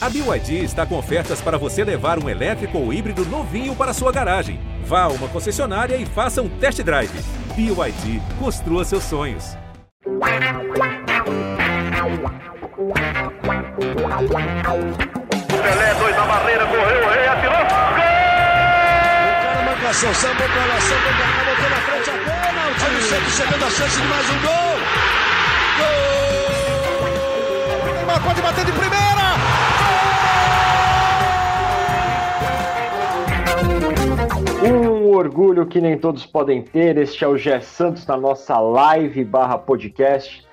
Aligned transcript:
A 0.00 0.08
BYD 0.08 0.62
está 0.62 0.86
com 0.86 0.96
ofertas 0.96 1.40
para 1.40 1.58
você 1.58 1.82
levar 1.82 2.22
um 2.22 2.28
elétrico 2.28 2.78
ou 2.78 2.92
híbrido 2.92 3.24
novinho 3.26 3.74
para 3.74 3.92
sua 3.92 4.12
garagem. 4.12 4.60
Vá 4.84 5.02
a 5.02 5.08
uma 5.08 5.26
concessionária 5.26 5.96
e 5.96 6.06
faça 6.06 6.40
um 6.40 6.48
test 6.48 6.80
drive. 6.84 7.10
BYD, 7.56 8.22
construa 8.38 8.84
seus 8.84 9.02
sonhos. 9.02 9.56
Pelé, 15.62 15.94
dois 15.94 16.16
na 16.16 16.26
barreira, 16.26 16.64
correu, 16.66 17.08
rei 17.10 17.26
atirou. 17.26 17.58
Gol! 17.58 18.18
O 19.28 19.42
cara 19.42 20.48
pra 20.48 20.64
lá, 20.64 20.80
sambou 20.80 21.12
pra 21.12 21.26
cá, 21.26 21.42
botou 21.44 21.70
na 21.70 21.76
frente 21.76 22.10
a. 22.10 22.14
Olha 22.86 22.98
o 22.98 23.02
Santos 23.02 23.34
chegando 23.34 23.64
a 23.64 23.70
chance 23.70 24.00
de 24.00 24.06
mais 24.06 24.30
um 24.30 24.38
gol. 24.42 24.78
Gol! 27.82 27.94
Neymar 27.96 28.22
pode 28.22 28.40
bater 28.40 28.64
de 28.64 28.70
primeira. 28.70 29.18
Orgulho 35.18 35.66
que 35.66 35.80
nem 35.80 35.98
todos 35.98 36.24
podem 36.24 36.62
ter. 36.62 36.96
Este 36.96 37.24
é 37.24 37.28
o 37.28 37.36
Gé 37.36 37.58
Santos 37.58 38.06
na 38.06 38.16
nossa 38.16 38.56
live 38.60 39.24
barra 39.24 39.58
podcast 39.58 40.46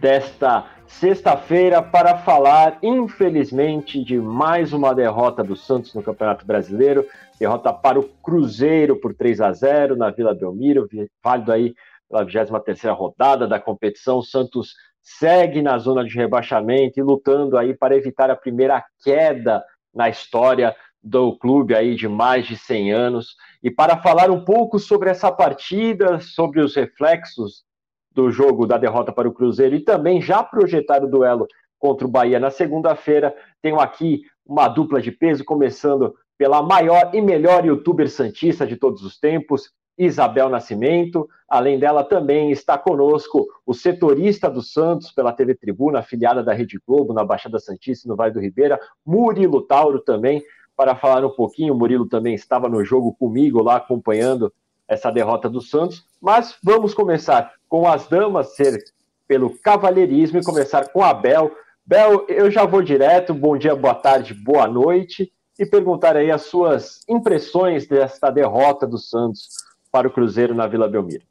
desta 0.00 0.66
sexta-feira 0.88 1.80
para 1.80 2.18
falar, 2.18 2.78
infelizmente, 2.82 4.02
de 4.02 4.18
mais 4.18 4.72
uma 4.72 4.92
derrota 4.92 5.44
do 5.44 5.54
Santos 5.54 5.94
no 5.94 6.02
Campeonato 6.02 6.44
Brasileiro. 6.44 7.06
Derrota 7.38 7.72
para 7.72 8.00
o 8.00 8.08
Cruzeiro 8.20 8.96
por 8.96 9.14
3 9.14 9.40
a 9.40 9.52
0 9.52 9.96
na 9.96 10.10
Vila 10.10 10.34
Belmiro, 10.34 10.88
válido 11.22 11.52
aí 11.52 11.74
pela 12.10 12.24
23 12.24 12.96
rodada 12.96 13.46
da 13.46 13.60
competição. 13.60 14.18
O 14.18 14.24
Santos 14.24 14.74
segue 15.00 15.62
na 15.62 15.78
zona 15.78 16.04
de 16.04 16.16
rebaixamento 16.16 16.98
e 16.98 17.04
lutando 17.04 17.56
aí 17.56 17.72
para 17.72 17.96
evitar 17.96 18.30
a 18.30 18.36
primeira 18.36 18.84
queda 19.04 19.62
na 19.94 20.08
história 20.08 20.74
do 21.00 21.36
clube 21.38 21.74
aí 21.74 21.94
de 21.94 22.08
mais 22.08 22.46
de 22.46 22.56
100 22.56 22.92
anos. 22.92 23.36
E 23.62 23.70
para 23.70 23.96
falar 23.96 24.30
um 24.30 24.44
pouco 24.44 24.78
sobre 24.78 25.10
essa 25.10 25.32
partida, 25.32 26.20
sobre 26.20 26.60
os 26.60 26.74
reflexos 26.76 27.64
do 28.12 28.30
jogo 28.30 28.66
da 28.66 28.78
derrota 28.78 29.12
para 29.12 29.28
o 29.28 29.32
Cruzeiro 29.32 29.74
e 29.74 29.80
também 29.80 30.20
já 30.20 30.42
projetar 30.42 31.04
o 31.04 31.10
duelo 31.10 31.46
contra 31.78 32.06
o 32.06 32.10
Bahia 32.10 32.40
na 32.40 32.50
segunda-feira, 32.50 33.34
tenho 33.62 33.78
aqui 33.78 34.22
uma 34.44 34.66
dupla 34.66 35.00
de 35.00 35.12
peso, 35.12 35.44
começando 35.44 36.14
pela 36.36 36.62
maior 36.62 37.10
e 37.12 37.20
melhor 37.20 37.64
youtuber 37.64 38.08
santista 38.08 38.66
de 38.66 38.76
todos 38.76 39.02
os 39.02 39.18
tempos, 39.18 39.70
Isabel 39.98 40.48
Nascimento. 40.48 41.28
Além 41.48 41.78
dela, 41.78 42.04
também 42.04 42.52
está 42.52 42.78
conosco 42.78 43.46
o 43.66 43.74
setorista 43.74 44.48
do 44.48 44.62
Santos 44.62 45.10
pela 45.10 45.32
TV 45.32 45.54
Tribuna, 45.54 45.98
afiliada 45.98 46.42
da 46.42 46.52
Rede 46.52 46.78
Globo, 46.86 47.12
na 47.12 47.24
Baixada 47.24 47.58
Santista 47.58 48.08
no 48.08 48.14
Vale 48.14 48.32
do 48.32 48.40
Ribeira, 48.40 48.80
Murilo 49.04 49.62
Tauro 49.62 50.00
também, 50.00 50.42
para 50.78 50.94
falar 50.94 51.26
um 51.26 51.30
pouquinho. 51.30 51.74
O 51.74 51.76
Murilo 51.76 52.06
também 52.06 52.36
estava 52.36 52.68
no 52.68 52.84
jogo 52.84 53.12
comigo 53.12 53.60
lá 53.60 53.78
acompanhando 53.78 54.54
essa 54.86 55.10
derrota 55.10 55.50
do 55.50 55.60
Santos. 55.60 56.06
Mas 56.22 56.56
vamos 56.62 56.94
começar 56.94 57.52
com 57.68 57.88
as 57.88 58.06
damas, 58.06 58.54
ser 58.54 58.84
pelo 59.26 59.58
cavalheirismo 59.58 60.38
e 60.38 60.44
começar 60.44 60.88
com 60.90 61.02
a 61.02 61.12
Bel. 61.12 61.50
Bel, 61.84 62.24
eu 62.28 62.48
já 62.48 62.64
vou 62.64 62.80
direto. 62.80 63.34
Bom 63.34 63.58
dia, 63.58 63.74
boa 63.74 63.94
tarde, 63.96 64.32
boa 64.32 64.68
noite. 64.68 65.32
E 65.58 65.66
perguntar 65.66 66.16
aí 66.16 66.30
as 66.30 66.42
suas 66.42 67.00
impressões 67.08 67.88
desta 67.88 68.30
derrota 68.30 68.86
do 68.86 68.98
Santos 68.98 69.48
para 69.90 70.06
o 70.06 70.12
Cruzeiro 70.12 70.54
na 70.54 70.68
Vila 70.68 70.88
Belmiro. 70.88 71.24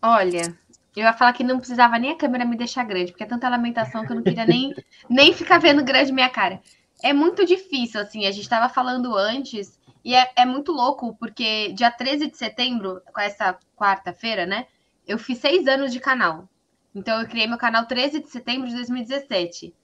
Olha, 0.00 0.56
eu 0.96 1.02
ia 1.02 1.12
falar 1.12 1.34
que 1.34 1.44
não 1.44 1.58
precisava 1.58 1.98
nem 1.98 2.12
a 2.12 2.16
câmera 2.16 2.46
me 2.46 2.56
deixar 2.56 2.84
grande, 2.84 3.12
porque 3.12 3.24
é 3.24 3.26
tanta 3.26 3.50
lamentação 3.50 4.06
que 4.06 4.12
eu 4.12 4.16
não 4.16 4.22
queria 4.22 4.46
nem, 4.46 4.74
nem 5.10 5.34
ficar 5.34 5.58
vendo 5.58 5.84
grande 5.84 6.10
minha 6.10 6.30
cara 6.30 6.60
é 7.02 7.12
muito 7.12 7.44
difícil, 7.44 8.00
assim. 8.00 8.26
A 8.26 8.30
gente 8.30 8.42
estava 8.42 8.68
falando 8.68 9.16
antes, 9.16 9.78
e 10.04 10.14
é, 10.14 10.30
é, 10.36 10.44
muito 10.44 10.72
louco, 10.72 11.14
porque 11.16 11.72
dia 11.72 11.90
13 11.90 12.30
de 12.30 12.36
setembro, 12.36 13.02
com 13.12 13.20
essa 13.20 13.58
quarta-feira, 13.76 14.46
né? 14.46 14.66
Eu 15.06 15.18
fiz 15.18 15.38
seis 15.38 15.66
anos 15.66 15.92
de 15.92 16.00
canal. 16.00 16.48
Então, 16.94 17.20
eu 17.20 17.28
criei 17.28 17.46
meu 17.46 17.58
canal 17.58 17.86
13 17.86 18.20
de 18.20 18.28
setembro 18.30 18.68
de 18.68 18.74
2017. 18.74 19.74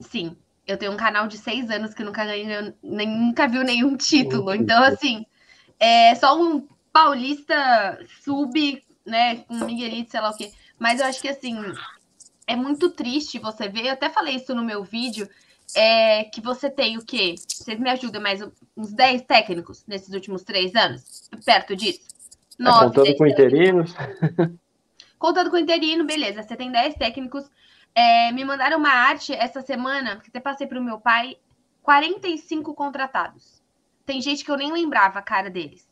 Sim, 0.00 0.36
eu 0.66 0.76
tenho 0.76 0.92
um 0.92 0.96
canal 0.96 1.26
de 1.26 1.38
seis 1.38 1.70
anos 1.70 1.94
que 1.94 2.02
nunca 2.02 2.24
ganhei, 2.24 2.74
nem, 2.82 3.08
nunca 3.08 3.46
viu 3.46 3.62
nenhum 3.62 3.96
título. 3.96 4.54
Então, 4.54 4.82
assim, 4.82 5.26
é 5.78 6.14
só 6.14 6.40
um 6.40 6.66
paulista 6.92 7.98
sub, 8.22 8.82
né? 9.04 9.36
Com 9.36 9.54
um 9.54 9.64
Miguelito, 9.66 10.10
sei 10.10 10.20
lá 10.20 10.30
o 10.30 10.36
quê. 10.36 10.52
Mas 10.78 11.00
eu 11.00 11.06
acho 11.06 11.20
que, 11.20 11.28
assim, 11.28 11.56
é 12.52 12.56
muito 12.56 12.90
triste 12.90 13.38
você 13.38 13.68
ver, 13.68 13.86
eu 13.86 13.92
até 13.92 14.10
falei 14.10 14.36
isso 14.36 14.54
no 14.54 14.62
meu 14.62 14.84
vídeo, 14.84 15.28
é 15.74 16.24
que 16.24 16.40
você 16.40 16.70
tem 16.70 16.98
o 16.98 17.04
quê? 17.04 17.34
Vocês 17.38 17.80
me 17.80 17.88
ajudam 17.88 18.20
mais 18.20 18.42
uns 18.76 18.92
10 18.92 19.22
técnicos 19.22 19.86
nesses 19.86 20.12
últimos 20.12 20.42
três 20.42 20.74
anos? 20.74 21.30
Perto 21.44 21.74
disso? 21.74 22.02
É, 22.60 22.62
Nove, 22.62 22.86
contando 22.86 23.16
com 23.16 23.26
interinos. 23.26 23.94
Contando 25.18 25.50
com 25.50 25.56
interino, 25.56 26.04
beleza. 26.04 26.42
Você 26.42 26.56
tem 26.56 26.70
10 26.70 26.96
técnicos. 26.96 27.48
É, 27.94 28.32
me 28.32 28.44
mandaram 28.44 28.76
uma 28.76 28.90
arte 28.90 29.32
essa 29.32 29.62
semana, 29.62 30.16
que 30.16 30.28
até 30.28 30.40
passei 30.40 30.66
para 30.66 30.80
o 30.80 30.84
meu 30.84 30.98
pai, 30.98 31.36
45 31.80 32.74
contratados. 32.74 33.62
Tem 34.04 34.20
gente 34.20 34.44
que 34.44 34.50
eu 34.50 34.56
nem 34.56 34.72
lembrava 34.72 35.20
a 35.20 35.22
cara 35.22 35.48
deles 35.48 35.86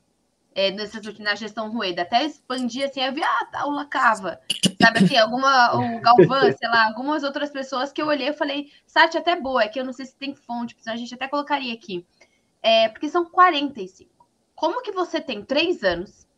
é, 0.55 0.71
nessas, 0.71 1.19
na 1.19 1.35
gestão 1.35 1.71
Rueda. 1.71 2.03
Até 2.03 2.25
expandir 2.25 2.85
assim, 2.85 3.01
eu 3.01 3.13
vi, 3.13 3.23
ah, 3.23 3.45
tá, 3.47 3.67
o 3.67 3.71
Lacava. 3.71 4.41
Sabe 4.81 5.05
assim, 5.05 5.17
alguma, 5.17 5.75
o 5.75 6.01
Galvão, 6.01 6.41
sei 6.57 6.69
lá, 6.69 6.87
algumas 6.87 7.23
outras 7.23 7.51
pessoas 7.51 7.93
que 7.93 8.01
eu 8.01 8.07
olhei 8.07 8.29
e 8.29 8.35
falei, 8.35 8.71
site 8.87 9.17
até 9.17 9.37
boa, 9.37 9.63
é 9.63 9.69
que 9.69 9.79
eu 9.79 9.85
não 9.85 9.93
sei 9.93 10.07
se 10.07 10.17
tem 10.17 10.35
fonte, 10.35 10.77
senão 10.79 10.95
a 10.95 10.99
gente 10.99 11.15
até 11.15 11.29
colocaria 11.29 11.73
aqui. 11.73 12.07
É, 12.63 12.89
porque 12.89 13.09
são 13.09 13.25
45. 13.25 14.11
Como 14.55 14.83
que 14.83 14.93
você 14.93 15.21
tem 15.21 15.43
três 15.43 15.83
anos, 15.83 16.29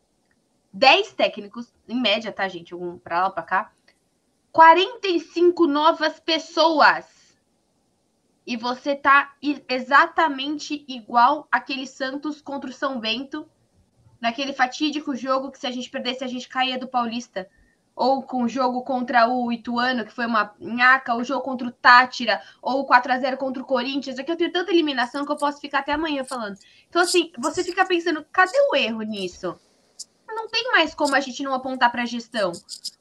10 0.71 1.13
técnicos, 1.13 1.73
em 1.87 1.99
média, 1.99 2.31
tá, 2.31 2.47
gente? 2.47 2.73
Um 2.73 2.97
pra 2.97 3.23
lá, 3.23 3.29
pra 3.29 3.43
cá, 3.43 3.71
45 4.51 5.67
novas 5.67 6.19
pessoas. 6.19 7.23
E 8.45 8.57
você 8.57 8.95
tá 8.95 9.33
exatamente 9.69 10.85
igual 10.87 11.47
aquele 11.51 11.87
Santos 11.87 12.41
contra 12.41 12.69
o 12.69 12.73
São 12.73 12.99
Bento 12.99 13.49
naquele 14.23 14.53
fatídico 14.53 15.13
jogo 15.17 15.51
que 15.51 15.59
se 15.59 15.67
a 15.67 15.71
gente 15.71 15.89
perdesse 15.89 16.23
a 16.23 16.27
gente 16.27 16.47
caía 16.47 16.79
do 16.79 16.87
Paulista, 16.87 17.45
ou 17.93 18.23
com 18.23 18.43
o 18.43 18.47
jogo 18.47 18.81
contra 18.81 19.27
o 19.27 19.51
Ituano, 19.51 20.05
que 20.05 20.13
foi 20.13 20.25
uma 20.25 20.55
nhaca, 20.57 21.13
o 21.13 21.25
jogo 21.25 21.41
contra 21.41 21.67
o 21.67 21.71
Tátira, 21.71 22.41
ou 22.61 22.79
o 22.79 22.85
4 22.85 23.11
a 23.11 23.19
0 23.19 23.35
contra 23.35 23.61
o 23.61 23.65
Corinthians. 23.65 24.17
Aqui 24.17 24.31
eu 24.31 24.37
tenho 24.37 24.51
tanta 24.51 24.71
eliminação 24.71 25.25
que 25.25 25.31
eu 25.33 25.35
posso 25.35 25.59
ficar 25.59 25.79
até 25.79 25.91
amanhã 25.91 26.23
falando. 26.23 26.57
Então, 26.87 27.01
assim, 27.01 27.33
você 27.37 27.65
fica 27.65 27.85
pensando, 27.85 28.25
cadê 28.31 28.57
o 28.71 28.75
erro 28.77 29.01
nisso? 29.01 29.59
Não 30.25 30.47
tem 30.47 30.71
mais 30.71 30.95
como 30.95 31.15
a 31.15 31.19
gente 31.19 31.43
não 31.43 31.53
apontar 31.53 31.91
para 31.91 32.03
a 32.03 32.05
gestão. 32.05 32.53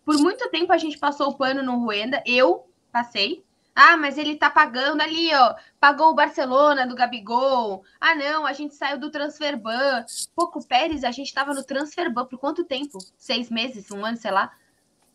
Por 0.05 0.19
muito 0.19 0.51
tempo 0.51 0.73
a 0.73 0.77
gente 0.77 0.99
passou 0.99 1.29
o 1.29 1.37
pano 1.37 1.63
no 1.63 1.79
Ruenda, 1.79 2.21
eu 2.27 2.69
passei, 2.91 3.45
ah, 3.75 3.97
mas 3.97 4.19
ele 4.19 4.37
tá 4.37 4.51
pagando 4.51 5.01
ali, 5.01 5.35
ó. 5.35 5.55
Pagou 5.81 6.11
o 6.11 6.15
Barcelona 6.15 6.87
do 6.87 6.95
Gabigol. 6.95 7.85
Ah, 7.99 8.15
não, 8.15 8.45
a 8.45 8.53
gente 8.53 8.75
saiu 8.75 8.99
do 8.99 9.11
Transferban. 9.11 10.05
Pouco 10.35 10.67
Pérez, 10.67 11.05
a 11.05 11.11
gente 11.11 11.33
tava 11.33 11.55
no 11.55 11.65
Transferban 11.65 12.27
por 12.27 12.39
quanto 12.39 12.65
tempo? 12.65 12.99
Seis 13.17 13.51
meses, 13.51 13.91
um 13.91 14.05
ano, 14.05 14.19
sei 14.19 14.31
lá. 14.31 14.53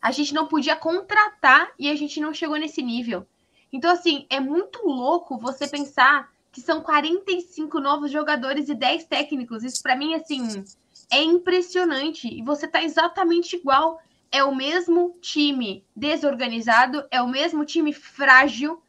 A 0.02 0.10
gente 0.10 0.34
não 0.34 0.46
podia 0.46 0.74
contratar 0.74 1.70
e 1.78 1.88
a 1.88 1.94
gente 1.94 2.20
não 2.20 2.34
chegou 2.34 2.56
nesse 2.56 2.82
nível. 2.82 3.26
Então, 3.72 3.92
assim, 3.92 4.26
é 4.28 4.40
muito 4.40 4.84
louco 4.86 5.38
você 5.38 5.68
pensar 5.68 6.28
que 6.50 6.60
são 6.60 6.80
45 6.80 7.78
novos 7.78 8.10
jogadores 8.10 8.68
e 8.68 8.74
10 8.74 9.04
técnicos. 9.04 9.62
Isso 9.62 9.82
para 9.82 9.94
mim, 9.94 10.14
assim, 10.14 10.64
é 11.12 11.22
impressionante. 11.22 12.26
E 12.28 12.42
você 12.42 12.66
tá 12.66 12.82
exatamente 12.82 13.56
igual 13.56 14.00
é 14.30 14.44
o 14.44 14.54
mesmo 14.54 15.16
time 15.20 15.84
desorganizado, 15.94 17.06
é 17.10 17.20
o 17.22 17.28
mesmo 17.28 17.64
time 17.64 17.92
frágil, 17.92 18.82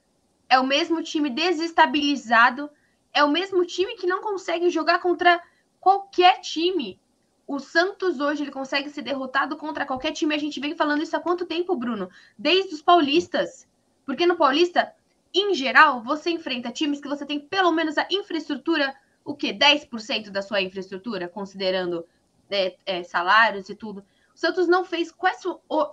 é 0.49 0.59
o 0.59 0.65
mesmo 0.65 1.01
time 1.01 1.29
desestabilizado, 1.29 2.69
é 3.13 3.23
o 3.23 3.31
mesmo 3.31 3.65
time 3.65 3.95
que 3.95 4.07
não 4.07 4.21
consegue 4.21 4.69
jogar 4.69 4.99
contra 4.99 5.41
qualquer 5.79 6.41
time. 6.41 6.99
O 7.47 7.59
Santos 7.59 8.19
hoje 8.19 8.43
ele 8.43 8.51
consegue 8.51 8.89
ser 8.89 9.01
derrotado 9.01 9.57
contra 9.57 9.85
qualquer 9.85 10.11
time. 10.11 10.35
A 10.35 10.39
gente 10.39 10.59
vem 10.59 10.75
falando 10.75 11.01
isso 11.01 11.15
há 11.15 11.19
quanto 11.19 11.45
tempo, 11.45 11.75
Bruno? 11.75 12.09
Desde 12.37 12.75
os 12.75 12.81
paulistas. 12.81 13.67
Porque 14.05 14.25
no 14.25 14.35
Paulista, 14.35 14.93
em 15.33 15.53
geral, 15.53 16.03
você 16.03 16.29
enfrenta 16.29 16.71
times 16.71 16.99
que 16.99 17.07
você 17.07 17.25
tem 17.25 17.39
pelo 17.39 17.71
menos 17.71 17.97
a 17.97 18.07
infraestrutura, 18.11 18.95
o 19.23 19.35
quê? 19.35 19.53
10% 19.53 20.29
da 20.29 20.41
sua 20.41 20.61
infraestrutura, 20.61 21.27
considerando 21.27 22.05
é, 22.49 22.75
é, 22.85 23.03
salários 23.03 23.69
e 23.69 23.75
tudo. 23.75 24.03
Santos 24.39 24.69
não 24.69 24.85
fez 24.85 25.13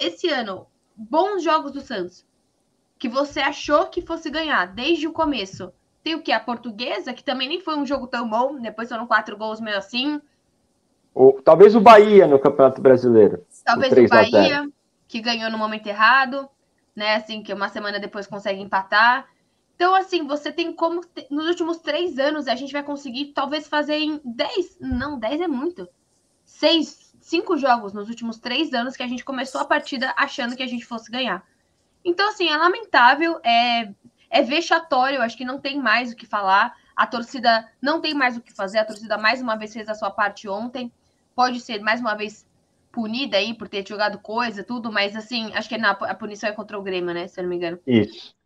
esse 0.01 0.29
ano 0.29 0.69
bons 0.95 1.43
jogos 1.43 1.73
do 1.73 1.81
Santos 1.81 2.25
que 2.97 3.09
você 3.09 3.41
achou 3.41 3.87
que 3.87 4.01
fosse 4.01 4.31
ganhar 4.31 4.67
desde 4.67 5.09
o 5.09 5.13
começo. 5.13 5.73
Tem 6.01 6.15
o 6.15 6.23
que? 6.23 6.31
A 6.31 6.39
portuguesa, 6.39 7.13
que 7.13 7.25
também 7.25 7.49
nem 7.49 7.61
foi 7.61 7.77
um 7.77 7.85
jogo 7.85 8.07
tão 8.07 8.29
bom, 8.29 8.61
depois 8.61 8.89
foram 8.89 9.05
quatro 9.05 9.37
gols 9.37 9.61
meio 9.61 9.77
assim. 9.77 10.23
Ou, 11.13 11.43
talvez 11.43 11.75
o 11.75 11.81
Bahia 11.81 12.29
no 12.29 12.39
Campeonato 12.39 12.81
Brasileiro. 12.81 13.45
Talvez 13.65 13.93
o, 13.93 14.05
o 14.05 14.09
Bahia, 14.09 14.71
que 15.09 15.21
ganhou 15.21 15.51
no 15.51 15.59
momento 15.59 15.89
errado, 15.89 16.49
né? 16.95 17.17
Assim, 17.17 17.43
que 17.43 17.53
uma 17.53 17.69
semana 17.69 17.99
depois 17.99 18.29
consegue 18.29 18.63
empatar. 18.63 19.27
Então, 19.75 19.93
assim, 19.93 20.25
você 20.25 20.53
tem 20.53 20.73
como. 20.73 21.01
Nos 21.33 21.49
últimos 21.49 21.79
três 21.79 22.17
anos, 22.17 22.47
a 22.47 22.55
gente 22.55 22.73
vai 22.73 22.85
conseguir 22.85 23.33
talvez 23.33 23.67
fazer 23.67 23.99
em 23.99 24.21
dez. 24.25 24.79
Não, 24.81 25.19
dez 25.19 25.41
é 25.41 25.49
muito. 25.49 25.89
Seis, 26.45 27.06
cinco 27.27 27.57
jogos 27.57 27.93
nos 27.93 28.09
últimos 28.09 28.39
três 28.39 28.73
anos 28.73 28.97
que 28.97 29.03
a 29.03 29.07
gente 29.09 29.25
começou 29.25 29.61
a 29.61 29.65
partida 29.65 30.15
achando 30.17 30.55
que 30.55 30.63
a 30.63 30.67
gente 30.67 30.85
fosse 30.85 31.11
ganhar. 31.11 31.45
Então, 32.05 32.29
assim, 32.29 32.49
é 32.49 32.57
lamentável, 32.57 33.41
é, 33.43 33.93
é 34.31 34.43
vexatório, 34.43 35.21
acho 35.21 35.37
que 35.37 35.45
não 35.45 35.59
tem 35.59 35.77
mais 35.77 36.13
o 36.13 36.17
que 36.17 36.25
falar. 36.25 36.77
A 36.95 37.05
torcida 37.05 37.69
não 37.83 38.01
tem 38.01 38.15
mais 38.15 38.37
o 38.37 38.41
que 38.41 38.53
fazer, 38.53 38.79
a 38.79 38.85
torcida 38.85 39.19
mais 39.19 39.43
uma 39.43 39.57
vez 39.57 39.73
fez 39.73 39.89
a 39.89 39.95
sua 39.95 40.09
parte 40.09 40.49
ontem. 40.49 40.93
Pode 41.35 41.59
ser 41.61 41.81
mais 41.81 42.01
uma 42.01 42.15
vez 42.15 42.47
punida 42.93 43.37
aí 43.37 43.53
por 43.53 43.69
ter 43.69 43.87
jogado 43.87 44.21
coisa, 44.21 44.63
tudo, 44.63 44.93
mas 44.93 45.17
assim, 45.17 45.53
acho 45.53 45.69
que 45.69 45.77
na, 45.77 45.91
a 45.91 46.15
punição 46.15 46.49
é 46.49 46.53
contra 46.53 46.79
o 46.79 46.83
Grêmio, 46.83 47.13
né? 47.13 47.27
Se 47.27 47.41
eu 47.41 47.43
não 47.43 47.51
me 47.51 47.57
engano. 47.57 47.81
Isso. 47.85 48.37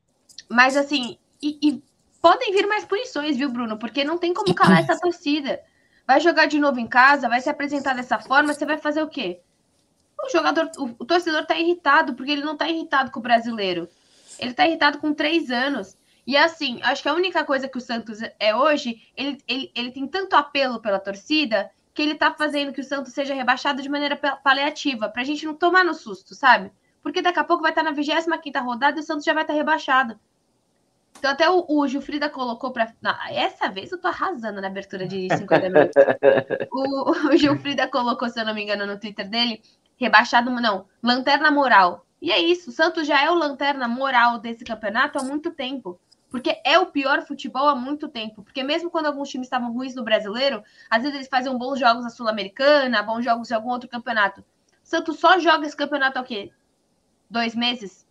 Mas 0.48 0.74
assim, 0.74 1.18
e, 1.42 1.58
e 1.62 1.82
podem 2.22 2.50
vir 2.50 2.66
mais 2.66 2.86
punições, 2.86 3.36
viu, 3.36 3.50
Bruno? 3.50 3.78
Porque 3.78 4.04
não 4.04 4.16
tem 4.16 4.32
como 4.32 4.54
calar 4.54 4.80
essa 4.80 4.98
torcida. 4.98 5.60
Vai 6.10 6.18
jogar 6.18 6.46
de 6.46 6.58
novo 6.58 6.80
em 6.80 6.88
casa, 6.88 7.28
vai 7.28 7.40
se 7.40 7.48
apresentar 7.48 7.94
dessa 7.94 8.18
forma, 8.18 8.52
você 8.52 8.66
vai 8.66 8.76
fazer 8.76 9.00
o 9.00 9.06
quê? 9.06 9.40
O 10.20 10.28
jogador, 10.28 10.68
o, 10.76 11.04
torcedor 11.04 11.46
tá 11.46 11.56
irritado, 11.56 12.14
porque 12.14 12.32
ele 12.32 12.42
não 12.42 12.56
tá 12.56 12.68
irritado 12.68 13.12
com 13.12 13.20
o 13.20 13.22
brasileiro. 13.22 13.88
Ele 14.36 14.52
tá 14.52 14.66
irritado 14.66 14.98
com 14.98 15.14
três 15.14 15.52
anos. 15.52 15.96
E 16.26 16.36
assim, 16.36 16.80
acho 16.82 17.00
que 17.00 17.08
a 17.08 17.14
única 17.14 17.44
coisa 17.44 17.68
que 17.68 17.78
o 17.78 17.80
Santos 17.80 18.18
é 18.40 18.52
hoje, 18.52 19.00
ele, 19.16 19.38
ele, 19.46 19.70
ele 19.72 19.92
tem 19.92 20.04
tanto 20.08 20.34
apelo 20.34 20.80
pela 20.80 20.98
torcida 20.98 21.70
que 21.94 22.02
ele 22.02 22.16
tá 22.16 22.34
fazendo 22.34 22.72
que 22.72 22.80
o 22.80 22.84
Santos 22.84 23.12
seja 23.12 23.32
rebaixado 23.32 23.80
de 23.80 23.88
maneira 23.88 24.16
paliativa, 24.16 25.08
pra 25.08 25.22
gente 25.22 25.46
não 25.46 25.54
tomar 25.54 25.84
no 25.84 25.94
susto, 25.94 26.34
sabe? 26.34 26.72
Porque 27.04 27.22
daqui 27.22 27.38
a 27.38 27.44
pouco 27.44 27.62
vai 27.62 27.70
estar 27.70 27.84
tá 27.84 27.88
na 27.88 27.94
25 27.94 28.64
rodada 28.64 28.98
e 28.98 29.00
o 29.00 29.04
Santos 29.04 29.24
já 29.24 29.32
vai 29.32 29.44
estar 29.44 29.54
tá 29.54 29.56
rebaixado. 29.56 30.18
Então, 31.18 31.30
até 31.30 31.50
o, 31.50 31.66
o 31.68 31.86
Gilfrida 31.86 32.30
colocou 32.30 32.72
para. 32.72 32.92
Essa 33.30 33.68
vez 33.68 33.92
eu 33.92 33.98
tô 33.98 34.08
arrasando 34.08 34.60
na 34.60 34.68
abertura 34.68 35.06
de 35.06 35.28
50 35.36 35.68
minutos. 35.68 36.02
o, 36.72 37.28
o 37.28 37.36
Gilfrida 37.36 37.88
colocou, 37.88 38.28
se 38.28 38.40
eu 38.40 38.46
não 38.46 38.54
me 38.54 38.62
engano, 38.62 38.86
no 38.86 38.98
Twitter 38.98 39.28
dele, 39.28 39.60
rebaixado, 39.96 40.50
não, 40.50 40.86
lanterna 41.02 41.50
moral. 41.50 42.06
E 42.22 42.30
é 42.30 42.38
isso, 42.38 42.70
o 42.70 42.72
Santos 42.72 43.06
já 43.06 43.22
é 43.22 43.30
o 43.30 43.34
lanterna 43.34 43.88
moral 43.88 44.38
desse 44.38 44.64
campeonato 44.64 45.18
há 45.18 45.22
muito 45.22 45.50
tempo. 45.50 45.98
Porque 46.30 46.60
é 46.64 46.78
o 46.78 46.86
pior 46.86 47.26
futebol 47.26 47.68
há 47.68 47.74
muito 47.74 48.08
tempo. 48.08 48.42
Porque 48.42 48.62
mesmo 48.62 48.88
quando 48.88 49.06
alguns 49.06 49.28
times 49.28 49.46
estavam 49.46 49.72
ruins 49.72 49.96
no 49.96 50.04
brasileiro, 50.04 50.62
às 50.88 51.02
vezes 51.02 51.16
eles 51.16 51.28
faziam 51.28 51.58
bons 51.58 51.78
jogos 51.78 52.04
na 52.04 52.10
Sul-Americana, 52.10 53.02
bons 53.02 53.24
jogos 53.24 53.48
de 53.48 53.54
algum 53.54 53.70
outro 53.70 53.88
campeonato. 53.88 54.40
O 54.40 54.44
Santos 54.86 55.18
só 55.18 55.40
joga 55.40 55.66
esse 55.66 55.76
campeonato 55.76 56.18
há 56.18 56.22
o 56.22 56.24
quê? 56.24 56.52
Dois 57.28 57.54
meses? 57.54 58.06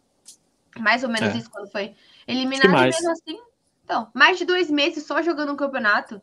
Mais 0.78 1.04
ou 1.04 1.10
menos 1.10 1.34
é. 1.34 1.38
isso 1.38 1.50
quando 1.50 1.72
foi 1.72 1.96
eliminado 2.32 2.72
mesmo 2.72 3.12
assim. 3.12 3.40
Então, 3.84 4.10
mais 4.14 4.38
de 4.38 4.46
dois 4.46 4.70
meses 4.70 5.06
só 5.06 5.22
jogando 5.22 5.52
um 5.52 5.56
campeonato. 5.56 6.22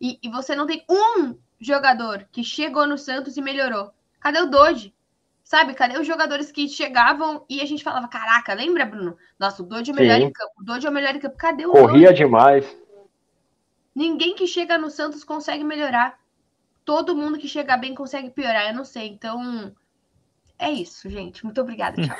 E, 0.00 0.18
e 0.22 0.28
você 0.28 0.54
não 0.54 0.66
tem 0.66 0.84
um 0.88 1.36
jogador 1.60 2.26
que 2.30 2.42
chegou 2.44 2.86
no 2.86 2.98
Santos 2.98 3.36
e 3.36 3.42
melhorou. 3.42 3.92
Cadê 4.20 4.40
o 4.40 4.46
Doge? 4.46 4.94
Sabe, 5.44 5.74
cadê 5.74 5.96
os 5.96 6.06
jogadores 6.06 6.50
que 6.50 6.68
chegavam 6.68 7.44
e 7.48 7.60
a 7.60 7.64
gente 7.64 7.84
falava, 7.84 8.08
caraca, 8.08 8.52
lembra, 8.52 8.84
Bruno? 8.84 9.16
Nossa, 9.38 9.62
o 9.62 9.66
Dodge 9.66 9.92
é 9.92 9.94
o 9.94 9.96
melhor 9.96 10.18
Sim. 10.18 10.24
em 10.24 10.32
campo, 10.32 10.52
o 10.58 10.64
Dodge 10.64 10.86
é 10.86 10.90
o 10.90 10.92
melhor 10.92 11.14
em 11.14 11.20
campo. 11.20 11.36
Cadê 11.36 11.64
o 11.64 11.70
Corria 11.70 12.08
Dodge? 12.08 12.24
demais. 12.24 12.76
Ninguém 13.94 14.34
que 14.34 14.48
chega 14.48 14.76
no 14.76 14.90
Santos 14.90 15.22
consegue 15.22 15.62
melhorar. 15.62 16.18
Todo 16.84 17.14
mundo 17.14 17.38
que 17.38 17.46
chega 17.46 17.76
bem 17.76 17.94
consegue 17.94 18.30
piorar, 18.30 18.68
eu 18.68 18.74
não 18.74 18.84
sei. 18.84 19.06
Então, 19.06 19.72
é 20.58 20.72
isso, 20.72 21.08
gente. 21.08 21.44
Muito 21.44 21.60
obrigada, 21.60 22.02
tchau. 22.02 22.18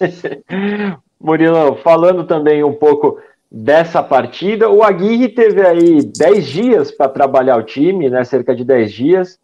Murilo, 1.20 1.76
falando 1.76 2.24
também 2.24 2.62
um 2.62 2.74
pouco 2.74 3.18
dessa 3.50 4.02
partida, 4.02 4.68
o 4.68 4.82
Aguirre 4.82 5.28
teve 5.28 5.64
aí 5.66 6.02
10 6.02 6.46
dias 6.46 6.90
para 6.90 7.08
trabalhar 7.08 7.56
o 7.56 7.62
time, 7.62 8.10
né? 8.10 8.24
Cerca 8.24 8.54
de 8.54 8.64
10 8.64 8.92
dias 8.92 9.38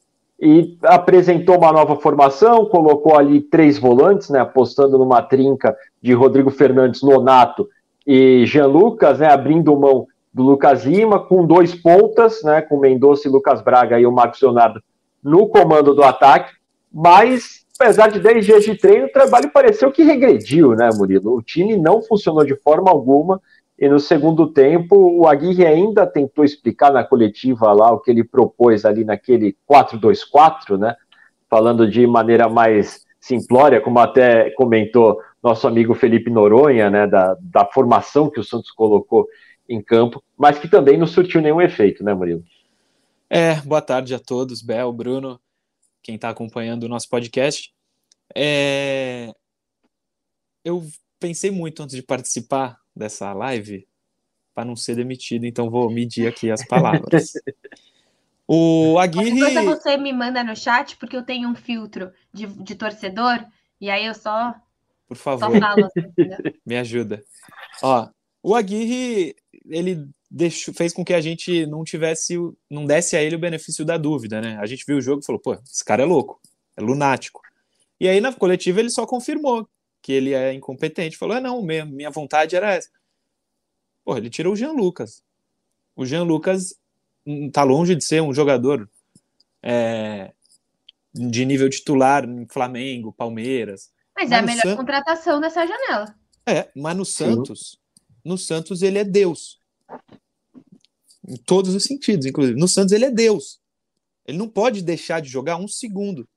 e 0.44 0.76
apresentou 0.82 1.56
uma 1.56 1.70
nova 1.70 1.94
formação, 1.94 2.66
colocou 2.66 3.16
ali 3.16 3.40
três 3.40 3.78
volantes, 3.78 4.28
né, 4.28 4.40
apostando 4.40 4.98
numa 4.98 5.22
trinca 5.22 5.76
de 6.02 6.12
Rodrigo 6.12 6.50
Fernandes, 6.50 7.00
Nonato 7.00 7.68
e 8.04 8.44
Jean 8.44 8.66
Lucas, 8.66 9.20
né, 9.20 9.28
abrindo 9.28 9.78
mão 9.78 10.08
do 10.34 10.42
Lucas 10.42 10.84
Lima, 10.84 11.20
com 11.20 11.46
dois 11.46 11.76
pontas, 11.76 12.42
né, 12.42 12.60
com 12.60 12.76
Mendonça 12.76 13.28
e 13.28 13.30
Lucas 13.30 13.62
Braga 13.62 14.00
e 14.00 14.04
o 14.04 14.10
Marcos 14.10 14.42
Leonardo 14.42 14.82
no 15.22 15.46
comando 15.46 15.94
do 15.94 16.02
ataque, 16.02 16.52
mas 16.92 17.61
apesar 17.78 18.08
de 18.08 18.20
10 18.20 18.44
dias 18.44 18.64
de 18.64 18.74
treino, 18.76 19.06
o 19.06 19.12
trabalho 19.12 19.50
pareceu 19.50 19.90
que 19.90 20.02
regrediu, 20.02 20.72
né, 20.72 20.88
Murilo? 20.94 21.36
O 21.36 21.42
time 21.42 21.76
não 21.76 22.02
funcionou 22.02 22.44
de 22.44 22.56
forma 22.56 22.90
alguma, 22.90 23.40
e 23.78 23.88
no 23.88 23.98
segundo 23.98 24.46
tempo, 24.46 24.96
o 24.96 25.26
Aguirre 25.26 25.66
ainda 25.66 26.06
tentou 26.06 26.44
explicar 26.44 26.92
na 26.92 27.02
coletiva 27.02 27.72
lá 27.72 27.90
o 27.90 27.98
que 27.98 28.10
ele 28.10 28.22
propôs 28.22 28.84
ali 28.84 29.04
naquele 29.04 29.56
4-2-4, 29.68 30.78
né? 30.78 30.94
Falando 31.50 31.90
de 31.90 32.06
maneira 32.06 32.48
mais 32.48 33.04
simplória, 33.18 33.80
como 33.80 33.98
até 33.98 34.50
comentou 34.50 35.18
nosso 35.42 35.66
amigo 35.66 35.94
Felipe 35.94 36.30
Noronha, 36.30 36.90
né? 36.90 37.06
Da, 37.08 37.36
da 37.40 37.64
formação 37.64 38.30
que 38.30 38.38
o 38.38 38.44
Santos 38.44 38.70
colocou 38.70 39.26
em 39.68 39.82
campo, 39.82 40.22
mas 40.38 40.58
que 40.58 40.68
também 40.68 40.96
não 40.96 41.06
surtiu 41.06 41.40
nenhum 41.40 41.60
efeito, 41.60 42.04
né, 42.04 42.14
Murilo? 42.14 42.44
É, 43.28 43.56
boa 43.62 43.80
tarde 43.80 44.14
a 44.14 44.18
todos, 44.18 44.62
Bel, 44.62 44.92
Bruno, 44.92 45.40
quem 46.02 46.16
está 46.16 46.28
acompanhando 46.30 46.84
o 46.84 46.88
nosso 46.88 47.08
podcast. 47.08 47.72
É... 48.34 49.32
Eu 50.64 50.86
pensei 51.18 51.50
muito 51.50 51.82
antes 51.82 51.94
de 51.94 52.02
participar 52.02 52.78
dessa 52.94 53.32
live 53.32 53.86
para 54.54 54.64
não 54.64 54.76
ser 54.76 54.96
demitido, 54.96 55.46
então 55.46 55.70
vou 55.70 55.90
medir 55.90 56.28
aqui 56.28 56.50
as 56.50 56.66
palavras. 56.66 57.32
o 58.46 58.98
Aguirre. 58.98 59.40
Você 59.64 59.96
me 59.96 60.12
manda 60.12 60.44
no 60.44 60.54
chat, 60.54 60.96
porque 60.96 61.16
eu 61.16 61.24
tenho 61.24 61.48
um 61.48 61.54
filtro 61.54 62.12
de, 62.32 62.46
de 62.46 62.74
torcedor, 62.74 63.44
e 63.80 63.90
aí 63.90 64.04
eu 64.04 64.14
só. 64.14 64.54
Por 65.06 65.16
favor. 65.16 65.50
Só 65.52 65.60
falo, 65.60 65.86
assim, 65.86 66.12
me 66.66 66.76
ajuda. 66.76 67.24
Ó, 67.82 68.08
o 68.42 68.54
Aguirre, 68.54 69.34
ele 69.66 70.08
deixou, 70.32 70.72
fez 70.72 70.92
com 70.92 71.04
que 71.04 71.12
a 71.12 71.20
gente 71.20 71.66
não 71.66 71.84
tivesse, 71.84 72.36
não 72.70 72.86
desse 72.86 73.16
a 73.16 73.22
ele 73.22 73.36
o 73.36 73.38
benefício 73.38 73.84
da 73.84 73.98
dúvida, 73.98 74.40
né? 74.40 74.56
A 74.58 74.66
gente 74.66 74.84
viu 74.86 74.96
o 74.96 75.02
jogo 75.02 75.20
e 75.22 75.26
falou, 75.26 75.40
pô, 75.40 75.54
esse 75.54 75.84
cara 75.84 76.02
é 76.02 76.06
louco, 76.06 76.40
é 76.76 76.80
lunático. 76.80 77.42
E 78.00 78.08
aí 78.08 78.20
na 78.20 78.32
coletiva 78.32 78.80
ele 78.80 78.90
só 78.90 79.06
confirmou 79.06 79.68
que 80.00 80.12
ele 80.12 80.32
é 80.32 80.52
incompetente. 80.52 81.16
Falou: 81.16 81.36
ah, 81.36 81.40
não, 81.40 81.62
minha, 81.62 81.84
minha 81.84 82.10
vontade 82.10 82.56
era 82.56 82.72
essa. 82.72 82.88
Pô, 84.04 84.16
ele 84.16 84.28
tirou 84.28 84.54
o 84.54 84.56
Jean 84.56 84.72
Lucas. 84.72 85.22
O 85.94 86.04
Jean 86.04 86.24
Lucas 86.24 86.74
tá 87.52 87.62
longe 87.62 87.94
de 87.94 88.02
ser 88.02 88.20
um 88.20 88.34
jogador 88.34 88.90
é, 89.62 90.32
de 91.14 91.44
nível 91.44 91.70
titular 91.70 92.24
em 92.24 92.46
Flamengo, 92.48 93.12
Palmeiras. 93.12 93.92
Mas, 94.16 94.30
mas 94.30 94.32
é 94.32 94.40
a 94.40 94.42
melhor 94.42 94.62
San... 94.62 94.76
contratação 94.76 95.40
dessa 95.40 95.64
janela. 95.64 96.14
É, 96.44 96.68
mas 96.74 96.96
no 96.96 97.04
Santos, 97.04 97.70
Sim. 97.70 97.76
no 98.24 98.36
Santos 98.36 98.82
ele 98.82 98.98
é 98.98 99.04
Deus. 99.04 99.60
Em 101.26 101.36
todos 101.36 101.74
os 101.74 101.84
sentidos, 101.84 102.26
inclusive. 102.26 102.58
No 102.58 102.68
Santos 102.68 102.92
ele 102.92 103.04
é 103.04 103.10
Deus. 103.10 103.60
Ele 104.26 104.38
não 104.38 104.48
pode 104.48 104.82
deixar 104.82 105.20
de 105.20 105.28
jogar 105.28 105.56
um 105.56 105.68
segundo. 105.68 106.28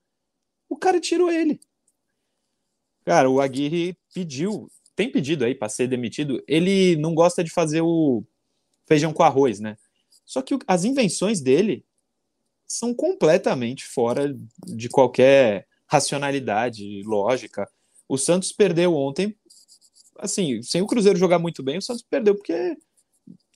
O 0.70 0.78
cara 0.78 1.00
tirou 1.00 1.32
ele. 1.32 1.60
Cara, 3.04 3.30
o 3.30 3.40
Aguirre 3.40 3.96
pediu, 4.14 4.70
tem 4.96 5.12
pedido 5.12 5.46
aí 5.46 5.54
para 5.54 5.70
ser 5.70 5.88
demitido. 5.88 6.44
Ele 6.48 6.96
não 6.96 7.14
gosta 7.14 7.44
de 7.44 7.52
fazer 7.52 7.82
o 7.82 8.24
feijão 8.88 9.14
com 9.14 9.24
arroz, 9.24 9.60
né? 9.60 9.78
Só 10.26 10.42
que 10.42 10.58
as 10.68 10.84
invenções 10.84 11.40
dele 11.40 11.86
são 12.68 12.94
completamente 12.94 13.86
fora 13.86 14.36
de 14.66 14.90
qualquer 14.90 15.68
racionalidade, 15.88 17.04
lógica. 17.04 17.70
O 18.08 18.18
Santos 18.18 18.52
perdeu 18.52 18.96
ontem, 18.96 19.38
assim, 20.18 20.62
sem 20.64 20.82
o 20.82 20.88
Cruzeiro 20.88 21.18
jogar 21.20 21.38
muito 21.38 21.62
bem, 21.62 21.78
o 21.78 21.82
Santos 21.82 22.04
perdeu 22.04 22.36
porque 22.36 22.76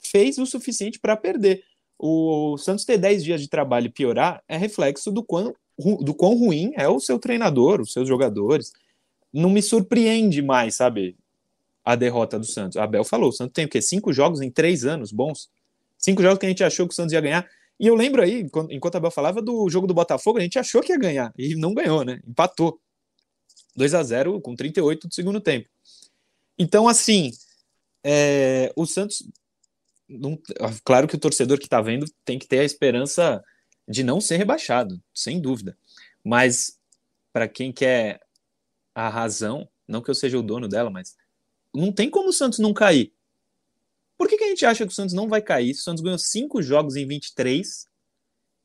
fez 0.10 0.38
o 0.38 0.46
suficiente 0.46 1.00
para 1.00 1.16
perder. 1.16 1.64
O 1.98 2.58
Santos 2.58 2.86
ter 2.86 2.98
10 2.98 3.24
dias 3.24 3.42
de 3.42 3.50
trabalho 3.50 3.88
e 3.88 3.92
piorar 3.92 4.42
é 4.48 4.58
reflexo 4.58 5.12
do 5.12 5.24
quão, 5.24 5.54
do 6.02 6.14
quão 6.14 6.36
ruim 6.36 6.72
é 6.76 6.88
o 6.88 7.00
seu 7.00 7.20
treinador, 7.20 7.82
os 7.82 7.92
seus 7.92 8.08
jogadores 8.08 8.72
não 9.34 9.50
me 9.50 9.62
surpreende 9.62 10.42
mais, 10.42 10.76
sabe? 10.76 11.16
A 11.84 11.96
derrota 11.96 12.38
do 12.38 12.46
Santos. 12.46 12.78
A 12.78 12.84
Abel 12.84 13.04
falou: 13.04 13.30
o 13.30 13.34
Santos 13.34 13.54
tem 13.54 13.66
o 13.66 13.70
quê? 13.70 13.82
Cinco 13.82 14.12
jogos 14.12 14.42
em 14.42 14.50
três 14.50 14.86
anos 14.86 15.12
bons? 15.12 15.50
Cinco 15.98 16.22
jogos 16.22 16.40
que 16.40 16.46
a 16.46 16.50
gente 16.50 16.64
achou 16.64 16.88
que 16.88 16.94
o 16.94 16.96
Santos 16.96 17.14
ia 17.14 17.22
ganhar. 17.22 17.48
E 17.80 17.88
eu 17.88 17.96
lembro 17.96 18.22
aí, 18.22 18.46
enquanto 18.70 18.96
a 18.96 18.98
Abel 18.98 19.12
falava 19.12 19.42
do 19.42 19.70
jogo 19.70 19.88
do 19.88 19.94
Botafogo, 19.94 20.38
a 20.38 20.42
gente 20.42 20.60
achou 20.60 20.82
que 20.82 20.92
ia 20.92 21.00
ganhar. 21.00 21.34
E 21.38 21.56
não 21.56 21.74
ganhou, 21.74 22.04
né? 22.04 22.20
Empatou. 22.28 22.80
2 23.76 23.94
a 23.94 24.04
0 24.04 24.42
com 24.42 24.56
38 24.56 25.08
do 25.08 25.14
segundo 25.14 25.40
tempo. 25.40 25.70
Então, 26.58 26.88
assim, 26.88 27.32
é, 28.04 28.72
o 28.76 28.86
Santos. 28.86 29.24
Não, 30.10 30.42
claro 30.84 31.08
que 31.08 31.16
o 31.16 31.20
torcedor 31.20 31.60
que 31.60 31.66
está 31.66 31.82
vendo 31.82 32.06
tem 32.26 32.40
que 32.40 32.48
ter 32.48 32.60
a 32.60 32.66
esperança 32.66 33.44
de 33.88 34.04
não 34.04 34.20
ser 34.20 34.38
rebaixado, 34.38 35.02
sem 35.14 35.40
dúvida. 35.40 35.78
Mas 36.24 36.80
para 37.32 37.48
quem 37.48 37.72
quer 37.72 38.20
a 38.94 39.08
razão, 39.08 39.70
não 39.88 40.02
que 40.02 40.10
eu 40.10 40.16
seja 40.16 40.38
o 40.38 40.44
dono 40.44 40.68
dela, 40.68 40.90
mas 40.90 41.16
não 41.74 41.92
tem 41.92 42.10
como 42.10 42.30
o 42.30 42.34
Santos 42.34 42.60
não 42.60 42.74
cair. 42.74 43.14
gente 44.60 44.66
acha 44.66 44.86
que 44.86 44.92
o 44.92 44.96
Santos 44.96 45.14
não 45.14 45.30
vai 45.30 45.42
cair, 45.42 45.72
o 45.72 45.76
Santos 45.76 46.04
ganhou 46.04 46.20
5 46.20 46.62
jogos 46.62 46.96
em 46.96 47.08
23, 47.08 47.88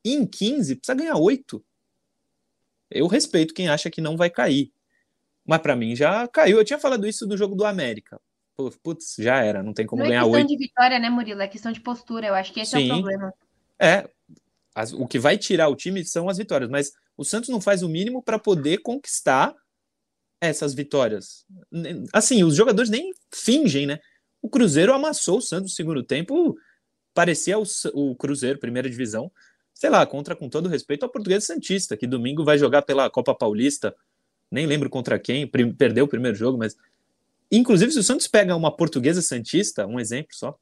e 0.04 0.14
em 0.14 0.26
15 0.26 0.76
precisa 0.76 0.96
ganhar 0.96 1.16
8. 1.16 1.64
Eu 2.90 3.06
respeito 3.06 3.54
quem 3.54 3.68
acha 3.68 3.90
que 3.90 4.00
não 4.00 4.16
vai 4.16 4.28
cair. 4.28 4.72
Mas 5.46 5.60
para 5.60 5.76
mim 5.76 5.94
já 5.94 6.26
caiu. 6.28 6.58
Eu 6.58 6.64
tinha 6.64 6.78
falado 6.78 7.06
isso 7.06 7.26
do 7.26 7.36
jogo 7.36 7.54
do 7.54 7.64
América. 7.64 8.20
Putz, 8.82 9.16
já 9.18 9.42
era, 9.42 9.62
não 9.62 9.72
tem 9.72 9.86
como 9.86 10.02
não 10.02 10.08
ganhar 10.08 10.24
8. 10.24 10.34
é 10.34 10.38
questão 10.38 10.56
de 10.56 10.64
vitória, 10.64 10.98
né, 10.98 11.10
Murilo? 11.10 11.40
É 11.42 11.48
questão 11.48 11.72
de 11.72 11.80
postura. 11.80 12.28
Eu 12.28 12.34
acho 12.34 12.52
que 12.52 12.60
esse 12.60 12.70
Sim. 12.70 12.88
é 12.88 12.92
o 12.92 12.96
problema. 13.02 13.34
É, 13.78 14.08
as- 14.74 14.92
o 14.92 15.06
que 15.06 15.18
vai 15.18 15.36
tirar 15.36 15.68
o 15.68 15.74
time 15.76 16.04
são 16.04 16.28
as 16.28 16.38
vitórias, 16.38 16.70
mas 16.70 16.92
o 17.16 17.24
Santos 17.24 17.48
não 17.48 17.60
faz 17.60 17.82
o 17.82 17.88
mínimo 17.88 18.22
para 18.22 18.38
poder 18.38 18.78
conquistar 18.78 19.54
essas 20.40 20.74
vitórias. 20.74 21.44
Assim, 22.12 22.44
os 22.44 22.54
jogadores 22.54 22.90
nem 22.90 23.12
fingem, 23.32 23.86
né? 23.86 23.98
O 24.40 24.48
Cruzeiro 24.48 24.92
amassou 24.92 25.38
o 25.38 25.42
Santos 25.42 25.70
no 25.72 25.76
segundo 25.76 26.02
tempo, 26.02 26.56
parecia 27.14 27.58
o, 27.58 27.64
o 27.94 28.14
Cruzeiro, 28.14 28.58
primeira 28.58 28.88
divisão, 28.90 29.32
sei 29.72 29.90
lá, 29.90 30.04
contra, 30.06 30.36
com 30.36 30.48
todo 30.48 30.68
respeito, 30.68 31.02
ao 31.02 31.08
Português 31.10 31.44
Santista, 31.44 31.96
que 31.96 32.06
domingo 32.06 32.44
vai 32.44 32.58
jogar 32.58 32.82
pela 32.82 33.08
Copa 33.10 33.34
Paulista, 33.34 33.96
nem 34.50 34.66
lembro 34.66 34.90
contra 34.90 35.18
quem, 35.18 35.46
perdeu 35.48 36.04
o 36.04 36.08
primeiro 36.08 36.36
jogo, 36.36 36.56
mas. 36.58 36.76
Inclusive, 37.56 37.92
se 37.92 37.98
o 37.98 38.02
Santos 38.02 38.26
pega 38.26 38.56
uma 38.56 38.74
Portuguesa 38.74 39.22
Santista, 39.22 39.86
um 39.86 40.00
exemplo 40.00 40.34
só, 40.34 40.56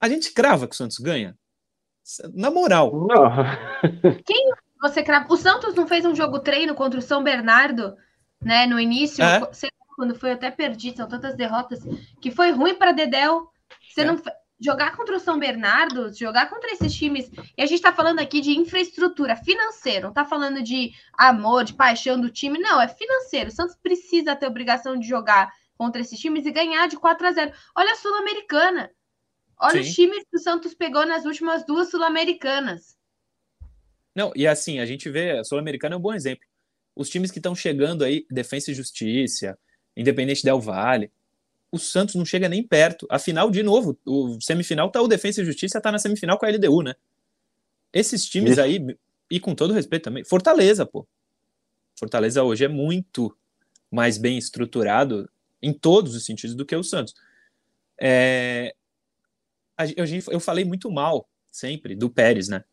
a 0.00 0.08
gente 0.08 0.32
crava 0.32 0.66
que 0.66 0.74
o 0.74 0.76
Santos 0.76 0.98
ganha. 0.98 1.36
Na 2.34 2.50
moral, 2.50 2.92
Não. 3.06 3.30
Você 4.82 5.02
crava- 5.02 5.26
O 5.32 5.36
Santos 5.36 5.74
não 5.74 5.86
fez 5.86 6.04
um 6.04 6.14
jogo 6.14 6.40
treino 6.40 6.74
contra 6.74 6.98
o 6.98 7.02
São 7.02 7.22
Bernardo, 7.22 7.94
né? 8.42 8.66
No 8.66 8.80
início, 8.80 9.22
É. 9.22 9.40
sei 9.52 9.68
lá, 9.78 9.94
quando 9.94 10.14
foi 10.14 10.30
eu 10.30 10.34
até 10.34 10.50
perdi, 10.50 10.96
são 10.96 11.06
tantas 11.06 11.36
derrotas, 11.36 11.80
que 12.20 12.30
foi 12.30 12.50
ruim 12.50 12.74
para 12.74 12.92
Dedéu. 12.92 13.50
Você 13.92 14.00
É. 14.00 14.04
não 14.04 14.18
jogar 14.58 14.96
contra 14.96 15.16
o 15.16 15.20
São 15.20 15.38
Bernardo, 15.38 16.12
jogar 16.14 16.48
contra 16.48 16.70
esses 16.72 16.92
times, 16.94 17.30
e 17.56 17.62
a 17.62 17.66
gente 17.66 17.82
tá 17.82 17.92
falando 17.92 18.20
aqui 18.20 18.40
de 18.40 18.52
infraestrutura 18.58 19.36
financeira, 19.36 20.06
não 20.06 20.12
tá 20.12 20.24
falando 20.24 20.62
de 20.62 20.92
amor, 21.14 21.64
de 21.64 21.74
paixão 21.74 22.18
do 22.20 22.30
time, 22.30 22.58
não, 22.58 22.80
é 22.80 22.88
financeiro. 22.88 23.48
O 23.50 23.52
Santos 23.52 23.76
precisa 23.82 24.34
ter 24.36 24.46
obrigação 24.46 24.98
de 24.98 25.06
jogar 25.06 25.50
contra 25.80 26.02
esses 26.02 26.20
times 26.20 26.44
e 26.44 26.52
ganhar 26.52 26.86
de 26.88 26.98
4 26.98 27.26
a 27.26 27.32
0. 27.32 27.52
Olha 27.74 27.92
a 27.92 27.96
Sul-Americana. 27.96 28.90
Olha 29.58 29.82
Sim. 29.82 29.88
os 29.88 29.94
times 29.94 30.24
que 30.30 30.36
o 30.36 30.38
Santos 30.38 30.74
pegou 30.74 31.06
nas 31.06 31.24
últimas 31.24 31.64
duas 31.64 31.90
Sul-Americanas. 31.90 32.98
Não, 34.14 34.30
e 34.36 34.46
assim, 34.46 34.78
a 34.78 34.84
gente 34.84 35.08
vê, 35.08 35.38
a 35.38 35.42
Sul-Americana 35.42 35.94
é 35.94 35.98
um 35.98 36.02
bom 36.02 36.12
exemplo. 36.12 36.44
Os 36.94 37.08
times 37.08 37.30
que 37.30 37.38
estão 37.38 37.54
chegando 37.54 38.04
aí, 38.04 38.26
Defensa 38.30 38.70
e 38.70 38.74
Justiça, 38.74 39.58
Independente 39.96 40.44
Del 40.44 40.60
Valle, 40.60 41.10
o 41.72 41.78
Santos 41.78 42.14
não 42.14 42.26
chega 42.26 42.46
nem 42.46 42.62
perto. 42.62 43.06
Afinal, 43.08 43.50
de 43.50 43.62
novo, 43.62 43.98
o 44.04 44.38
semifinal 44.38 44.90
tá 44.90 45.00
o 45.00 45.08
Defensa 45.08 45.40
e 45.40 45.46
Justiça, 45.46 45.80
tá 45.80 45.90
na 45.90 45.98
semifinal 45.98 46.36
com 46.36 46.44
a 46.44 46.50
LDU, 46.50 46.82
né? 46.82 46.94
Esses 47.90 48.26
times 48.26 48.52
Isso. 48.52 48.60
aí, 48.60 48.98
e 49.30 49.40
com 49.40 49.54
todo 49.54 49.72
respeito 49.72 50.02
também, 50.02 50.24
Fortaleza, 50.24 50.84
pô. 50.84 51.08
Fortaleza 51.98 52.42
hoje 52.42 52.66
é 52.66 52.68
muito 52.68 53.34
mais 53.90 54.18
bem 54.18 54.36
estruturado 54.36 55.26
em 55.62 55.72
todos 55.72 56.14
os 56.14 56.24
sentidos 56.24 56.54
do 56.54 56.64
que 56.64 56.74
o 56.74 56.82
Santos. 56.82 57.14
É, 58.00 58.74
gente- 60.04 60.30
eu 60.30 60.40
falei 60.40 60.64
muito 60.64 60.90
mal 60.90 61.28
sempre 61.50 61.94
do 61.94 62.08
Pérez, 62.10 62.48
né? 62.48 62.64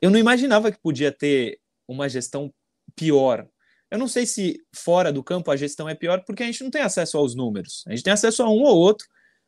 Eu 0.00 0.10
não 0.10 0.18
imaginava 0.18 0.70
que 0.70 0.78
podia 0.78 1.10
ter 1.10 1.60
uma 1.86 2.08
gestão 2.08 2.52
pior. 2.94 3.48
Eu 3.90 3.98
não 3.98 4.06
sei 4.06 4.26
se 4.26 4.62
fora 4.72 5.12
do 5.12 5.24
campo 5.24 5.50
a 5.50 5.56
gestão 5.56 5.88
é 5.88 5.94
pior, 5.94 6.22
porque 6.24 6.42
a 6.42 6.46
gente 6.46 6.62
não 6.62 6.70
tem 6.70 6.82
acesso 6.82 7.16
aos 7.16 7.34
números. 7.34 7.84
A 7.86 7.90
gente 7.90 8.04
tem 8.04 8.12
acesso 8.12 8.42
a 8.42 8.50
um 8.50 8.62
ou 8.62 8.76
outro. 8.76 9.06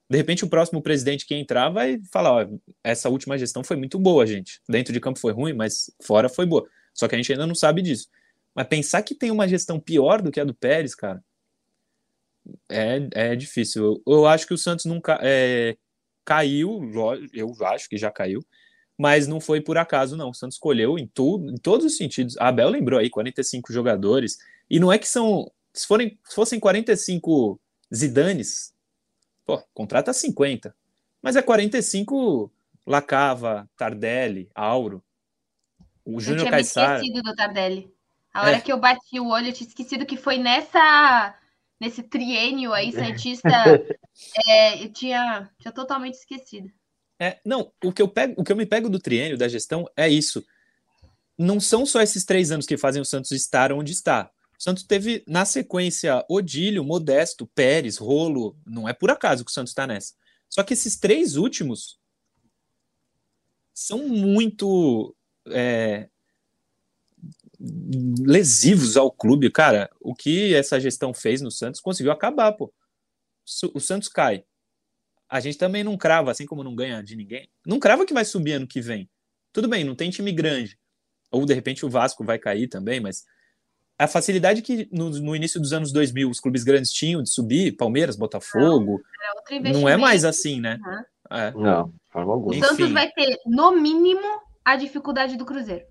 De 0.09 0.17
repente, 0.17 0.45
o 0.45 0.49
próximo 0.49 0.83
presidente 0.83 1.27
que 1.27 1.35
entrar 1.35 1.69
vai 1.69 2.01
falar: 2.13 2.33
ó, 2.33 2.49
essa 2.83 3.09
última 3.09 3.39
gestão 3.39 3.63
foi 3.63 3.77
muito 3.77 3.99
boa, 3.99 4.27
gente. 4.27 4.61
Dentro 4.69 4.93
de 4.93 4.99
campo 4.99 5.21
foi 5.21 5.33
ruim, 5.33 5.53
mas 5.53 5.91
fora 6.03 6.29
foi 6.29 6.47
boa. 6.47 6.67
Só 6.93 7.07
que 7.07 7.15
a 7.15 7.19
gente 7.19 7.31
ainda 7.33 7.47
não 7.47 7.55
sabe 7.55 7.83
disso. 7.83 8.09
Mas 8.55 8.67
pensar 8.67 9.03
que 9.03 9.15
tem 9.15 9.31
uma 9.31 9.47
gestão 9.47 9.79
pior 9.79 10.21
do 10.21 10.33
que 10.33 10.41
a 10.41 10.45
do 10.45 10.55
Pérez, 10.55 10.95
cara, 10.95 11.23
é, 12.69 13.09
é 13.13 13.37
difícil. 13.37 14.01
Eu, 14.07 14.15
eu 14.15 14.27
acho 14.27 14.47
que 14.47 14.55
o 14.55 14.59
Santos 14.59 14.85
nunca 14.85 15.19
é, 15.23 15.77
caiu, 16.25 16.81
eu 17.33 17.55
acho 17.67 17.89
que 17.89 17.97
já 17.97 18.11
caiu, 18.11 18.41
mas 18.97 19.27
não 19.27 19.41
foi 19.41 19.61
por 19.61 19.79
acaso, 19.79 20.17
não. 20.17 20.31
O 20.31 20.35
Santos 20.35 20.57
escolheu 20.57 20.99
em, 20.99 21.07
tudo, 21.07 21.51
em 21.51 21.57
todos 21.57 21.87
os 21.87 21.97
sentidos. 21.97 22.37
A 22.39 22.49
Abel 22.49 22.69
lembrou 22.71 22.99
aí, 23.01 23.09
45 23.11 23.73
jogadores, 23.73 24.39
e 24.69 24.79
não 24.79 24.93
é 24.93 24.99
que 24.99 25.09
são. 25.09 25.51
Se, 25.73 25.87
forem, 25.87 26.19
se 26.25 26.35
fossem 26.35 26.59
45 26.61 27.61
Zidanes, 27.95 28.73
pô, 29.47 29.59
contrata 29.73 30.13
50. 30.13 30.75
Mas 31.23 31.37
é 31.37 31.43
45 31.43 32.51
Lacava, 32.87 33.69
Tardelli, 33.77 34.49
Auro, 34.55 35.03
o 36.05 36.15
Eu 36.15 36.21
Júnior 36.21 36.41
tinha 36.41 36.51
me 36.51 36.57
Caissara. 36.57 36.95
esquecido 36.97 37.23
do 37.23 37.35
Tardelli. 37.35 37.93
A 38.33 38.43
hora 38.43 38.57
É. 38.57 38.61
que 38.61 38.73
eu 38.73 38.79
bati 38.79 39.19
o 39.21 39.29
olho, 39.29 39.49
eu 39.49 39.53
tinha 39.53 39.69
esquecido 39.69 40.07
que 40.07 40.17
foi 40.17 40.39
nessa 40.39 41.35
nesse 41.81 42.03
triênio 42.03 42.73
aí, 42.73 42.93
Santista. 42.93 43.49
é, 44.47 44.85
eu 44.85 44.93
tinha, 44.93 45.51
tinha 45.59 45.73
totalmente 45.73 46.15
esquecido. 46.15 46.71
É, 47.19 47.39
não, 47.45 47.73
o 47.85 47.93
que, 47.93 48.03
eu 48.03 48.09
pego, 48.09 48.41
o 48.41 48.45
que 48.45 48.53
eu 48.53 48.57
me 48.57 48.67
pego 48.67 48.89
do 48.89 48.99
triênio, 48.99 49.39
da 49.39 49.49
gestão, 49.49 49.89
é 49.97 50.09
isso. 50.09 50.45
Não 51.39 51.59
são 51.59 51.87
só 51.87 52.01
esses 52.01 52.25
três 52.25 52.51
anos 52.51 52.67
que 52.67 52.77
fazem 52.77 53.01
o 53.01 53.05
Santos 53.05 53.31
estar 53.33 53.73
onde 53.73 53.93
está. 53.93 54.31
O 54.59 54.63
Santos 54.63 54.83
teve, 54.83 55.25
na 55.27 55.45
sequência, 55.45 56.25
Odílio, 56.29 56.85
Modesto, 56.85 57.47
Pérez, 57.55 57.97
Rolo. 57.97 58.57
Não 58.67 58.89
é 58.89 58.93
por 58.93 59.11
acaso 59.11 59.45
que 59.45 59.51
o 59.51 59.55
Santos 59.55 59.71
está 59.71 59.87
nessa. 59.87 60.15
Só 60.49 60.63
que 60.63 60.75
esses 60.75 60.97
três 60.97 61.37
últimos 61.37 61.99
são 63.73 64.07
muito 64.09 65.15
é, 65.49 66.09
lesivos 67.61 68.97
ao 68.97 69.11
clube. 69.11 69.51
Cara, 69.51 69.91
o 70.01 70.15
que 70.15 70.55
essa 70.55 70.81
gestão 70.81 71.13
fez 71.13 71.41
no 71.41 71.51
Santos 71.51 71.81
conseguiu 71.81 72.13
acabar, 72.13 72.53
pô. 72.53 72.73
O 73.75 73.81
Santos 73.81 74.09
cai. 74.09 74.45
A 75.29 75.41
gente 75.41 75.59
também 75.59 75.85
não 75.85 75.97
crava, 75.97 76.31
assim 76.31 76.47
como 76.47 76.65
não 76.65 76.75
ganha 76.75 77.03
de 77.03 77.15
ninguém, 77.15 77.49
não 77.65 77.79
crava 77.79 78.05
que 78.05 78.15
vai 78.15 78.25
subir 78.25 78.53
ano 78.53 78.67
que 78.67 78.81
vem. 78.81 79.09
Tudo 79.53 79.69
bem, 79.69 79.85
não 79.85 79.95
tem 79.95 80.11
time 80.11 80.33
grande. 80.33 80.79
Ou 81.31 81.45
de 81.45 81.55
repente 81.55 81.87
o 81.87 81.91
Vasco 81.91 82.25
vai 82.25 82.39
cair 82.39 82.69
também, 82.69 82.99
mas 82.99 83.25
a 83.99 84.09
facilidade 84.09 84.63
que 84.63 84.89
no, 84.91 85.11
no 85.11 85.37
início 85.37 85.61
dos 85.61 85.73
anos 85.73 85.93
2000 85.93 86.31
os 86.31 86.41
clubes 86.41 86.65
grandes 86.65 86.91
tinham 86.91 87.23
de 87.23 87.31
subir, 87.31 87.77
Palmeiras, 87.77 88.17
Botafogo, 88.17 89.01
outro 89.37 89.73
não 89.73 89.89
é 89.89 89.97
mais 89.97 90.25
assim, 90.25 90.61
né? 90.61 90.79
Uhum. 90.85 91.37
É. 91.37 91.51
Não, 91.53 91.95
forma 92.11 92.33
O 92.33 92.35
alguma. 92.35 92.57
Enfim. 92.57 92.67
Santos 92.67 92.91
vai 92.93 93.09
ter, 93.13 93.39
no 93.47 93.73
mínimo, 93.73 94.41
a 94.65 94.75
dificuldade 94.75 95.37
do 95.37 95.45
Cruzeiro. 95.45 95.85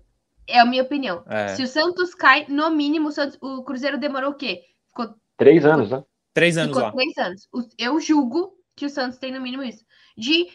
É 0.50 0.58
a 0.60 0.64
minha 0.64 0.82
opinião. 0.82 1.22
É. 1.26 1.48
Se 1.54 1.62
o 1.62 1.66
Santos 1.66 2.14
cai, 2.14 2.46
no 2.48 2.70
mínimo, 2.70 3.08
o, 3.08 3.12
Santos- 3.12 3.38
o 3.40 3.62
Cruzeiro 3.62 3.98
demorou 3.98 4.30
o 4.30 4.34
quê? 4.34 4.62
Ficou, 4.88 5.14
Três 5.36 5.64
anos, 5.64 5.90
né? 5.90 6.02
Três 6.34 6.56
anos 6.58 6.76
ficou 6.76 6.82
lá. 6.82 6.92
três 6.92 7.16
anos. 7.18 7.48
Eu 7.78 7.98
julgo 8.00 8.52
que 8.76 8.86
o 8.86 8.90
Santos 8.90 9.18
tem 9.18 9.32
no 9.32 9.40
mínimo 9.40 9.62
isso. 9.62 9.84
De. 10.16 10.48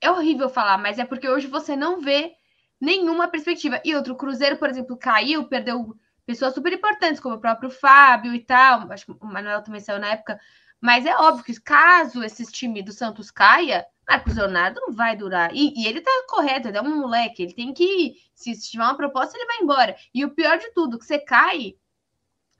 É 0.00 0.10
horrível 0.10 0.48
falar, 0.48 0.76
mas 0.78 0.98
é 0.98 1.04
porque 1.04 1.28
hoje 1.28 1.46
você 1.46 1.74
não 1.76 2.00
vê 2.00 2.32
nenhuma 2.80 3.28
perspectiva. 3.28 3.80
E 3.84 3.94
outro, 3.94 4.12
o 4.12 4.16
Cruzeiro, 4.16 4.56
por 4.58 4.68
exemplo, 4.68 4.96
caiu, 4.98 5.44
perdeu 5.48 5.94
pessoas 6.26 6.52
super 6.54 6.72
importantes, 6.72 7.20
como 7.20 7.36
o 7.36 7.40
próprio 7.40 7.70
Fábio 7.70 8.34
e 8.34 8.40
tal. 8.40 8.90
Acho 8.92 9.06
que 9.06 9.12
o 9.12 9.26
Manuel 9.26 9.62
também 9.62 9.80
saiu 9.80 9.98
na 9.98 10.08
época. 10.08 10.38
Mas 10.80 11.06
é 11.06 11.16
óbvio 11.16 11.44
que 11.44 11.58
caso 11.60 12.22
esse 12.22 12.44
time 12.52 12.82
do 12.82 12.92
Santos 12.92 13.30
caia, 13.30 13.86
Marcos 14.08 14.36
Leonardo 14.36 14.80
não 14.80 14.92
vai 14.92 15.16
durar. 15.16 15.54
E, 15.54 15.72
e 15.76 15.86
ele 15.86 16.00
tá 16.00 16.10
correto, 16.28 16.68
ele 16.68 16.76
é 16.76 16.82
um 16.82 17.00
moleque, 17.00 17.42
ele 17.42 17.54
tem 17.54 17.72
que. 17.72 18.16
Se 18.34 18.54
tiver 18.60 18.84
uma 18.84 18.96
proposta, 18.96 19.36
ele 19.36 19.46
vai 19.46 19.58
embora. 19.60 19.96
E 20.14 20.24
o 20.24 20.30
pior 20.30 20.58
de 20.58 20.72
tudo, 20.74 20.98
que 20.98 21.04
você 21.04 21.18
cai, 21.18 21.74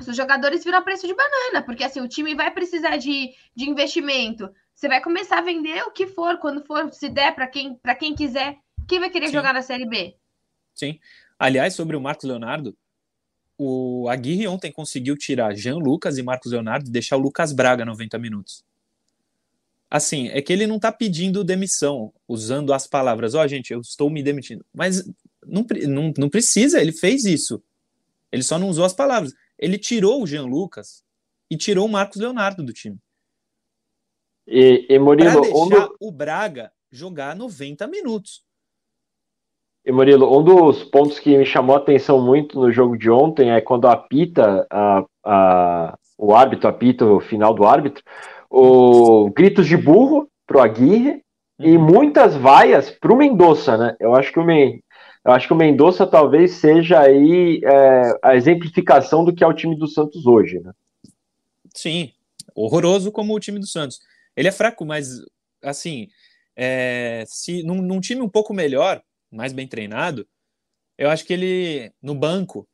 os 0.01 0.17
jogadores 0.17 0.65
viram 0.65 0.79
a 0.79 0.83
preço 0.83 1.07
de 1.07 1.15
banana, 1.15 1.63
porque 1.65 1.85
assim, 1.85 2.01
o 2.01 2.09
time 2.09 2.35
vai 2.35 2.51
precisar 2.51 2.97
de, 2.97 3.33
de 3.55 3.69
investimento. 3.69 4.51
Você 4.75 4.89
vai 4.89 5.01
começar 5.01 5.39
a 5.39 5.43
vender 5.43 5.83
o 5.85 5.93
que 5.93 6.07
for, 6.07 6.39
quando 6.39 6.65
for, 6.65 6.93
se 6.93 7.09
der 7.09 7.35
para 7.35 7.47
quem, 7.47 7.77
pra 7.77 7.95
quem 7.95 8.15
quiser. 8.15 8.59
Quem 8.89 8.99
vai 8.99 9.11
querer 9.11 9.29
Sim. 9.29 9.35
jogar 9.35 9.55
na 9.55 9.63
Série 9.63 9.87
B? 9.87 10.17
Sim. 10.75 10.99
Aliás, 11.39 11.75
sobre 11.75 11.97
o 11.97 12.01
Marcos 12.01 12.25
Leonardo, 12.25 12.77
o 13.57 14.09
Aguirre 14.09 14.49
ontem 14.49 14.73
conseguiu 14.73 15.17
tirar 15.17 15.55
Jean 15.55 15.77
Lucas 15.77 16.19
e 16.19 16.23
Marcos 16.23 16.53
Leonardo 16.53 16.89
e 16.89 16.93
deixar 16.93 17.17
o 17.17 17.21
Lucas 17.21 17.53
Braga 17.53 17.85
90 17.85 18.19
minutos. 18.19 18.65
Assim, 19.95 20.27
é 20.31 20.43
que 20.43 20.53
ele 20.53 20.67
não 20.67 20.81
tá 20.81 20.91
pedindo 20.91 21.45
demissão, 21.45 22.13
usando 22.27 22.73
as 22.73 22.85
palavras, 22.85 23.33
ó, 23.37 23.47
gente, 23.47 23.73
eu 23.73 23.81
estou 23.81 24.11
me 24.11 24.25
demitindo. 24.25 24.67
Mas 24.75 25.09
não, 25.47 25.65
não, 25.87 26.13
não 26.19 26.29
precisa, 26.29 26.81
ele 26.81 26.91
fez 26.91 27.25
isso. 27.25 27.63
Ele 28.33 28.43
só 28.43 28.59
não 28.59 28.69
usou 28.69 28.85
as 28.85 28.93
palavras. 28.93 29.33
Ele 29.57 29.79
tirou 29.79 30.21
o 30.21 30.27
Jean 30.27 30.47
Lucas 30.47 31.05
e 31.49 31.57
tirou 31.57 31.87
o 31.87 31.89
Marcos 31.89 32.21
Leonardo 32.21 32.65
do 32.65 32.73
time. 32.73 32.99
E, 34.49 34.85
e 34.91 34.99
Murilo, 34.99 35.39
um, 35.39 35.69
deixar 35.69 35.89
o 36.01 36.11
Braga 36.11 36.73
jogar 36.91 37.37
90 37.37 37.87
minutos. 37.87 38.43
e 39.87 39.93
Murilo, 39.93 40.37
um 40.37 40.43
dos 40.43 40.83
pontos 40.83 41.21
que 41.21 41.39
me 41.39 41.47
chamou 41.47 41.77
a 41.77 41.79
atenção 41.79 42.21
muito 42.21 42.59
no 42.59 42.73
jogo 42.73 42.99
de 42.99 43.09
ontem 43.09 43.53
é 43.53 43.61
quando 43.61 43.87
apita 43.87 44.67
a, 44.69 45.05
a, 45.25 45.99
o 46.19 46.35
árbitro, 46.35 46.69
apita 46.69 47.07
o 47.07 47.21
final 47.21 47.55
do 47.55 47.65
árbitro, 47.65 48.03
o 48.57 49.31
gritos 49.31 49.67
de 49.67 49.77
burro 49.77 50.31
pro 50.47 50.61
Aguirre 50.61 51.25
e 51.59 51.77
muitas 51.77 52.37
vaias 52.37 52.89
para 52.89 53.13
o 53.13 53.17
Mendonça, 53.17 53.77
né? 53.77 53.97
Eu 53.99 54.15
acho 54.15 54.33
que 54.33 54.39
o 54.39 54.45
Men... 54.45 54.81
eu 55.25 55.33
acho 55.33 55.49
que 55.49 55.53
o 55.53 55.57
Mendonça 55.57 56.07
talvez 56.07 56.53
seja 56.53 57.01
aí 57.01 57.61
é, 57.65 58.19
a 58.23 58.37
exemplificação 58.37 59.25
do 59.25 59.35
que 59.35 59.43
é 59.43 59.47
o 59.47 59.53
time 59.53 59.77
do 59.77 59.89
Santos 59.89 60.25
hoje, 60.25 60.61
né? 60.61 60.73
Sim, 61.75 62.13
horroroso 62.55 63.11
como 63.11 63.35
o 63.35 63.41
time 63.41 63.59
do 63.59 63.67
Santos. 63.67 63.99
Ele 64.37 64.47
é 64.47 64.53
fraco, 64.53 64.85
mas 64.85 65.21
assim, 65.61 66.09
é, 66.55 67.25
se 67.27 67.65
num, 67.65 67.83
num, 67.83 68.01
time 68.01 68.21
um 68.21 68.29
pouco 68.29 68.55
melhor, 68.55 69.03
mais 69.33 69.53
bem 69.53 69.67
treinado, 69.67 70.29
eu 70.97 71.11
acho 71.11 71.25
que 71.25 71.33
ele 71.33 71.93
no 72.01 72.15
banco 72.15 72.69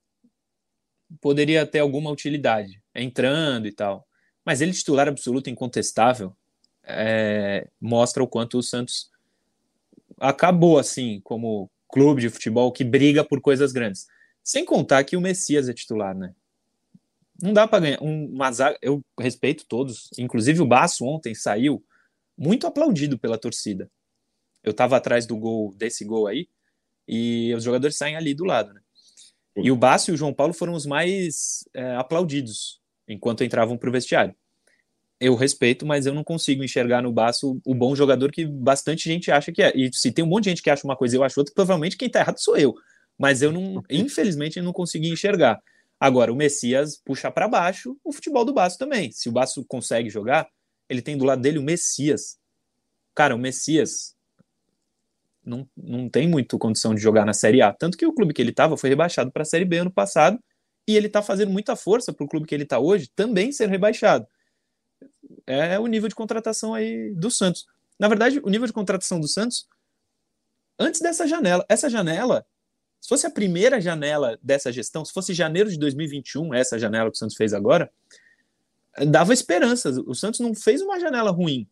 poderia 1.22 1.64
ter 1.64 1.78
alguma 1.78 2.10
utilidade, 2.10 2.82
entrando 2.94 3.66
e 3.66 3.72
tal. 3.72 4.06
Mas 4.50 4.60
ele 4.60 4.72
titular 4.72 5.06
absoluto, 5.06 5.48
incontestável, 5.48 6.36
é, 6.82 7.68
mostra 7.80 8.20
o 8.20 8.26
quanto 8.26 8.58
o 8.58 8.62
Santos 8.64 9.08
acabou 10.18 10.76
assim 10.76 11.20
como 11.22 11.70
clube 11.88 12.20
de 12.20 12.28
futebol 12.28 12.72
que 12.72 12.82
briga 12.82 13.22
por 13.22 13.40
coisas 13.40 13.70
grandes. 13.70 14.08
Sem 14.42 14.64
contar 14.64 15.04
que 15.04 15.16
o 15.16 15.20
Messias 15.20 15.68
é 15.68 15.72
titular, 15.72 16.16
né? 16.16 16.34
Não 17.40 17.52
dá 17.52 17.68
para 17.68 17.78
ganhar. 17.78 18.02
Um, 18.02 18.26
uma 18.26 18.50
zaga, 18.50 18.76
eu 18.82 19.04
respeito 19.20 19.64
todos, 19.68 20.10
inclusive 20.18 20.60
o 20.60 20.66
Baço 20.66 21.04
ontem 21.04 21.32
saiu 21.32 21.80
muito 22.36 22.66
aplaudido 22.66 23.20
pela 23.20 23.38
torcida. 23.38 23.88
Eu 24.64 24.72
estava 24.72 24.96
atrás 24.96 25.26
do 25.26 25.36
gol, 25.36 25.72
desse 25.76 26.04
gol 26.04 26.26
aí, 26.26 26.48
e 27.06 27.54
os 27.54 27.62
jogadores 27.62 27.96
saem 27.96 28.16
ali 28.16 28.34
do 28.34 28.42
lado, 28.42 28.74
né? 28.74 28.80
E 29.56 29.70
o 29.70 29.76
Baço 29.76 30.10
e 30.10 30.14
o 30.14 30.16
João 30.16 30.34
Paulo 30.34 30.52
foram 30.52 30.72
os 30.72 30.86
mais 30.86 31.68
é, 31.72 31.94
aplaudidos 31.94 32.80
enquanto 33.10 33.42
entravam 33.44 33.76
para 33.76 33.88
o 33.88 33.92
vestiário. 33.92 34.34
Eu 35.20 35.34
respeito, 35.34 35.84
mas 35.84 36.06
eu 36.06 36.14
não 36.14 36.24
consigo 36.24 36.64
enxergar 36.64 37.02
no 37.02 37.12
Baço 37.12 37.60
o 37.64 37.74
bom 37.74 37.94
jogador 37.94 38.32
que 38.32 38.46
bastante 38.46 39.04
gente 39.04 39.30
acha 39.30 39.52
que 39.52 39.62
é. 39.62 39.70
E 39.76 39.92
se 39.92 40.10
tem 40.10 40.24
um 40.24 40.28
monte 40.28 40.44
de 40.44 40.50
gente 40.50 40.62
que 40.62 40.70
acha 40.70 40.86
uma 40.86 40.96
coisa 40.96 41.14
e 41.14 41.18
eu 41.18 41.22
acho 41.22 41.38
outra, 41.38 41.54
provavelmente 41.54 41.96
quem 41.96 42.06
está 42.06 42.20
errado 42.20 42.38
sou 42.38 42.56
eu. 42.56 42.74
Mas 43.18 43.42
eu 43.42 43.52
não, 43.52 43.82
infelizmente, 43.90 44.60
não 44.62 44.72
consegui 44.72 45.10
enxergar. 45.10 45.60
Agora, 46.00 46.32
o 46.32 46.36
Messias 46.36 46.96
puxa 47.04 47.30
para 47.30 47.46
baixo 47.46 47.94
o 48.02 48.12
futebol 48.12 48.44
do 48.44 48.54
Baço 48.54 48.78
também. 48.78 49.12
Se 49.12 49.28
o 49.28 49.32
Baço 49.32 49.62
consegue 49.68 50.08
jogar, 50.08 50.48
ele 50.88 51.02
tem 51.02 51.18
do 51.18 51.26
lado 51.26 51.42
dele 51.42 51.58
o 51.58 51.62
Messias. 51.62 52.38
Cara, 53.14 53.36
o 53.36 53.38
Messias 53.38 54.16
não, 55.44 55.68
não 55.76 56.08
tem 56.08 56.26
muito 56.26 56.58
condição 56.58 56.94
de 56.94 57.00
jogar 57.02 57.26
na 57.26 57.34
Série 57.34 57.60
A. 57.60 57.72
Tanto 57.72 57.98
que 57.98 58.06
o 58.06 58.14
clube 58.14 58.32
que 58.32 58.40
ele 58.40 58.50
estava 58.50 58.76
foi 58.76 58.88
rebaixado 58.88 59.30
para 59.30 59.42
a 59.42 59.44
Série 59.44 59.66
B 59.66 59.78
ano 59.78 59.90
passado 59.90 60.38
e 60.88 60.96
ele 60.96 61.06
está 61.06 61.22
fazendo 61.22 61.50
muita 61.50 61.76
força 61.76 62.12
para 62.12 62.24
o 62.24 62.28
clube 62.28 62.46
que 62.46 62.54
ele 62.54 62.64
está 62.64 62.78
hoje 62.78 63.10
também 63.14 63.52
ser 63.52 63.68
rebaixado. 63.68 64.26
É 65.46 65.78
o 65.78 65.86
nível 65.86 66.08
de 66.08 66.14
contratação 66.14 66.74
aí 66.74 67.12
do 67.14 67.30
Santos. 67.30 67.66
Na 67.98 68.08
verdade, 68.08 68.40
o 68.42 68.48
nível 68.48 68.66
de 68.66 68.72
contratação 68.72 69.20
do 69.20 69.28
Santos, 69.28 69.68
antes 70.78 71.00
dessa 71.00 71.26
janela, 71.26 71.64
essa 71.68 71.88
janela 71.88 72.46
se 73.00 73.08
fosse 73.08 73.26
a 73.26 73.30
primeira 73.30 73.80
janela 73.80 74.38
dessa 74.42 74.70
gestão, 74.70 75.04
se 75.04 75.12
fosse 75.12 75.32
janeiro 75.32 75.70
de 75.70 75.78
2021, 75.78 76.52
essa 76.52 76.78
janela 76.78 77.10
que 77.10 77.16
o 77.16 77.18
Santos 77.18 77.36
fez 77.36 77.54
agora, 77.54 77.90
dava 79.08 79.32
esperanças. 79.32 79.96
O 79.96 80.14
Santos 80.14 80.40
não 80.40 80.54
fez 80.54 80.82
uma 80.82 81.00
janela 81.00 81.30
ruim 81.30 81.66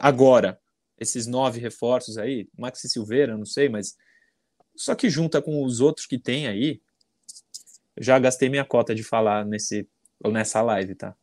agora. 0.00 0.60
Esses 0.98 1.26
nove 1.26 1.60
reforços 1.60 2.18
aí, 2.18 2.48
Maxi 2.58 2.88
Silveira, 2.88 3.36
não 3.36 3.44
sei, 3.44 3.68
mas 3.68 3.96
só 4.74 4.94
que 4.94 5.08
junta 5.08 5.40
com 5.40 5.62
os 5.64 5.80
outros 5.80 6.06
que 6.06 6.18
tem 6.18 6.48
aí, 6.48 6.80
já 7.98 8.18
gastei 8.18 8.48
minha 8.48 8.64
cota 8.64 8.94
de 8.94 9.04
falar 9.04 9.44
nesse 9.44 9.88
nessa 10.32 10.62
live, 10.62 10.94
tá? 10.94 11.14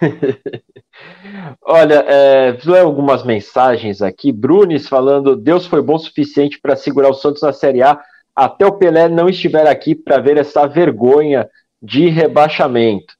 Olha, 1.62 2.04
é, 2.08 2.80
algumas 2.80 3.24
mensagens 3.24 4.02
aqui. 4.02 4.32
Brunes 4.32 4.88
falando: 4.88 5.36
Deus 5.36 5.66
foi 5.66 5.82
bom 5.82 5.94
o 5.94 5.98
suficiente 5.98 6.60
para 6.60 6.76
segurar 6.76 7.10
o 7.10 7.14
Santos 7.14 7.42
na 7.42 7.52
Série 7.52 7.82
A 7.82 8.00
até 8.34 8.66
o 8.66 8.72
Pelé 8.72 9.08
não 9.08 9.28
estiver 9.28 9.66
aqui 9.66 9.94
para 9.94 10.18
ver 10.18 10.38
essa 10.38 10.66
vergonha 10.66 11.48
de 11.80 12.08
rebaixamento. 12.08 13.14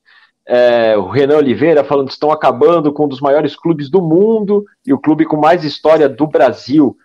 É, 0.46 0.96
o 0.96 1.08
Renan 1.08 1.36
Oliveira 1.36 1.84
falando 1.84 2.08
que 2.08 2.14
estão 2.14 2.32
acabando 2.32 2.92
com 2.92 3.04
um 3.04 3.08
dos 3.08 3.20
maiores 3.20 3.54
clubes 3.54 3.88
do 3.90 4.02
mundo 4.02 4.64
e 4.84 4.92
o 4.92 4.98
clube 4.98 5.24
com 5.24 5.36
mais 5.36 5.64
história 5.64 6.08
do 6.08 6.26
Brasil. 6.26 6.96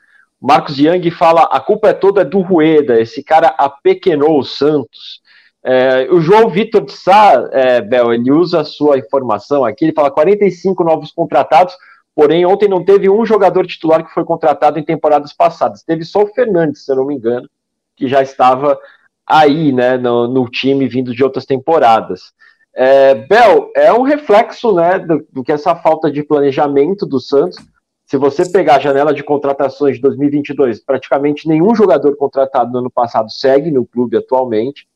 Marcos 0.42 0.80
Young 0.80 1.12
fala: 1.12 1.44
a 1.44 1.60
culpa 1.60 1.90
é 1.90 1.94
toda 1.94 2.24
do 2.24 2.42
Rueda, 2.42 3.00
esse 3.00 3.24
cara 3.24 3.50
apequenou 3.58 4.40
o 4.40 4.44
Santos. 4.44 5.22
É, 5.70 6.08
o 6.10 6.22
João 6.22 6.48
Vitor 6.48 6.86
de 6.86 6.94
Sá, 6.94 7.50
é, 7.52 7.82
Bel, 7.82 8.14
ele 8.14 8.32
usa 8.32 8.62
a 8.62 8.64
sua 8.64 8.98
informação 8.98 9.66
aqui, 9.66 9.84
ele 9.84 9.94
fala 9.94 10.10
45 10.10 10.82
novos 10.82 11.12
contratados, 11.12 11.76
porém 12.16 12.46
ontem 12.46 12.70
não 12.70 12.86
teve 12.86 13.10
um 13.10 13.26
jogador 13.26 13.68
titular 13.68 14.02
que 14.02 14.14
foi 14.14 14.24
contratado 14.24 14.80
em 14.80 14.84
temporadas 14.84 15.34
passadas. 15.34 15.84
Teve 15.84 16.06
só 16.06 16.24
o 16.24 16.28
Fernandes, 16.28 16.86
se 16.86 16.92
eu 16.94 16.96
não 16.96 17.06
me 17.06 17.16
engano, 17.16 17.50
que 17.98 18.08
já 18.08 18.22
estava 18.22 18.80
aí, 19.28 19.74
né, 19.74 19.98
no, 19.98 20.26
no 20.30 20.50
time 20.50 20.88
vindo 20.88 21.14
de 21.14 21.22
outras 21.22 21.46
temporadas. 21.46 22.32
É, 22.74 23.16
Bel, 23.16 23.70
é 23.76 23.92
um 23.92 24.04
reflexo, 24.04 24.74
né, 24.74 25.00
do, 25.00 25.28
do, 25.34 25.44
que 25.44 25.52
essa 25.52 25.76
falta 25.76 26.10
de 26.10 26.24
planejamento 26.24 27.06
do 27.06 27.20
Santos. 27.20 27.58
Se 28.06 28.16
você 28.16 28.50
pegar 28.50 28.78
a 28.78 28.80
janela 28.80 29.14
de 29.14 29.22
contratações 29.22 29.98
de 29.98 30.02
2022, 30.04 30.80
praticamente 30.80 31.46
nenhum 31.46 31.76
jogador 31.76 32.16
contratado 32.16 32.72
no 32.72 32.80
ano 32.80 32.90
passado 32.90 33.30
segue 33.30 33.70
no 33.70 33.86
clube 33.86 34.16
atualmente. 34.16 34.88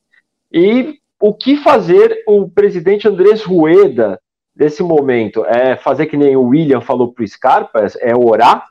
E 0.51 0.99
o 1.19 1.33
que 1.33 1.57
fazer 1.57 2.23
o 2.27 2.49
presidente 2.49 3.07
Andrés 3.07 3.43
Rueda 3.43 4.21
nesse 4.55 4.83
momento? 4.83 5.45
É 5.45 5.77
fazer 5.77 6.07
que 6.07 6.17
nem 6.17 6.35
o 6.35 6.43
William 6.43 6.81
falou 6.81 7.13
para 7.13 7.23
o 7.23 7.27
Scarpa? 7.27 7.85
É 7.99 8.15
orar? 8.15 8.67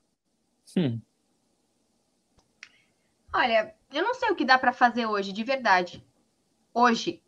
Hum. 0.77 1.01
Olha, 3.33 3.75
eu 3.93 4.03
não 4.03 4.15
sei 4.15 4.31
o 4.31 4.35
que 4.35 4.45
dá 4.45 4.59
para 4.59 4.73
fazer 4.73 5.07
hoje, 5.07 5.33
de 5.33 5.45
verdade. 5.45 6.05
Hoje, 6.75 7.23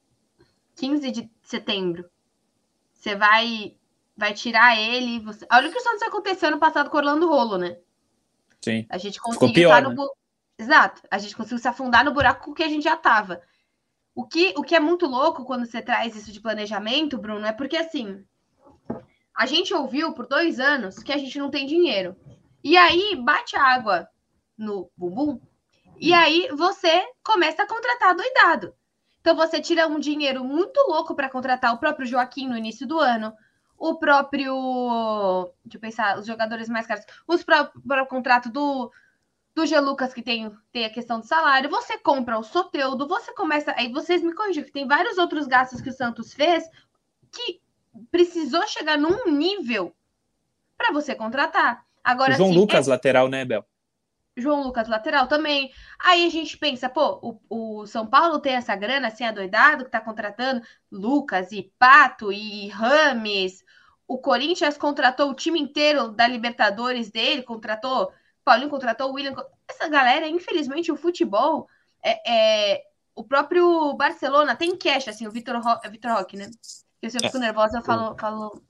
15 0.77 1.11
de 1.11 1.31
setembro. 1.43 2.05
Você 2.93 3.15
vai 3.15 3.77
vai 4.17 4.35
tirar 4.35 4.79
ele. 4.79 5.21
Você... 5.21 5.47
Olha 5.51 5.69
o 5.69 5.73
que 5.73 5.79
o 5.79 5.83
Santos 5.83 6.03
aconteceu 6.03 6.51
no 6.51 6.59
passado 6.59 6.91
com 6.91 6.97
o 6.97 7.01
Orlando 7.01 7.29
Rolo, 7.29 7.59
né? 7.59 7.79
Sim. 8.61 8.87
A 8.89 8.99
gente 8.99 9.21
conseguiu 9.21 9.69
estar 9.69 9.83
no. 9.83 9.91
Né? 9.91 10.09
Exato. 10.59 11.03
A 11.11 11.19
gente 11.19 11.35
conseguiu 11.35 11.59
se 11.59 11.69
afundar 11.69 12.05
no 12.05 12.13
buraco 12.13 12.55
que 12.55 12.63
a 12.63 12.69
gente 12.69 12.85
já 12.85 12.97
tava. 12.97 13.43
O 14.15 14.27
que, 14.27 14.53
o 14.57 14.63
que 14.63 14.75
é 14.75 14.81
muito 14.81 15.07
louco 15.07 15.45
quando 15.45 15.65
você 15.65 15.81
traz 15.81 16.15
isso 16.15 16.33
de 16.33 16.41
planejamento, 16.41 17.19
Bruno, 17.19 17.47
é 17.47 17.53
porque 17.53 17.77
assim. 17.77 18.25
A 19.35 19.47
gente 19.47 19.73
ouviu 19.73 20.13
por 20.13 20.27
dois 20.27 20.61
anos 20.61 20.99
que 21.03 21.13
a 21.13 21.17
gente 21.17 21.39
não 21.39 21.51
tem 21.51 21.67
dinheiro. 21.67 22.15
E 22.63 22.77
aí 22.77 23.17
bate 23.17 23.57
água 23.57 24.07
no 24.57 24.91
bumbum 24.97 25.41
e 25.99 26.13
aí 26.13 26.49
você 26.53 27.03
começa 27.25 27.63
a 27.63 27.67
contratar 27.67 28.15
doidado. 28.15 28.75
Então 29.21 29.37
você 29.37 29.61
tira 29.61 29.87
um 29.87 30.01
dinheiro 30.01 30.45
muito 30.45 30.77
louco 30.89 31.15
para 31.15 31.31
contratar 31.31 31.73
o 31.73 31.79
próprio 31.79 32.07
Joaquim 32.07 32.49
no 32.49 32.57
início 32.57 32.87
do 32.87 32.99
ano, 32.99 33.33
o 33.79 33.95
próprio. 33.95 35.53
Deixa 35.65 35.77
eu 35.77 35.81
pensar, 35.81 36.19
os 36.19 36.27
jogadores 36.27 36.69
mais 36.69 36.87
caros, 36.87 37.05
os 37.27 37.45
próprios 37.45 37.83
o 37.85 38.07
contrato 38.07 38.51
do, 38.51 38.91
do 39.55 39.67
G. 39.67 39.79
Lucas, 39.81 40.15
que 40.15 40.23
tem, 40.23 40.51
tem 40.73 40.85
a 40.85 40.91
questão 40.91 41.21
do 41.21 41.27
salário, 41.27 41.69
você 41.69 41.99
compra 41.99 42.39
o 42.39 42.43
Soteudo, 42.43 43.07
você 43.07 43.35
começa. 43.35 43.75
Aí 43.77 43.93
vocês 43.93 44.23
me 44.23 44.35
corrigem, 44.35 44.65
que 44.65 44.73
tem 44.73 44.87
vários 44.87 45.19
outros 45.19 45.47
gastos 45.47 45.81
que 45.81 45.91
o 45.91 45.93
Santos 45.93 46.33
fez 46.33 46.69
que 47.31 47.61
precisou 48.11 48.67
chegar 48.67 48.97
num 48.97 49.31
nível 49.31 49.95
para 50.77 50.93
você 50.93 51.15
contratar. 51.15 51.85
Agora, 52.03 52.33
o 52.33 52.37
João 52.37 52.51
assim, 52.51 52.59
Lucas, 52.59 52.89
é... 52.89 52.91
lateral, 52.91 53.29
né, 53.29 53.45
Bel? 53.45 53.65
João 54.37 54.63
Lucas 54.63 54.89
lateral 54.89 55.27
também. 55.27 55.71
Aí 55.99 56.27
a 56.27 56.31
gente 56.31 56.57
pensa, 56.57 56.89
pô, 56.89 57.39
o, 57.51 57.81
o 57.83 57.87
São 57.87 58.07
Paulo 58.07 58.39
tem 58.39 58.55
essa 58.55 58.75
grana 58.75 59.09
assim 59.09 59.25
adoidado 59.25 59.85
que 59.85 59.91
tá 59.91 60.01
contratando 60.01 60.63
Lucas 60.91 61.53
e 61.53 61.71
Pato 61.79 62.33
e 62.33 62.69
Rames. 62.69 63.63
O 64.09 64.19
Corinthians 64.19 64.79
contratou 64.79 65.31
o 65.31 65.35
time 65.35 65.61
inteiro 65.61 66.09
da 66.09 66.27
Libertadores 66.27 67.11
dele, 67.11 67.43
contratou 67.43 68.11
Paulinho 68.45 68.71
contratou 68.71 69.11
o 69.11 69.15
William. 69.15 69.35
Essa 69.69 69.89
galera, 69.89 70.27
infelizmente, 70.29 70.91
o 70.91 70.97
futebol 70.97 71.69
é, 72.03 72.73
é 72.75 72.83
o 73.15 73.23
próprio 73.23 73.95
Barcelona 73.95 74.57
tem 74.57 74.77
cash, 74.77 75.09
assim, 75.09 75.27
o 75.27 75.31
Vitor 75.31 75.61
Ro... 75.61 75.91
Vitor 75.91 76.13
Roque, 76.13 76.37
né? 76.37 76.51
Eu 77.01 77.11
sempre 77.11 77.29
fico 77.29 77.39
nervosa, 77.39 77.79
eu 77.79 77.83
falo, 77.83 78.17
falo 78.19 78.63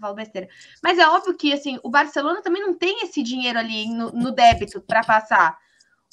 falo 0.00 0.14
besteira. 0.14 0.48
Mas 0.82 0.98
é 0.98 1.08
óbvio 1.08 1.36
que 1.36 1.52
assim, 1.52 1.78
o 1.82 1.90
Barcelona 1.90 2.42
também 2.42 2.62
não 2.62 2.74
tem 2.74 3.02
esse 3.02 3.22
dinheiro 3.22 3.58
ali 3.58 3.88
no, 3.88 4.10
no 4.10 4.32
débito 4.32 4.80
para 4.80 5.04
passar. 5.04 5.58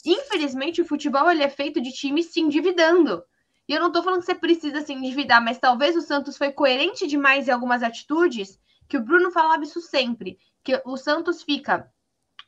Infelizmente, 0.05 0.81
o 0.81 0.85
futebol 0.85 1.31
ele 1.31 1.43
é 1.43 1.49
feito 1.49 1.81
de 1.81 1.91
times 1.91 2.27
se 2.27 2.39
endividando. 2.39 3.23
E 3.67 3.73
eu 3.73 3.81
não 3.81 3.91
tô 3.91 4.03
falando 4.03 4.19
que 4.19 4.27
você 4.27 4.35
precisa 4.35 4.81
se 4.81 4.93
endividar, 4.93 5.43
mas 5.43 5.57
talvez 5.57 5.95
o 5.95 6.01
Santos 6.01 6.37
foi 6.37 6.51
coerente 6.51 7.07
demais 7.07 7.47
em 7.47 7.51
algumas 7.51 7.81
atitudes, 7.81 8.59
que 8.87 8.97
o 8.97 9.01
Bruno 9.03 9.31
falava 9.31 9.63
isso 9.63 9.81
sempre, 9.81 10.37
que 10.63 10.79
o 10.85 10.95
Santos 10.95 11.41
fica, 11.41 11.91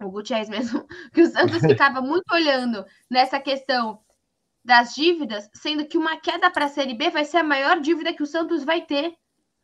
o 0.01 0.09
Gutierrez 0.09 0.49
mesmo, 0.49 0.85
que 1.13 1.21
o 1.21 1.31
Santos 1.31 1.59
ficava 1.65 2.01
muito 2.01 2.31
olhando 2.31 2.85
nessa 3.09 3.39
questão 3.39 3.99
das 4.63 4.93
dívidas, 4.93 5.49
sendo 5.53 5.85
que 5.85 5.97
uma 5.97 6.17
queda 6.19 6.49
para 6.51 6.65
a 6.65 6.69
Série 6.69 6.93
B 6.93 7.09
vai 7.09 7.23
ser 7.23 7.37
a 7.37 7.43
maior 7.43 7.79
dívida 7.79 8.13
que 8.13 8.23
o 8.23 8.27
Santos 8.27 8.63
vai 8.63 8.81
ter. 8.81 9.15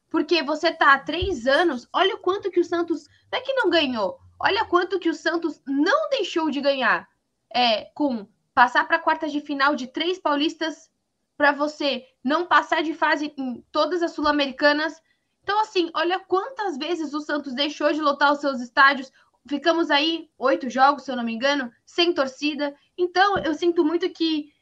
Porque 0.09 0.43
você 0.43 0.71
tá 0.71 0.93
há 0.93 0.99
três 0.99 1.47
anos, 1.47 1.87
olha 1.91 2.15
o 2.15 2.19
quanto 2.19 2.51
que 2.51 2.59
o 2.59 2.63
Santos. 2.63 3.07
Não 3.31 3.39
é 3.39 3.41
que 3.41 3.53
não 3.53 3.69
ganhou. 3.69 4.19
Olha 4.39 4.63
quanto 4.63 4.99
que 4.99 5.09
o 5.09 5.13
Santos 5.13 5.61
não 5.67 6.09
deixou 6.09 6.49
de 6.49 6.61
ganhar 6.61 7.09
é, 7.53 7.85
com 7.95 8.27
passar 8.53 8.87
para 8.87 8.99
quartas 8.99 9.31
de 9.31 9.41
final 9.41 9.75
de 9.75 9.87
três 9.87 10.19
paulistas 10.19 10.89
para 11.35 11.51
você 11.51 12.05
não 12.23 12.45
passar 12.45 12.83
de 12.83 12.93
fase 12.93 13.33
em 13.37 13.61
todas 13.71 14.03
as 14.03 14.11
sul-americanas. 14.11 15.01
Então, 15.41 15.59
assim, 15.59 15.89
olha 15.93 16.19
quantas 16.19 16.77
vezes 16.77 17.13
o 17.13 17.21
Santos 17.21 17.53
deixou 17.53 17.91
de 17.91 17.99
lotar 17.99 18.31
os 18.31 18.39
seus 18.39 18.61
estádios. 18.61 19.11
Ficamos 19.47 19.91
aí 19.91 20.29
oito 20.37 20.69
jogos, 20.69 21.03
se 21.03 21.11
eu 21.11 21.15
não 21.15 21.23
me 21.23 21.33
engano, 21.33 21.71
sem 21.85 22.13
torcida. 22.13 22.75
Então, 22.97 23.37
eu 23.39 23.53
sinto 23.53 23.83
muito 23.83 24.09
que 24.09 24.53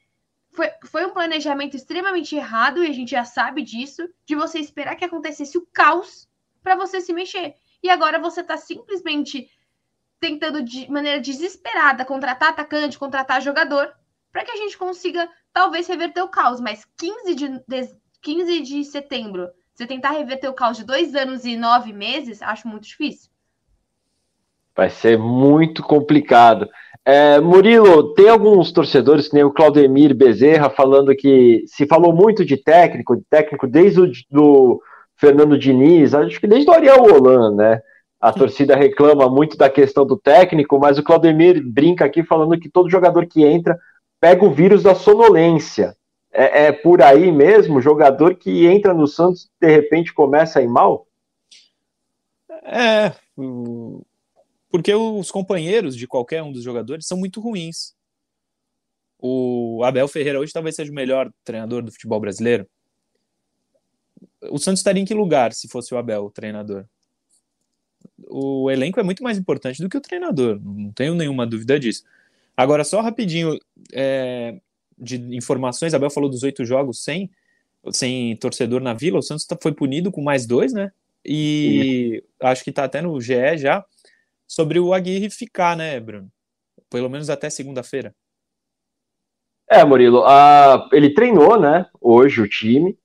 foi, 0.51 0.69
foi 0.85 1.05
um 1.05 1.11
planejamento 1.11 1.75
extremamente 1.75 2.35
errado, 2.35 2.83
e 2.83 2.87
a 2.87 2.93
gente 2.93 3.11
já 3.11 3.23
sabe 3.23 3.61
disso, 3.61 4.09
de 4.25 4.35
você 4.35 4.59
esperar 4.59 4.95
que 4.95 5.05
acontecesse 5.05 5.57
o 5.57 5.67
caos 5.73 6.27
para 6.61 6.75
você 6.75 6.99
se 6.99 7.13
mexer. 7.13 7.55
E 7.81 7.89
agora 7.89 8.19
você 8.19 8.41
está 8.41 8.57
simplesmente 8.57 9.49
tentando 10.19 10.61
de 10.61 10.89
maneira 10.89 11.19
desesperada 11.19 12.05
contratar 12.05 12.49
atacante, 12.49 12.99
contratar 12.99 13.41
jogador, 13.41 13.91
para 14.31 14.45
que 14.45 14.51
a 14.51 14.55
gente 14.55 14.77
consiga 14.77 15.29
talvez 15.51 15.87
reverter 15.87 16.21
o 16.21 16.29
caos. 16.29 16.61
Mas 16.61 16.85
15 16.97 17.35
de, 17.35 17.49
de, 17.67 17.95
15 18.21 18.61
de 18.61 18.85
setembro, 18.85 19.49
você 19.73 19.87
tentar 19.87 20.11
reverter 20.11 20.47
o 20.47 20.53
caos 20.53 20.77
de 20.77 20.83
dois 20.83 21.15
anos 21.15 21.43
e 21.43 21.57
nove 21.57 21.91
meses, 21.91 22.41
acho 22.41 22.67
muito 22.67 22.83
difícil. 22.83 23.30
Vai 24.75 24.89
ser 24.89 25.17
muito 25.17 25.83
complicado. 25.83 26.69
É, 27.03 27.39
Murilo, 27.39 28.13
tem 28.13 28.29
alguns 28.29 28.71
torcedores, 28.71 29.27
que 29.27 29.33
nem 29.33 29.43
o 29.43 29.51
Claudemir 29.51 30.15
Bezerra, 30.15 30.69
falando 30.69 31.15
que 31.15 31.63
se 31.65 31.87
falou 31.87 32.13
muito 32.13 32.45
de 32.45 32.57
técnico, 32.57 33.15
de 33.15 33.23
técnico 33.29 33.67
desde 33.67 34.01
o 34.01 34.11
do 34.29 34.81
Fernando 35.17 35.57
Diniz, 35.57 36.13
acho 36.13 36.39
que 36.39 36.47
desde 36.47 36.69
o 36.69 36.73
Ariel 36.73 37.03
Holan, 37.03 37.55
né? 37.55 37.81
A 38.19 38.31
torcida 38.31 38.75
reclama 38.75 39.27
muito 39.27 39.57
da 39.57 39.67
questão 39.67 40.05
do 40.05 40.15
técnico, 40.15 40.79
mas 40.79 40.99
o 40.99 41.03
Claudemir 41.03 41.61
brinca 41.63 42.05
aqui 42.05 42.23
falando 42.23 42.59
que 42.59 42.69
todo 42.69 42.89
jogador 42.89 43.25
que 43.25 43.43
entra 43.43 43.77
pega 44.19 44.45
o 44.45 44.51
vírus 44.51 44.83
da 44.83 44.93
sonolência. 44.93 45.95
É, 46.31 46.65
é 46.65 46.71
por 46.71 47.01
aí 47.01 47.31
mesmo? 47.31 47.81
Jogador 47.81 48.35
que 48.35 48.67
entra 48.67 48.93
no 48.93 49.07
Santos 49.07 49.49
de 49.59 49.67
repente 49.67 50.13
começa 50.13 50.59
a 50.59 50.61
ir 50.61 50.67
mal? 50.67 51.07
É, 52.63 53.11
porque 54.71 54.93
os 54.93 55.29
companheiros 55.29 55.95
de 55.95 56.07
qualquer 56.07 56.41
um 56.41 56.51
dos 56.51 56.63
jogadores 56.63 57.05
são 57.05 57.17
muito 57.17 57.39
ruins. 57.39 57.93
O 59.19 59.83
Abel 59.83 60.07
Ferreira 60.07 60.39
hoje 60.39 60.53
talvez 60.53 60.75
seja 60.75 60.91
o 60.91 60.95
melhor 60.95 61.31
treinador 61.43 61.83
do 61.83 61.91
futebol 61.91 62.19
brasileiro. 62.19 62.67
O 64.49 64.57
Santos 64.57 64.79
estaria 64.79 65.01
em 65.01 65.05
que 65.05 65.13
lugar 65.13 65.53
se 65.53 65.67
fosse 65.67 65.93
o 65.93 65.97
Abel 65.97 66.25
o 66.25 66.31
treinador? 66.31 66.85
o 68.29 68.69
elenco 68.69 68.99
é 68.99 69.03
muito 69.03 69.23
mais 69.23 69.37
importante 69.37 69.81
do 69.81 69.89
que 69.89 69.97
o 69.97 70.01
treinador, 70.01 70.59
não 70.63 70.91
tenho 70.91 71.15
nenhuma 71.15 71.45
dúvida 71.45 71.79
disso. 71.79 72.03
Agora, 72.55 72.83
só 72.83 73.01
rapidinho 73.01 73.57
é, 73.93 74.59
de 74.97 75.17
informações, 75.35 75.93
Abel 75.93 76.09
falou 76.09 76.29
dos 76.29 76.43
oito 76.43 76.65
jogos 76.65 77.03
sem, 77.03 77.29
sem 77.91 78.35
torcedor 78.37 78.81
na 78.81 78.93
Vila, 78.93 79.19
o 79.19 79.23
Santos 79.23 79.45
tá, 79.45 79.57
foi 79.61 79.73
punido 79.73 80.11
com 80.11 80.21
mais 80.21 80.45
dois, 80.45 80.73
né? 80.73 80.91
E 81.25 82.23
acho 82.39 82.63
que 82.63 82.71
tá 82.71 82.83
até 82.83 83.01
no 83.01 83.19
GE 83.19 83.57
já, 83.57 83.85
sobre 84.51 84.81
o 84.81 84.93
Aguirre 84.93 85.29
ficar, 85.29 85.77
né, 85.77 85.97
Bruno? 85.97 86.27
Pelo 86.89 87.09
menos 87.09 87.29
até 87.29 87.49
segunda-feira. 87.49 88.13
É, 89.69 89.81
Murilo, 89.85 90.25
a, 90.25 90.89
ele 90.91 91.13
treinou, 91.13 91.57
né, 91.57 91.85
hoje 92.01 92.41
o 92.41 92.49
time, 92.49 92.97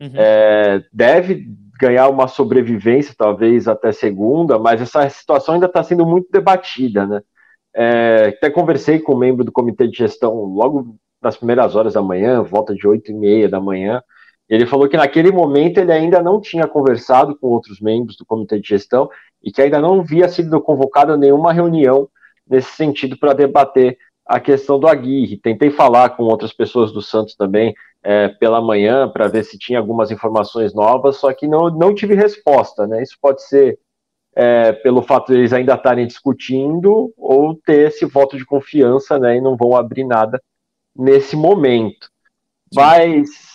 uhum. 0.00 0.12
é, 0.14 0.84
deve 0.92 1.44
ganhar 1.80 2.08
uma 2.08 2.28
sobrevivência, 2.28 3.16
talvez 3.18 3.66
até 3.66 3.90
segunda, 3.90 4.60
mas 4.60 4.80
essa 4.80 5.08
situação 5.10 5.54
ainda 5.54 5.66
está 5.66 5.82
sendo 5.82 6.06
muito 6.06 6.30
debatida, 6.30 7.04
né? 7.04 7.20
É, 7.74 8.34
até 8.36 8.48
conversei 8.48 9.00
com 9.00 9.14
um 9.14 9.18
membro 9.18 9.42
do 9.44 9.50
comitê 9.50 9.88
de 9.88 9.96
gestão 9.96 10.32
logo 10.44 10.96
nas 11.20 11.36
primeiras 11.36 11.74
horas 11.74 11.94
da 11.94 12.02
manhã, 12.02 12.40
volta 12.42 12.72
de 12.76 12.86
oito 12.86 13.10
e 13.10 13.14
meia 13.14 13.48
da 13.48 13.58
manhã. 13.58 14.00
Ele 14.52 14.66
falou 14.66 14.86
que 14.86 14.98
naquele 14.98 15.32
momento 15.32 15.78
ele 15.78 15.90
ainda 15.90 16.22
não 16.22 16.38
tinha 16.38 16.66
conversado 16.66 17.34
com 17.34 17.46
outros 17.46 17.80
membros 17.80 18.18
do 18.18 18.26
comitê 18.26 18.60
de 18.60 18.68
gestão 18.68 19.08
e 19.42 19.50
que 19.50 19.62
ainda 19.62 19.80
não 19.80 20.00
havia 20.00 20.28
sido 20.28 20.60
convocada 20.60 21.16
nenhuma 21.16 21.54
reunião 21.54 22.06
nesse 22.46 22.70
sentido 22.72 23.16
para 23.16 23.32
debater 23.32 23.96
a 24.26 24.38
questão 24.38 24.78
do 24.78 24.86
Aguirre. 24.86 25.38
Tentei 25.38 25.70
falar 25.70 26.10
com 26.10 26.24
outras 26.24 26.52
pessoas 26.52 26.92
do 26.92 27.00
Santos 27.00 27.34
também 27.34 27.74
é, 28.02 28.28
pela 28.28 28.60
manhã 28.60 29.08
para 29.08 29.26
ver 29.26 29.42
se 29.42 29.56
tinha 29.58 29.78
algumas 29.78 30.10
informações 30.10 30.74
novas, 30.74 31.16
só 31.16 31.32
que 31.32 31.48
não, 31.48 31.70
não 31.70 31.94
tive 31.94 32.14
resposta, 32.14 32.86
né? 32.86 33.02
Isso 33.02 33.16
pode 33.22 33.42
ser 33.42 33.78
é, 34.36 34.70
pelo 34.70 35.00
fato 35.00 35.32
de 35.32 35.38
eles 35.38 35.54
ainda 35.54 35.76
estarem 35.76 36.06
discutindo 36.06 37.10
ou 37.16 37.54
ter 37.54 37.88
esse 37.88 38.04
voto 38.04 38.36
de 38.36 38.44
confiança, 38.44 39.18
né? 39.18 39.38
E 39.38 39.40
não 39.40 39.56
vão 39.56 39.74
abrir 39.74 40.04
nada 40.04 40.38
nesse 40.94 41.36
momento. 41.36 42.10
Mas 42.74 43.51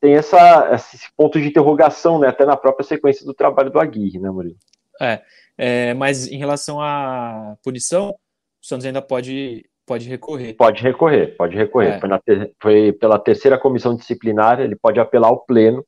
tem 0.00 0.14
essa, 0.14 0.70
esse 0.74 1.08
ponto 1.16 1.40
de 1.40 1.48
interrogação, 1.48 2.18
né? 2.18 2.28
Até 2.28 2.44
na 2.44 2.56
própria 2.56 2.86
sequência 2.86 3.24
do 3.24 3.34
trabalho 3.34 3.70
do 3.70 3.80
Aguirre, 3.80 4.18
né, 4.18 4.30
Murilo? 4.30 4.56
É, 5.00 5.22
é 5.56 5.94
mas 5.94 6.26
em 6.26 6.38
relação 6.38 6.80
à 6.80 7.56
punição, 7.62 8.10
o 8.10 8.66
Santos 8.66 8.86
ainda 8.86 9.02
pode 9.02 9.64
Pode 9.88 10.06
recorrer. 10.06 10.52
Pode 10.52 10.82
recorrer, 10.82 11.34
pode 11.34 11.56
recorrer. 11.56 11.92
É. 11.92 11.98
Foi, 11.98 12.18
ter, 12.20 12.54
foi, 12.60 12.92
pela 12.92 13.18
terceira 13.18 13.58
comissão 13.58 13.96
disciplinar, 13.96 14.60
ele 14.60 14.76
pode 14.76 15.00
apelar 15.00 15.28
ao 15.28 15.40
pleno, 15.46 15.82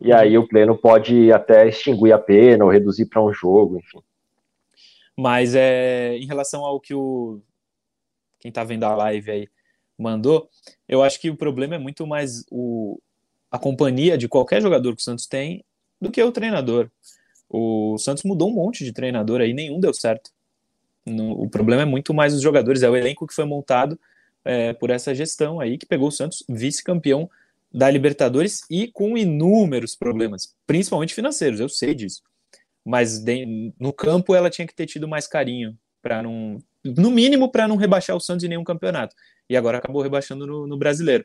e 0.00 0.10
aí 0.10 0.38
o 0.38 0.48
pleno 0.48 0.74
pode 0.74 1.30
até 1.30 1.68
extinguir 1.68 2.12
a 2.12 2.18
pena 2.18 2.64
ou 2.64 2.70
reduzir 2.70 3.04
para 3.04 3.22
um 3.22 3.30
jogo, 3.30 3.76
enfim. 3.76 4.00
Mas 5.14 5.54
é, 5.54 6.16
em 6.16 6.26
relação 6.26 6.64
ao 6.64 6.80
que 6.80 6.94
o 6.94 7.42
quem 8.38 8.48
está 8.48 8.64
vendo 8.64 8.84
a 8.84 8.94
live 8.94 9.30
aí 9.30 9.48
mandou, 9.98 10.48
eu 10.88 11.02
acho 11.02 11.20
que 11.20 11.28
o 11.28 11.36
problema 11.36 11.74
é 11.74 11.78
muito 11.78 12.06
mais 12.06 12.42
o, 12.50 12.98
a 13.50 13.58
companhia 13.58 14.18
de 14.18 14.28
qualquer 14.28 14.60
jogador 14.60 14.94
que 14.94 15.00
o 15.00 15.04
Santos 15.04 15.26
tem 15.26 15.64
do 16.00 16.10
que 16.10 16.22
o 16.22 16.32
treinador. 16.32 16.90
O 17.48 17.96
Santos 17.98 18.24
mudou 18.24 18.50
um 18.50 18.54
monte 18.54 18.84
de 18.84 18.92
treinador 18.92 19.40
aí, 19.40 19.52
nenhum 19.52 19.80
deu 19.80 19.94
certo. 19.94 20.30
No, 21.04 21.32
o 21.40 21.48
problema 21.48 21.82
é 21.82 21.84
muito 21.84 22.12
mais 22.12 22.34
os 22.34 22.42
jogadores, 22.42 22.82
é 22.82 22.90
o 22.90 22.96
elenco 22.96 23.26
que 23.26 23.34
foi 23.34 23.44
montado 23.44 23.98
é, 24.44 24.72
por 24.72 24.90
essa 24.90 25.14
gestão 25.14 25.60
aí 25.60 25.78
que 25.78 25.86
pegou 25.86 26.08
o 26.08 26.12
Santos 26.12 26.44
vice-campeão 26.48 27.30
da 27.72 27.90
Libertadores 27.90 28.62
e 28.70 28.88
com 28.88 29.16
inúmeros 29.16 29.94
problemas, 29.94 30.54
principalmente 30.66 31.14
financeiros, 31.14 31.60
eu 31.60 31.68
sei 31.68 31.94
disso. 31.94 32.22
Mas 32.84 33.18
de, 33.18 33.72
no 33.78 33.92
campo 33.92 34.34
ela 34.34 34.50
tinha 34.50 34.66
que 34.66 34.74
ter 34.74 34.86
tido 34.86 35.06
mais 35.06 35.26
carinho 35.26 35.76
para 36.00 36.22
não, 36.22 36.58
no 36.84 37.10
mínimo 37.10 37.50
para 37.50 37.66
não 37.66 37.76
rebaixar 37.76 38.16
o 38.16 38.20
Santos 38.20 38.44
em 38.44 38.48
nenhum 38.48 38.64
campeonato. 38.64 39.14
E 39.48 39.56
agora 39.56 39.78
acabou 39.78 40.02
rebaixando 40.02 40.46
no, 40.46 40.66
no 40.66 40.76
brasileiro. 40.76 41.24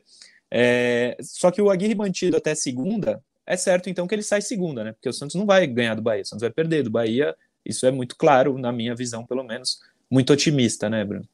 É, 0.54 1.16
só 1.22 1.50
que 1.50 1.62
o 1.62 1.70
Aguirre 1.70 1.94
mantido 1.94 2.36
até 2.36 2.54
segunda, 2.54 3.22
é 3.46 3.56
certo 3.56 3.88
então 3.88 4.06
que 4.06 4.14
ele 4.14 4.22
sai 4.22 4.42
segunda, 4.42 4.84
né? 4.84 4.92
Porque 4.92 5.08
o 5.08 5.12
Santos 5.12 5.34
não 5.34 5.46
vai 5.46 5.66
ganhar 5.66 5.94
do 5.94 6.02
Bahia, 6.02 6.22
o 6.22 6.26
Santos 6.26 6.42
vai 6.42 6.50
perder 6.50 6.82
do 6.82 6.90
Bahia 6.90 7.34
isso 7.64 7.86
é 7.86 7.90
muito 7.90 8.16
claro, 8.16 8.58
na 8.58 8.72
minha 8.72 8.94
visão, 8.94 9.24
pelo 9.24 9.44
menos, 9.44 9.78
muito 10.10 10.32
otimista, 10.32 10.90
né, 10.90 11.04
Bruno? 11.04 11.24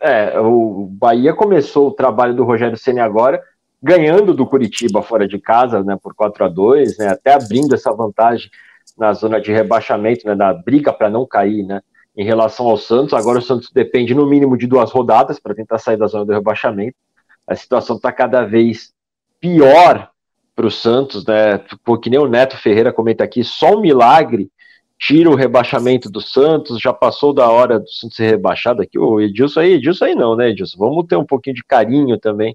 É, 0.00 0.38
o 0.40 0.86
Bahia 0.90 1.34
começou 1.34 1.88
o 1.88 1.92
trabalho 1.92 2.34
do 2.34 2.42
Rogério 2.42 2.76
Ceni 2.76 3.00
agora, 3.00 3.42
ganhando 3.82 4.32
do 4.32 4.46
Curitiba 4.46 5.02
fora 5.02 5.28
de 5.28 5.38
casa, 5.38 5.82
né, 5.84 5.98
por 6.02 6.14
4 6.14 6.44
a 6.44 6.48
2 6.48 6.98
né, 6.98 7.08
até 7.08 7.34
abrindo 7.34 7.74
essa 7.74 7.92
vantagem 7.92 8.50
na 8.96 9.12
zona 9.12 9.40
de 9.40 9.52
rebaixamento, 9.52 10.26
né, 10.26 10.34
da 10.34 10.54
briga 10.54 10.92
para 10.92 11.10
não 11.10 11.26
cair, 11.26 11.64
né, 11.64 11.82
em 12.16 12.24
relação 12.24 12.66
ao 12.66 12.78
Santos. 12.78 13.12
Agora 13.12 13.38
o 13.38 13.42
Santos 13.42 13.70
depende 13.70 14.14
no 14.14 14.26
mínimo 14.26 14.56
de 14.56 14.66
duas 14.66 14.90
rodadas 14.90 15.38
para 15.38 15.54
tentar 15.54 15.78
sair 15.78 15.98
da 15.98 16.06
zona 16.06 16.24
do 16.24 16.32
rebaixamento. 16.32 16.96
A 17.46 17.54
situação 17.54 17.96
está 17.96 18.12
cada 18.12 18.44
vez 18.44 18.92
pior 19.40 20.10
para 20.54 20.66
o 20.66 20.70
Santos, 20.70 21.24
né? 21.24 21.58
Porque 21.84 22.10
nem 22.10 22.18
o 22.18 22.28
Neto 22.28 22.56
Ferreira 22.56 22.92
comenta 22.92 23.24
aqui, 23.24 23.42
só 23.42 23.76
um 23.76 23.80
milagre 23.80 24.50
tira 25.00 25.30
o 25.30 25.34
rebaixamento 25.34 26.10
do 26.10 26.20
Santos, 26.20 26.78
já 26.78 26.92
passou 26.92 27.32
da 27.32 27.48
hora 27.48 27.80
do 27.80 27.88
Santos 27.88 28.16
ser 28.16 28.26
rebaixado 28.26 28.82
aqui. 28.82 28.98
O 28.98 29.18
Edilson 29.18 29.60
aí, 29.60 29.72
Edilson 29.72 30.04
aí 30.04 30.14
não, 30.14 30.36
né, 30.36 30.50
Edilson? 30.50 30.76
Vamos 30.76 31.06
ter 31.06 31.16
um 31.16 31.24
pouquinho 31.24 31.56
de 31.56 31.64
carinho 31.64 32.18
também 32.18 32.54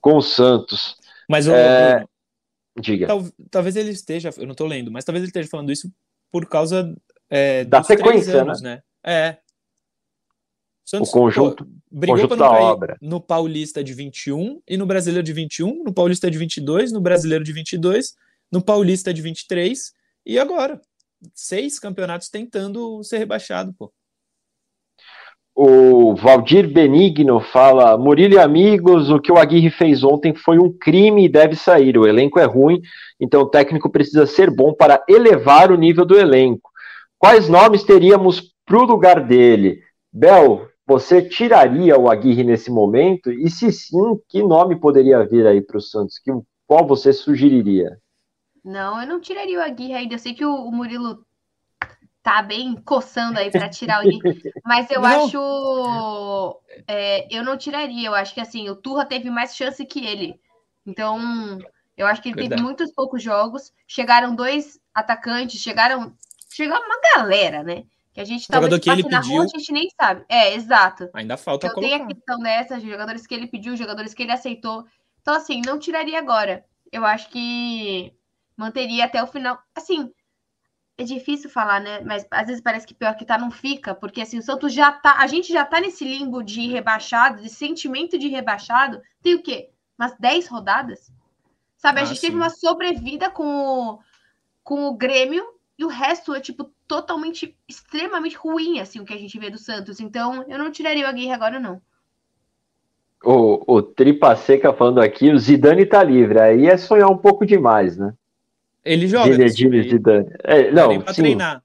com 0.00 0.16
o 0.16 0.22
Santos. 0.22 0.96
Mas 1.28 1.46
o. 1.46 1.52
É... 1.52 2.04
Diga. 2.80 3.06
Tal, 3.06 3.24
talvez 3.50 3.76
ele 3.76 3.90
esteja, 3.90 4.30
eu 4.36 4.44
não 4.44 4.52
estou 4.52 4.66
lendo, 4.66 4.90
mas 4.90 5.04
talvez 5.04 5.22
ele 5.22 5.30
esteja 5.30 5.48
falando 5.48 5.70
isso 5.70 5.90
por 6.30 6.46
causa 6.46 6.94
é, 7.30 7.64
da 7.64 7.82
sequência, 7.82 8.42
anos, 8.42 8.60
né? 8.60 8.76
né? 8.76 8.82
É. 9.04 9.36
Santos, 10.88 11.10
o 11.10 11.12
conjunto, 11.12 11.66
pô, 11.66 11.70
brigou 11.90 12.16
conjunto 12.16 12.36
da 12.36 12.50
obra. 12.50 12.96
No 13.02 13.20
Paulista 13.20 13.84
de 13.84 13.92
21 13.92 14.62
e 14.66 14.74
no 14.78 14.86
Brasileiro 14.86 15.22
de 15.22 15.34
21, 15.34 15.84
no 15.84 15.92
Paulista 15.92 16.30
de 16.30 16.38
22, 16.38 16.92
no 16.92 17.00
Brasileiro 17.02 17.44
de 17.44 17.52
22, 17.52 18.16
no 18.50 18.62
Paulista 18.62 19.12
de 19.12 19.20
23 19.20 19.92
e 20.24 20.38
agora 20.38 20.80
seis 21.34 21.78
campeonatos 21.78 22.30
tentando 22.30 23.04
ser 23.04 23.18
rebaixado, 23.18 23.74
pô. 23.78 23.92
O 25.54 26.14
Valdir 26.14 26.72
Benigno 26.72 27.38
fala: 27.38 27.98
Murilo 27.98 28.36
e 28.36 28.38
amigos, 28.38 29.10
o 29.10 29.20
que 29.20 29.30
o 29.30 29.36
Aguirre 29.36 29.70
fez 29.70 30.02
ontem 30.02 30.34
foi 30.34 30.58
um 30.58 30.72
crime 30.72 31.26
e 31.26 31.28
deve 31.28 31.54
sair. 31.54 31.98
O 31.98 32.06
elenco 32.06 32.40
é 32.40 32.46
ruim, 32.46 32.80
então 33.20 33.42
o 33.42 33.50
técnico 33.50 33.90
precisa 33.90 34.24
ser 34.24 34.50
bom 34.50 34.72
para 34.72 35.04
elevar 35.06 35.70
o 35.70 35.76
nível 35.76 36.06
do 36.06 36.18
elenco. 36.18 36.70
quais 37.18 37.46
nomes 37.46 37.82
teríamos 37.82 38.54
para 38.64 38.78
o 38.78 38.86
lugar 38.86 39.26
dele? 39.26 39.82
Bel, 40.10 40.66
você 40.88 41.20
tiraria 41.20 41.98
o 41.98 42.10
Aguirre 42.10 42.42
nesse 42.42 42.70
momento? 42.70 43.30
E 43.30 43.50
se 43.50 43.70
sim, 43.70 44.18
que 44.26 44.42
nome 44.42 44.74
poderia 44.74 45.22
vir 45.22 45.46
aí 45.46 45.60
para 45.60 45.76
o 45.76 45.82
Santos? 45.82 46.18
Que, 46.18 46.32
qual 46.66 46.86
você 46.86 47.12
sugeriria? 47.12 48.00
Não, 48.64 48.98
eu 48.98 49.06
não 49.06 49.20
tiraria 49.20 49.58
o 49.58 49.62
Aguirre 49.62 49.92
ainda. 49.92 50.14
Eu 50.14 50.18
sei 50.18 50.32
que 50.32 50.46
o 50.46 50.70
Murilo 50.70 51.26
tá 52.22 52.40
bem 52.40 52.74
coçando 52.74 53.38
aí 53.38 53.50
para 53.50 53.68
tirar 53.68 53.98
o 53.98 54.08
Aguirre, 54.08 54.20
mas 54.64 54.90
eu 54.90 55.02
não. 55.02 55.26
acho. 55.26 56.60
É, 56.86 57.36
eu 57.36 57.44
não 57.44 57.58
tiraria. 57.58 58.08
Eu 58.08 58.14
acho 58.14 58.32
que 58.32 58.40
assim, 58.40 58.70
o 58.70 58.74
Turra 58.74 59.04
teve 59.04 59.28
mais 59.28 59.54
chance 59.54 59.84
que 59.84 60.06
ele. 60.06 60.40
Então, 60.86 61.58
eu 61.98 62.06
acho 62.06 62.22
que 62.22 62.30
ele 62.30 62.36
Verdade. 62.36 62.54
teve 62.56 62.62
muitos 62.62 62.90
poucos 62.92 63.22
jogos. 63.22 63.74
Chegaram 63.86 64.34
dois 64.34 64.80
atacantes, 64.94 65.60
chegaram. 65.60 66.14
Chegou 66.50 66.78
uma 66.78 66.98
galera, 67.14 67.62
né? 67.62 67.84
Que 68.18 68.22
a 68.22 68.24
gente 68.24 68.48
talvez 68.48 68.72
jogador 68.72 68.82
que 68.82 68.90
ele 68.90 69.08
na 69.08 69.20
pediu, 69.20 69.36
rua, 69.36 69.44
a 69.44 69.46
gente 69.46 69.72
nem 69.72 69.88
sabe. 69.90 70.24
É, 70.28 70.52
exato. 70.52 71.08
Ainda 71.14 71.36
falta 71.36 71.68
então, 71.68 71.76
colocar. 71.76 71.96
tem 71.96 72.04
a 72.04 72.08
questão 72.08 72.40
dessa, 72.40 72.80
jogadores 72.80 73.24
que 73.24 73.32
ele 73.32 73.46
pediu, 73.46 73.76
jogadores 73.76 74.12
que 74.12 74.24
ele 74.24 74.32
aceitou. 74.32 74.84
Então, 75.20 75.34
assim, 75.34 75.62
não 75.64 75.78
tiraria 75.78 76.18
agora. 76.18 76.64
Eu 76.90 77.04
acho 77.04 77.30
que 77.30 78.12
manteria 78.56 79.04
até 79.04 79.22
o 79.22 79.26
final. 79.28 79.56
Assim, 79.72 80.12
é 80.96 81.04
difícil 81.04 81.48
falar, 81.48 81.80
né? 81.80 82.00
Mas 82.00 82.26
às 82.28 82.48
vezes 82.48 82.60
parece 82.60 82.88
que 82.88 82.92
pior 82.92 83.14
que 83.14 83.24
tá 83.24 83.38
não 83.38 83.52
fica, 83.52 83.94
porque 83.94 84.20
assim, 84.20 84.38
o 84.38 84.42
Santos 84.42 84.72
já 84.72 84.90
tá, 84.90 85.18
a 85.18 85.26
gente 85.28 85.52
já 85.52 85.64
tá 85.64 85.80
nesse 85.80 86.04
limbo 86.04 86.42
de 86.42 86.66
rebaixado, 86.66 87.40
de 87.40 87.48
sentimento 87.48 88.18
de 88.18 88.26
rebaixado. 88.26 89.00
Tem 89.22 89.36
o 89.36 89.42
quê? 89.44 89.70
Umas 89.96 90.18
10 90.18 90.48
rodadas? 90.48 91.12
Sabe, 91.76 92.00
ah, 92.00 92.02
a 92.02 92.04
gente 92.04 92.18
sim. 92.18 92.26
teve 92.26 92.36
uma 92.36 92.50
sobrevida 92.50 93.30
com 93.30 93.44
o, 93.46 93.98
com 94.64 94.88
o 94.88 94.96
Grêmio 94.96 95.56
e 95.78 95.84
o 95.84 95.88
resto 95.88 96.34
é 96.34 96.40
tipo 96.40 96.70
totalmente 96.88 97.56
extremamente 97.68 98.36
ruim 98.36 98.80
assim 98.80 98.98
o 98.98 99.04
que 99.04 99.14
a 99.14 99.18
gente 99.18 99.38
vê 99.38 99.48
do 99.48 99.58
Santos. 99.58 100.00
Então, 100.00 100.44
eu 100.48 100.58
não 100.58 100.72
tiraria 100.72 101.04
o 101.04 101.08
Aguirre 101.08 101.32
agora 101.32 101.60
não. 101.60 101.80
O, 103.22 103.76
o 103.76 103.82
Tripa 103.82 104.34
Seca 104.36 104.72
falando 104.72 105.00
aqui, 105.00 105.30
o 105.30 105.38
Zidane 105.38 105.86
tá 105.86 106.02
livre. 106.02 106.40
Aí 106.40 106.66
é 106.66 106.76
sonhar 106.76 107.08
um 107.08 107.16
pouco 107.16 107.46
demais, 107.46 107.96
né? 107.96 108.12
Ele 108.84 109.06
joga. 109.06 109.32
Zinedine 109.32 109.82
Zidane. 109.88 110.30
É, 110.44 110.70
não, 110.70 110.92
sim. 111.08 111.22
Treinar. 111.22 111.62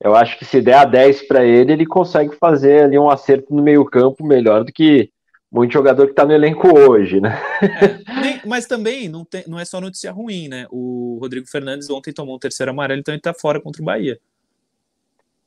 Eu 0.00 0.14
acho 0.16 0.36
que 0.38 0.44
se 0.44 0.60
der 0.60 0.74
a 0.74 0.84
10 0.84 1.28
para 1.28 1.44
ele, 1.44 1.72
ele 1.72 1.86
consegue 1.86 2.34
fazer 2.36 2.84
ali 2.84 2.98
um 2.98 3.08
acerto 3.08 3.54
no 3.54 3.62
meio-campo 3.62 4.24
melhor 4.24 4.64
do 4.64 4.72
que 4.72 5.10
muito 5.52 5.72
jogador 5.72 6.06
que 6.06 6.12
está 6.12 6.24
no 6.24 6.32
elenco 6.32 6.66
hoje, 6.66 7.20
né? 7.20 7.38
É, 7.60 7.98
nem, 8.22 8.40
mas 8.46 8.66
também 8.66 9.06
não, 9.08 9.22
tem, 9.22 9.44
não 9.46 9.58
é 9.58 9.64
só 9.66 9.80
notícia 9.80 10.10
ruim, 10.10 10.48
né? 10.48 10.66
O 10.70 11.18
Rodrigo 11.20 11.46
Fernandes 11.46 11.90
ontem 11.90 12.12
tomou 12.12 12.36
um 12.36 12.38
terceiro 12.38 12.70
amarelo, 12.70 13.00
então 13.00 13.12
ele 13.12 13.20
está 13.20 13.34
fora 13.34 13.60
contra 13.60 13.82
o 13.82 13.84
Bahia. 13.84 14.18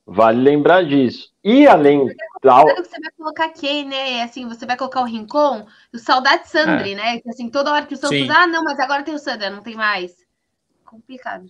Vale 0.05 0.39
lembrar 0.39 0.85
disso. 0.85 1.33
E 1.43 1.65
além 1.65 2.05
da. 2.43 2.63
que 2.63 2.83
você 2.83 2.99
vai 3.01 3.11
colocar 3.17 3.49
quem, 3.49 3.87
né? 3.87 4.21
Assim, 4.21 4.47
você 4.47 4.63
vai 4.63 4.77
colocar 4.77 5.01
o 5.01 5.05
Rincon, 5.05 5.65
o 5.91 5.97
Saudade 5.97 6.47
Sandri, 6.47 6.91
é. 6.91 6.95
né? 6.95 7.21
Assim, 7.27 7.49
toda 7.49 7.73
hora 7.73 7.87
que 7.87 7.95
o 7.95 7.97
Santos. 7.97 8.15
Sim. 8.15 8.29
Ah, 8.29 8.45
não, 8.45 8.63
mas 8.63 8.79
agora 8.79 9.01
tem 9.01 9.15
o 9.15 9.19
Sandra, 9.19 9.49
não 9.49 9.63
tem 9.63 9.75
mais 9.75 10.15
complicado. 10.85 11.47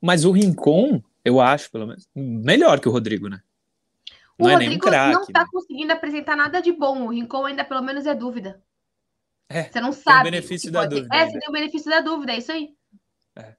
Mas 0.00 0.24
o 0.24 0.30
Rincon, 0.30 1.02
eu 1.24 1.40
acho, 1.40 1.68
pelo 1.72 1.88
menos, 1.88 2.08
melhor 2.14 2.78
que 2.78 2.88
o 2.88 2.92
Rodrigo, 2.92 3.28
né? 3.28 3.40
Não 4.38 4.46
o 4.46 4.50
é 4.50 4.54
Rodrigo 4.54 4.84
craque, 4.84 5.14
não 5.14 5.26
tá 5.26 5.40
né? 5.40 5.46
conseguindo 5.50 5.92
apresentar 5.92 6.36
nada 6.36 6.60
de 6.60 6.72
bom. 6.72 7.06
O 7.06 7.10
Rincon 7.10 7.46
ainda 7.46 7.64
pelo 7.64 7.82
menos 7.82 8.06
é 8.06 8.14
dúvida. 8.14 8.60
É, 9.48 9.64
você 9.64 9.80
não 9.80 9.92
sabe. 9.92 10.22
Tem 10.24 10.28
o 10.28 10.32
benefício 10.32 10.72
da 10.72 10.86
dúvida. 10.86 11.16
É, 11.16 11.26
você 11.26 11.38
tem 11.38 11.48
o 11.48 11.52
benefício 11.52 11.90
da 11.90 12.00
dúvida, 12.00 12.32
é 12.32 12.38
isso 12.38 12.52
aí. 12.52 12.70
É. 13.36 13.54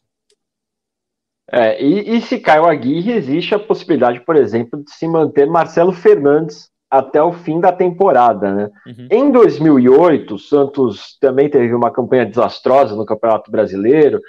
É, 1.52 1.84
e, 1.84 2.18
e, 2.18 2.22
se 2.22 2.40
cai 2.40 2.60
o 2.60 2.66
Aguirre, 2.66 3.14
existe 3.14 3.56
a 3.56 3.60
possibilidade, 3.60 4.20
por 4.20 4.36
exemplo, 4.36 4.84
de 4.84 4.92
se 4.92 5.08
manter 5.08 5.48
Marcelo 5.48 5.94
Fernandes 5.94 6.70
até 6.90 7.22
o 7.22 7.32
fim 7.32 7.60
da 7.60 7.72
temporada. 7.72 8.54
Né? 8.54 8.70
Uhum. 8.86 9.08
Em 9.10 9.32
2008, 9.32 10.36
o 10.36 10.40
Santos 10.40 11.18
também 11.20 11.50
teve 11.50 11.74
uma 11.74 11.92
campanha 11.92 12.26
desastrosa 12.26 12.96
no 12.96 13.06
Campeonato 13.06 13.50
Brasileiro, 13.50 14.22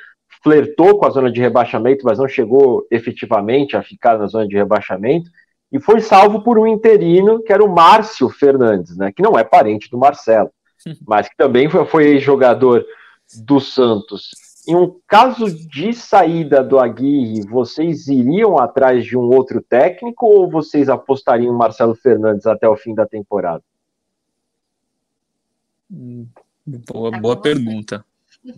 flertou 0.42 0.98
com 0.98 1.06
a 1.06 1.10
zona 1.10 1.30
de 1.30 1.40
rebaixamento, 1.40 2.04
mas 2.04 2.18
não 2.18 2.28
chegou 2.28 2.86
efetivamente 2.90 3.76
a 3.76 3.82
ficar 3.82 4.18
na 4.18 4.26
zona 4.26 4.46
de 4.46 4.56
rebaixamento, 4.56 5.30
e 5.70 5.78
foi 5.78 6.00
salvo 6.00 6.42
por 6.42 6.58
um 6.58 6.66
interino, 6.66 7.42
que 7.42 7.52
era 7.52 7.64
o 7.64 7.72
Márcio 7.72 8.28
Fernandes, 8.28 8.96
né, 8.96 9.12
que 9.12 9.22
não 9.22 9.38
é 9.38 9.44
parente 9.44 9.90
do 9.90 9.98
Marcelo, 9.98 10.50
mas 11.06 11.28
que 11.28 11.36
também 11.36 11.68
foi, 11.68 11.84
foi 11.86 12.18
jogador 12.18 12.84
do 13.42 13.60
Santos. 13.60 14.30
Em 14.66 14.76
um 14.76 15.00
caso 15.06 15.46
de 15.46 15.94
saída 15.94 16.62
do 16.62 16.78
Aguirre, 16.78 17.40
vocês 17.48 18.06
iriam 18.06 18.58
atrás 18.58 19.04
de 19.04 19.16
um 19.16 19.22
outro 19.22 19.62
técnico 19.62 20.26
ou 20.26 20.50
vocês 20.50 20.90
apostariam 20.90 21.52
no 21.52 21.58
Marcelo 21.58 21.94
Fernandes 21.94 22.46
até 22.46 22.68
o 22.68 22.76
fim 22.76 22.94
da 22.94 23.06
temporada? 23.06 23.62
Boa, 25.90 27.10
boa 27.18 27.40
pergunta. 27.40 28.04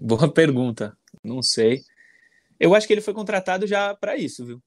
Boa 0.01 0.29
pergunta. 0.29 0.97
Não 1.23 1.43
sei. 1.43 1.83
Eu 2.59 2.75
acho 2.75 2.89
que 2.89 2.93
ele 2.93 3.01
foi 3.01 3.15
contratado 3.15 3.67
já 3.67 3.95
para 3.95 4.17
isso, 4.17 4.45
viu? 4.45 4.61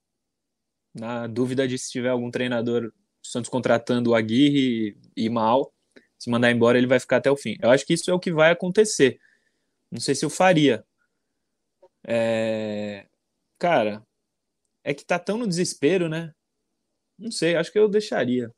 Na 0.93 1.27
dúvida 1.27 1.67
de 1.67 1.77
se 1.77 1.91
tiver 1.91 2.09
algum 2.09 2.29
treinador 2.29 2.91
Santos 3.21 3.49
contratando 3.49 4.11
o 4.11 4.15
Aguirre 4.15 4.97
e 5.15 5.29
mal, 5.29 5.73
se 6.19 6.29
mandar 6.29 6.51
embora, 6.51 6.77
ele 6.77 6.87
vai 6.87 6.99
ficar 6.99 7.17
até 7.17 7.31
o 7.31 7.37
fim. 7.37 7.57
Eu 7.61 7.69
acho 7.71 7.85
que 7.85 7.93
isso 7.93 8.11
é 8.11 8.13
o 8.13 8.19
que 8.19 8.31
vai 8.31 8.51
acontecer. 8.51 9.19
Não 9.89 9.99
sei 9.99 10.13
se 10.13 10.25
eu 10.25 10.29
faria. 10.29 10.85
É... 12.05 13.07
Cara, 13.57 14.05
é 14.83 14.93
que 14.93 15.05
tá 15.05 15.17
tão 15.17 15.37
no 15.37 15.47
desespero, 15.47 16.09
né? 16.09 16.33
Não 17.17 17.31
sei, 17.31 17.55
acho 17.55 17.71
que 17.71 17.79
eu 17.79 17.87
deixaria. 17.87 18.51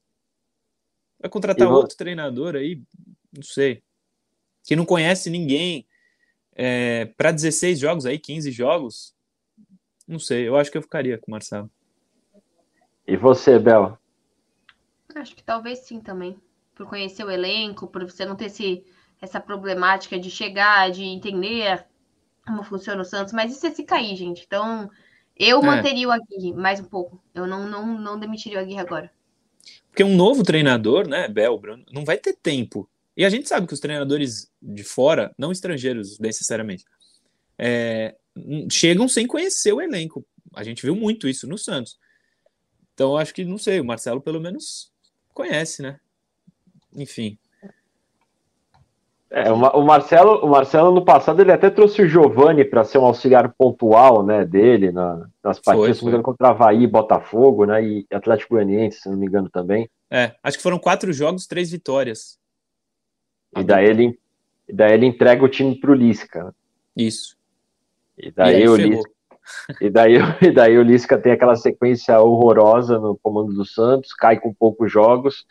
Vai 1.20 1.30
contratar 1.30 1.70
outro 1.72 1.96
treinador 1.96 2.56
aí, 2.56 2.82
não 3.32 3.44
sei. 3.44 3.84
Que 4.64 4.76
não 4.76 4.86
conhece 4.86 5.30
ninguém, 5.30 5.88
é, 6.54 7.06
para 7.18 7.32
16 7.32 7.80
jogos 7.80 8.06
aí, 8.06 8.18
15 8.18 8.52
jogos, 8.52 9.16
não 10.08 10.20
sei, 10.20 10.48
eu 10.48 10.56
acho 10.56 10.72
que 10.72 10.78
eu 10.78 10.82
ficaria 10.82 11.18
com 11.18 11.28
o 11.28 11.32
Marcelo. 11.32 11.70
E 13.08 13.16
você, 13.16 13.60
Bel? 13.60 13.98
Acho 15.16 15.36
que 15.36 15.44
talvez 15.44 15.80
sim 15.80 16.00
também. 16.00 16.38
Por 16.74 16.88
conhecer 16.88 17.24
o 17.24 17.32
elenco, 17.32 17.88
por 17.88 18.04
você 18.04 18.26
não 18.26 18.36
ter 18.36 18.46
esse, 18.46 18.84
essa 19.22 19.40
problemática 19.40 20.20
de 20.20 20.30
chegar, 20.30 20.92
de 20.92 21.04
entender 21.04 21.86
como 22.46 22.64
funciona 22.64 23.02
o 23.02 23.06
Santos, 23.06 23.34
mas 23.34 23.52
isso 23.52 23.66
é 23.66 23.72
se 23.72 23.84
cair, 23.84 24.16
gente. 24.16 24.44
Então, 24.46 24.90
eu 25.36 25.60
é. 25.62 25.66
manteria 25.66 26.08
o 26.08 26.12
Aguirre 26.12 26.54
mais 26.54 26.80
um 26.80 26.86
pouco. 26.86 27.24
Eu 27.34 27.48
não, 27.48 27.68
não, 27.68 28.00
não 28.00 28.20
demitiria 28.20 28.60
o 28.60 28.62
Aguirre 28.62 28.80
agora. 28.80 29.12
Porque 29.90 30.04
um 30.04 30.16
novo 30.16 30.44
treinador, 30.44 31.08
né, 31.08 31.28
Bel, 31.28 31.58
Bruno, 31.58 31.86
não 31.92 32.04
vai 32.04 32.18
ter 32.18 32.34
tempo 32.34 32.90
e 33.18 33.24
a 33.24 33.30
gente 33.30 33.48
sabe 33.48 33.66
que 33.66 33.74
os 33.74 33.80
treinadores 33.80 34.52
de 34.62 34.84
fora, 34.84 35.34
não 35.38 35.52
estrangeiros 35.52 36.20
necessariamente, 36.20 36.84
é, 37.58 38.16
chegam 38.70 39.08
sem 39.08 39.26
conhecer 39.26 39.72
o 39.72 39.82
elenco. 39.82 40.26
A 40.54 40.64
gente 40.64 40.82
viu 40.82 40.96
muito 40.96 41.28
isso 41.28 41.48
no 41.48 41.58
Santos. 41.58 41.98
Então, 42.96 43.18
acho 43.18 43.34
que, 43.34 43.44
não 43.44 43.58
sei, 43.58 43.82
o 43.82 43.86
Marcelo 43.86 44.22
pelo 44.22 44.40
menos 44.40 44.90
conhece, 45.34 45.82
né? 45.82 46.00
Enfim. 46.96 47.38
É, 49.30 49.52
o 49.52 49.82
Marcelo, 49.84 50.46
o 50.46 50.50
Marcelo 50.50 50.94
no 50.94 51.04
passado 51.04 51.42
ele 51.42 51.52
até 51.52 51.70
trouxe 51.70 52.02
o 52.02 52.08
Giovani 52.08 52.64
para 52.64 52.86
ser 52.86 53.00
um 53.00 53.06
auxiliar 53.06 53.54
pontual, 53.58 54.24
né, 54.26 54.46
dele 54.46 54.94
na, 54.94 55.28
nas 55.44 55.60
partidas 55.60 56.00
foi, 56.00 56.10
foi. 56.10 56.22
contra 56.22 56.50
Havaí, 56.50 56.88
Botafogo, 56.88 57.66
né, 57.66 57.84
e 57.84 58.08
Atlético 58.14 58.54
Goianiense, 58.54 59.02
se 59.02 59.10
não 59.10 59.18
me 59.18 59.26
engano 59.26 59.50
também. 59.50 59.90
É, 60.10 60.34
acho 60.42 60.56
que 60.56 60.64
foram 60.64 60.80
quatro 60.80 61.12
jogos, 61.12 61.48
três 61.48 61.70
vitórias. 61.70 62.40
E 63.58 63.62
daí 63.62 63.86
ele, 63.90 64.18
daí 64.72 64.94
ele 64.94 65.06
entrega 65.06 65.44
o 65.44 65.50
time 65.50 65.78
pro 65.78 65.94
Lisca. 65.94 66.56
Isso. 66.96 67.36
E 68.18 68.32
daí, 68.32 68.64
e 68.64 68.70
o 68.70 68.76
Lisca, 68.78 69.12
e 69.82 69.90
daí, 69.90 70.16
e 70.42 70.52
daí 70.52 70.78
o 70.78 70.84
Lisca 70.84 71.18
tem 71.18 71.32
aquela 71.32 71.56
sequência 71.56 72.20
horrorosa 72.20 73.00
no 73.00 73.18
comando 73.22 73.54
do 73.54 73.66
Santos, 73.66 74.14
cai 74.14 74.40
com 74.40 74.54
poucos 74.54 74.92
jogos 74.92 75.46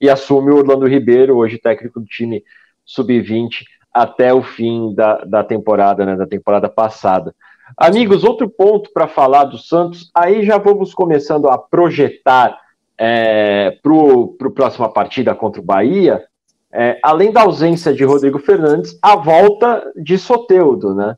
e 0.00 0.08
assume 0.08 0.50
o 0.50 0.56
Orlando 0.56 0.86
Ribeiro, 0.86 1.36
hoje 1.36 1.58
técnico 1.58 2.00
do 2.00 2.06
time 2.06 2.42
sub-20, 2.84 3.64
até 3.92 4.34
o 4.34 4.42
fim 4.42 4.94
da, 4.94 5.24
da 5.24 5.44
temporada, 5.44 6.04
né, 6.04 6.16
da 6.16 6.26
temporada 6.26 6.68
passada. 6.68 7.34
Amigos, 7.76 8.24
outro 8.24 8.48
ponto 8.48 8.90
para 8.92 9.08
falar 9.08 9.44
do 9.44 9.56
Santos, 9.56 10.10
aí 10.14 10.44
já 10.44 10.58
vamos 10.58 10.92
começando 10.92 11.48
a 11.48 11.56
projetar 11.56 12.58
é, 12.98 13.78
para 13.82 14.48
a 14.48 14.52
próxima 14.52 14.88
partida 14.88 15.34
contra 15.34 15.60
o 15.60 15.64
Bahia, 15.64 16.22
é, 16.72 16.98
além 17.02 17.32
da 17.32 17.42
ausência 17.42 17.94
de 17.94 18.04
Rodrigo 18.04 18.38
Fernandes, 18.38 18.98
a 19.00 19.16
volta 19.16 19.92
de 19.96 20.18
Soteudo, 20.18 20.94
né? 20.94 21.16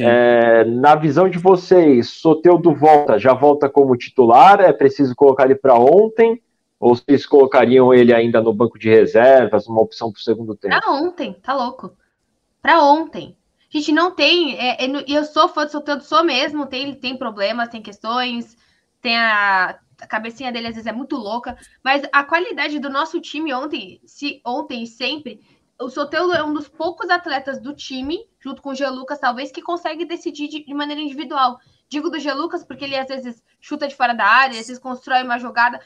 É, 0.00 0.64
na 0.64 0.94
visão 0.94 1.28
de 1.28 1.38
vocês, 1.38 2.10
Soteudo 2.10 2.74
volta, 2.74 3.18
já 3.18 3.34
volta 3.34 3.68
como 3.68 3.96
titular? 3.96 4.60
É 4.60 4.72
preciso 4.72 5.14
colocar 5.14 5.44
ele 5.44 5.54
para 5.54 5.74
ontem? 5.74 6.40
Ou 6.78 6.94
vocês 6.94 7.26
colocariam 7.26 7.92
ele 7.92 8.12
ainda 8.12 8.40
no 8.40 8.52
banco 8.52 8.78
de 8.78 8.88
reservas, 8.88 9.66
uma 9.66 9.80
opção 9.80 10.10
para 10.10 10.18
o 10.18 10.22
segundo 10.22 10.56
tempo? 10.56 10.74
Para 10.80 10.92
ontem, 10.92 11.32
tá 11.34 11.54
louco? 11.54 11.92
Para 12.60 12.82
ontem. 12.82 13.36
A 13.72 13.78
gente 13.78 13.92
não 13.92 14.10
tem. 14.10 14.58
É, 14.58 14.84
é, 14.84 15.04
eu 15.08 15.24
sou 15.24 15.48
fã 15.48 15.64
de 15.64 15.72
Soteudo, 15.72 16.02
sou 16.02 16.24
mesmo. 16.24 16.66
Tem, 16.66 16.94
tem 16.94 17.16
problemas, 17.16 17.68
tem 17.68 17.82
questões. 17.82 18.56
tem 19.00 19.16
a, 19.16 19.78
a 20.02 20.06
cabecinha 20.06 20.50
dele 20.50 20.68
às 20.68 20.74
vezes 20.74 20.86
é 20.86 20.92
muito 20.92 21.16
louca, 21.16 21.56
mas 21.82 22.02
a 22.12 22.24
qualidade 22.24 22.78
do 22.78 22.90
nosso 22.90 23.20
time 23.20 23.54
ontem, 23.54 24.00
se 24.04 24.40
ontem 24.44 24.82
e 24.82 24.86
sempre, 24.86 25.40
o 25.80 25.88
Soteldo 25.88 26.34
é 26.34 26.42
um 26.42 26.52
dos 26.52 26.68
poucos 26.68 27.08
atletas 27.08 27.60
do 27.60 27.72
time, 27.72 28.18
junto 28.42 28.60
com 28.60 28.70
o 28.70 28.74
G. 28.74 28.86
Lucas, 28.88 29.18
talvez, 29.18 29.52
que 29.52 29.62
consegue 29.62 30.04
decidir 30.04 30.48
de, 30.48 30.64
de 30.64 30.74
maneira 30.74 31.00
individual. 31.00 31.60
Digo 31.88 32.10
do 32.10 32.18
G. 32.18 32.32
Lucas 32.32 32.64
porque 32.64 32.84
ele 32.84 32.96
às 32.96 33.06
vezes 33.06 33.42
chuta 33.60 33.86
de 33.86 33.94
fora 33.94 34.12
da 34.12 34.26
área, 34.26 34.58
às 34.58 34.66
vezes 34.66 34.82
constrói 34.82 35.22
uma 35.22 35.38
jogada. 35.38 35.80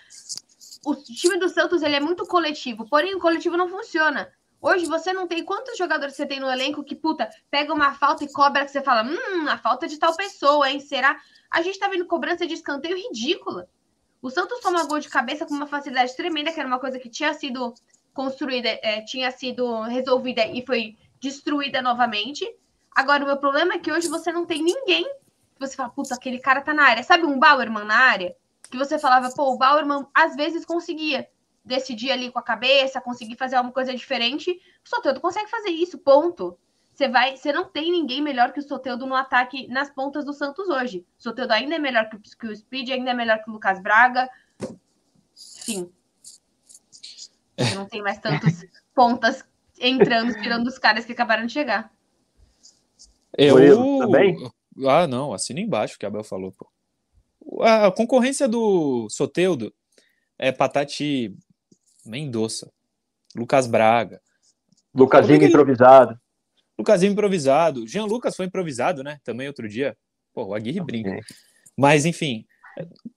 O 0.85 0.95
time 0.95 1.39
do 1.39 1.49
Santos 1.49 1.83
ele 1.83 1.97
é 1.97 2.01
muito 2.01 2.25
coletivo, 2.27 2.89
porém 2.89 3.15
o 3.15 3.21
coletivo 3.21 3.57
não 3.57 3.69
funciona. 3.69 4.33
Hoje 4.61 4.87
você 4.87 5.13
não 5.13 5.27
tem 5.27 5.45
quantos 5.45 5.77
jogadores 5.77 6.17
você 6.17 6.25
tem 6.25 6.41
no 6.41 6.51
elenco 6.51 6.83
que, 6.83 6.97
puta, 6.97 7.29
pega 7.51 7.75
uma 7.75 7.93
falta 7.95 8.25
e 8.25 8.33
cobra 8.33 8.65
que 8.65 8.71
você 8.71 8.81
fala, 8.81 9.03
hum, 9.05 9.49
a 9.49 9.59
falta 9.59 9.87
de 9.87 9.99
tal 9.99 10.17
pessoa, 10.17 10.71
hein? 10.71 10.81
Será? 10.81 11.17
A 11.51 11.61
gente 11.61 11.79
tá 11.79 11.89
vendo 11.89 12.07
cobrança 12.07 12.47
de 12.47 12.55
escanteio 12.55 12.97
ridícula. 12.97 13.69
O 14.23 14.31
Santos 14.31 14.61
toma 14.61 14.85
gol 14.85 14.99
de 14.99 15.09
cabeça 15.09 15.45
com 15.45 15.55
uma 15.55 15.67
facilidade 15.67 16.17
tremenda, 16.17 16.51
que 16.51 16.59
era 16.59 16.67
uma 16.67 16.81
coisa 16.81 16.99
que 16.99 17.11
tinha 17.11 17.35
sido 17.35 17.75
construída, 18.15 18.69
é, 18.83 19.03
tinha 19.03 19.31
sido 19.31 19.83
resolvida 19.83 20.47
e 20.47 20.65
foi 20.65 20.97
destruída 21.21 21.83
novamente. 21.83 22.47
Agora, 22.95 23.25
o 23.25 23.27
meu 23.27 23.37
problema 23.37 23.75
é 23.75 23.79
que 23.79 23.93
hoje 23.93 24.09
você 24.09 24.33
não 24.33 24.47
tem 24.47 24.63
ninguém 24.63 25.05
que 25.57 25.67
você 25.67 25.75
fala, 25.75 25.89
puta, 25.89 26.15
aquele 26.15 26.39
cara 26.39 26.61
tá 26.61 26.73
na 26.73 26.85
área. 26.85 27.03
Sabe 27.03 27.25
um 27.25 27.39
Bauerman 27.39 27.85
na 27.85 27.97
área? 27.97 28.37
Que 28.71 28.77
você 28.77 28.99
falava, 28.99 29.31
pô, 29.31 29.53
o 29.53 29.59
Bauerman 29.59 30.07
às 30.15 30.37
vezes 30.37 30.65
conseguia 30.65 31.29
decidir 31.65 32.13
ali 32.13 32.31
com 32.31 32.39
a 32.39 32.43
cabeça, 32.43 33.01
conseguir 33.01 33.37
fazer 33.37 33.57
alguma 33.57 33.73
coisa 33.73 33.95
diferente. 33.95 34.61
O 34.85 34.89
Soteldo 34.89 35.21
consegue 35.21 35.51
fazer 35.51 35.71
isso, 35.71 35.99
ponto. 35.99 36.59
Você 36.93 37.09
vai, 37.09 37.37
você 37.37 37.53
não 37.53 37.65
tem 37.65 37.91
ninguém 37.91 38.23
melhor 38.23 38.53
que 38.53 38.61
o 38.61 38.63
Soteldo 38.63 39.07
no 39.07 39.15
ataque 39.15 39.67
nas 39.69 39.91
pontas 39.91 40.25
do 40.25 40.33
Santos 40.33 40.69
hoje. 40.69 41.05
O 41.19 41.23
Soteldo 41.23 41.53
ainda 41.53 41.75
é 41.75 41.79
melhor 41.79 42.09
que, 42.09 42.19
que 42.19 42.47
o 42.47 42.57
Speed, 42.57 42.91
ainda 42.91 43.11
é 43.11 43.15
melhor 43.15 43.43
que 43.43 43.51
o 43.51 43.53
Lucas 43.53 43.81
Braga. 43.81 44.29
Enfim. 45.59 45.91
Não 47.75 47.87
tem 47.87 48.03
mais 48.03 48.19
tantos 48.19 48.65
pontas 48.95 49.45
entrando, 49.81 50.35
tirando 50.41 50.67
os 50.67 50.79
caras 50.79 51.05
que 51.05 51.13
acabaram 51.13 51.47
de 51.47 51.53
chegar. 51.53 51.93
Eu 53.37 53.99
também? 53.99 54.37
Ah, 54.87 55.07
não, 55.07 55.33
assina 55.33 55.61
embaixo 55.61 55.97
o 55.97 55.99
que 55.99 56.07
a 56.07 56.09
Abel 56.09 56.25
falou, 56.25 56.53
pô. 56.53 56.71
A 57.63 57.91
concorrência 57.91 58.49
do 58.49 59.09
Soteudo 59.09 59.73
é 60.39 60.51
Patati 60.51 61.35
Mendonça, 62.05 62.71
Lucas 63.35 63.67
Braga. 63.67 64.21
Lucasinho 64.95 65.37
ele... 65.37 65.47
improvisado. 65.47 66.19
Lucasinho 66.79 67.13
improvisado. 67.13 67.87
Jean 67.87 68.05
Lucas 68.05 68.37
foi 68.37 68.47
improvisado, 68.47 69.03
né? 69.03 69.19
Também 69.25 69.47
outro 69.47 69.69
dia. 69.69 69.97
Pô, 70.33 70.45
o 70.47 70.55
Aguirre 70.55 70.81
brinca. 70.81 71.21
Mas, 71.77 72.05
enfim, 72.05 72.47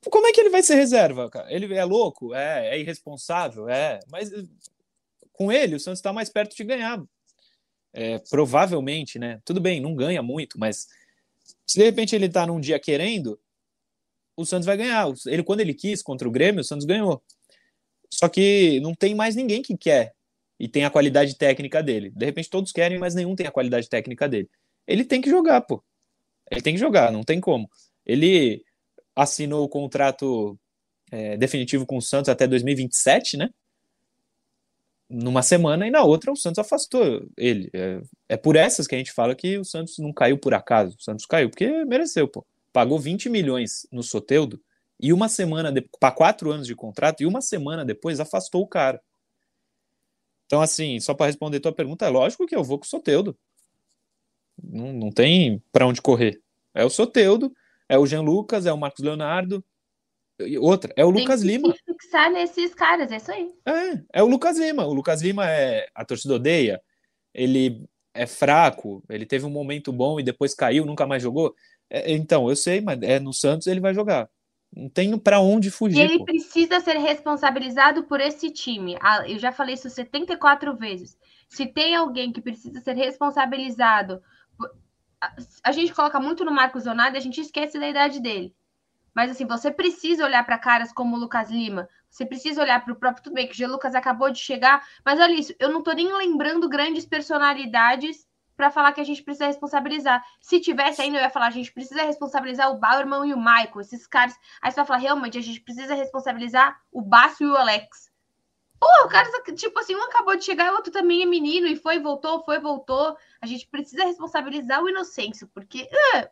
como 0.09 0.27
é 0.27 0.31
que 0.31 0.39
ele 0.39 0.49
vai 0.49 0.63
ser 0.63 0.75
reserva, 0.75 1.29
cara? 1.29 1.51
Ele 1.51 1.73
é 1.73 1.83
louco? 1.83 2.33
É, 2.33 2.75
é 2.75 2.79
irresponsável? 2.79 3.67
É. 3.67 3.99
Mas 4.09 4.31
com 5.39 5.51
ele, 5.51 5.75
o 5.75 5.79
Santos 5.79 5.99
está 5.99 6.11
mais 6.11 6.29
perto 6.29 6.53
de 6.55 6.63
ganhar. 6.65 7.01
É, 7.93 8.19
provavelmente, 8.29 9.17
né? 9.17 9.41
Tudo 9.45 9.61
bem, 9.61 9.79
não 9.79 9.95
ganha 9.95 10.21
muito, 10.21 10.59
mas 10.59 10.87
se 11.65 11.79
de 11.79 11.85
repente 11.85 12.13
ele 12.13 12.27
tá 12.27 12.45
num 12.45 12.59
dia 12.59 12.77
querendo, 12.77 13.39
o 14.35 14.45
Santos 14.45 14.65
vai 14.65 14.75
ganhar. 14.75 15.07
Ele, 15.25 15.41
quando 15.41 15.61
ele 15.61 15.73
quis 15.73 16.03
contra 16.03 16.27
o 16.27 16.31
Grêmio, 16.31 16.61
o 16.61 16.63
Santos 16.63 16.85
ganhou. 16.85 17.23
Só 18.11 18.27
que 18.27 18.79
não 18.81 18.93
tem 18.93 19.15
mais 19.15 19.35
ninguém 19.35 19.61
que 19.61 19.77
quer 19.77 20.13
e 20.59 20.67
tem 20.67 20.83
a 20.83 20.89
qualidade 20.89 21.35
técnica 21.37 21.81
dele. 21.81 22.11
De 22.11 22.25
repente 22.25 22.49
todos 22.49 22.71
querem, 22.71 22.99
mas 22.99 23.15
nenhum 23.15 23.35
tem 23.35 23.47
a 23.47 23.51
qualidade 23.51 23.87
técnica 23.87 24.27
dele. 24.27 24.49
Ele 24.85 25.05
tem 25.05 25.21
que 25.21 25.29
jogar, 25.29 25.61
pô. 25.61 25.81
Ele 26.51 26.61
tem 26.61 26.73
que 26.73 26.79
jogar, 26.79 27.11
não 27.11 27.23
tem 27.23 27.39
como. 27.39 27.69
Ele 28.05 28.63
assinou 29.15 29.63
o 29.63 29.69
contrato 29.69 30.59
é, 31.11 31.37
definitivo 31.37 31.85
com 31.85 31.97
o 31.97 32.01
Santos 32.01 32.29
até 32.29 32.45
2027, 32.45 33.37
né? 33.37 33.49
Numa 35.09 35.41
semana 35.41 35.87
e 35.87 35.91
na 35.91 36.03
outra 36.03 36.31
o 36.31 36.35
Santos 36.35 36.59
afastou 36.59 37.27
ele. 37.35 37.69
É, 37.73 38.01
é, 38.29 38.37
por 38.37 38.55
essas 38.55 38.85
que 38.85 38.93
a 38.93 38.97
gente 38.97 39.11
fala 39.11 39.33
que 39.33 39.57
o 39.57 39.65
Santos 39.65 39.97
não 39.97 40.13
caiu 40.13 40.37
por 40.37 40.53
acaso. 40.53 40.95
O 40.97 41.01
Santos 41.01 41.25
caiu 41.25 41.49
porque 41.49 41.83
mereceu, 41.85 42.27
pô. 42.27 42.45
Pagou 42.71 42.99
20 42.99 43.29
milhões 43.29 43.87
no 43.91 44.03
Soteudo 44.03 44.61
e 44.99 45.11
uma 45.11 45.27
semana 45.27 45.73
para 45.99 46.11
quatro 46.11 46.51
anos 46.51 46.67
de 46.67 46.75
contrato 46.75 47.21
e 47.21 47.25
uma 47.25 47.41
semana 47.41 47.83
depois 47.83 48.19
afastou 48.19 48.61
o 48.61 48.67
cara. 48.67 49.01
Então, 50.45 50.61
assim, 50.61 50.99
só 50.99 51.13
para 51.13 51.27
responder 51.27 51.59
tua 51.59 51.73
pergunta, 51.73 52.05
é 52.05 52.09
lógico 52.09 52.45
que 52.45 52.55
eu 52.55 52.63
vou 52.63 52.77
com 52.77 52.85
o 52.85 52.87
Soteudo. 52.87 53.37
Não, 54.61 54.93
não 54.93 55.11
tem 55.11 55.63
para 55.71 55.87
onde 55.87 56.01
correr. 56.01 56.41
É 56.73 56.85
o 56.85 56.89
Soteudo 56.89 57.51
é 57.89 57.97
o 57.97 58.05
Jean 58.05 58.21
Lucas, 58.21 58.67
é 58.67 58.71
o 58.71 58.77
Marcos 58.77 59.03
Leonardo. 59.03 59.65
Outra, 60.59 60.93
é 60.95 61.03
o 61.03 61.11
Tem 61.11 61.21
Lucas 61.21 61.41
que 61.41 61.47
Lima. 61.47 61.73
Se 61.73 61.83
fixar 61.85 62.31
nesses 62.31 62.73
caras, 62.73 63.11
é 63.11 63.17
isso 63.17 63.31
aí. 63.31 63.51
É, 63.65 64.19
é 64.19 64.23
o 64.23 64.27
Lucas 64.27 64.57
Lima. 64.57 64.85
O 64.85 64.93
Lucas 64.93 65.21
Lima 65.21 65.49
é. 65.49 65.87
A 65.93 66.05
torcida 66.05 66.35
odeia. 66.35 66.81
Ele 67.33 67.85
é 68.13 68.25
fraco, 68.25 69.03
ele 69.09 69.25
teve 69.25 69.45
um 69.45 69.49
momento 69.49 69.93
bom 69.93 70.19
e 70.19 70.23
depois 70.23 70.55
caiu, 70.55 70.85
nunca 70.85 71.05
mais 71.05 71.21
jogou. 71.21 71.53
É, 71.89 72.11
então, 72.13 72.49
eu 72.49 72.55
sei, 72.55 72.81
mas 72.81 72.99
é 73.01 73.19
no 73.19 73.33
Santos 73.33 73.67
ele 73.67 73.79
vai 73.79 73.93
jogar. 73.93 74.29
Não 74.75 74.89
tem 74.89 75.17
para 75.17 75.39
onde 75.39 75.71
fugir. 75.71 75.97
E 75.97 76.01
ele 76.01 76.19
pô. 76.19 76.25
precisa 76.25 76.79
ser 76.79 76.97
responsabilizado 76.97 78.03
por 78.03 78.19
esse 78.19 78.49
time. 78.51 78.97
Ah, 79.01 79.27
eu 79.27 79.39
já 79.39 79.51
falei 79.51 79.75
isso 79.75 79.89
74 79.89 80.75
vezes. 80.75 81.17
Se 81.47 81.65
tem 81.65 81.95
alguém 81.95 82.31
que 82.31 82.41
precisa 82.41 82.79
ser 82.79 82.95
responsabilizado 82.95 84.21
a 85.63 85.71
gente 85.71 85.93
coloca 85.93 86.19
muito 86.19 86.45
no 86.45 86.51
Marcos 86.51 86.85
e 86.85 86.89
a 86.89 87.19
gente 87.19 87.41
esquece 87.41 87.77
da 87.77 87.89
idade 87.89 88.21
dele. 88.21 88.55
Mas 89.13 89.31
assim, 89.31 89.45
você 89.45 89.71
precisa 89.71 90.23
olhar 90.23 90.45
para 90.45 90.57
caras 90.57 90.91
como 90.91 91.15
o 91.15 91.19
Lucas 91.19 91.49
Lima, 91.49 91.87
você 92.09 92.25
precisa 92.25 92.61
olhar 92.61 92.83
para 92.83 92.93
o 92.93 92.95
próprio 92.95 93.23
tudo 93.23 93.33
bem 93.33 93.47
que 93.47 93.53
o 93.53 93.55
G. 93.55 93.67
Lucas 93.67 93.95
acabou 93.95 94.31
de 94.31 94.39
chegar, 94.39 94.85
mas 95.05 95.19
olha 95.19 95.33
isso, 95.33 95.53
eu 95.59 95.71
não 95.71 95.83
tô 95.83 95.91
nem 95.91 96.11
lembrando 96.11 96.69
grandes 96.69 97.05
personalidades 97.05 98.27
para 98.59 98.69
falar 98.69 98.91
que 98.91 98.99
a 98.99 99.05
gente 99.05 99.23
precisa 99.23 99.47
responsabilizar. 99.47 100.21
Se 100.41 100.59
tivesse 100.59 101.01
ainda, 101.01 101.17
eu 101.17 101.21
ia 101.21 101.29
falar, 101.29 101.47
a 101.47 101.51
gente 101.51 101.71
precisa 101.71 102.03
responsabilizar 102.03 102.69
o 102.69 102.77
Bauerman 102.77 103.29
e 103.29 103.33
o 103.33 103.37
Michael, 103.37 103.79
esses 103.79 104.05
caras. 104.05 104.35
Aí 104.61 104.69
você 104.69 104.75
vai 104.75 104.85
falar, 104.85 104.99
realmente, 104.99 105.37
a 105.37 105.41
gente 105.41 105.61
precisa 105.61 105.95
responsabilizar 105.95 106.77
o 106.91 107.01
Basso 107.01 107.41
e 107.41 107.47
o 107.47 107.55
Alex. 107.55 108.11
Pô, 108.77 108.87
o 109.05 109.07
cara, 109.07 109.29
tipo 109.55 109.79
assim, 109.79 109.95
um 109.95 110.03
acabou 110.03 110.35
de 110.35 110.43
chegar, 110.43 110.73
o 110.73 110.75
outro 110.75 110.91
também 110.91 111.21
é 111.21 111.25
menino, 111.25 111.67
e 111.67 111.75
foi, 111.77 111.99
voltou, 111.99 112.43
foi, 112.43 112.59
voltou. 112.59 113.15
A 113.41 113.45
gente 113.45 113.65
precisa 113.65 114.03
responsabilizar 114.03 114.83
o 114.83 114.89
Inocêncio, 114.89 115.47
porque 115.53 115.83
uh, 115.83 116.27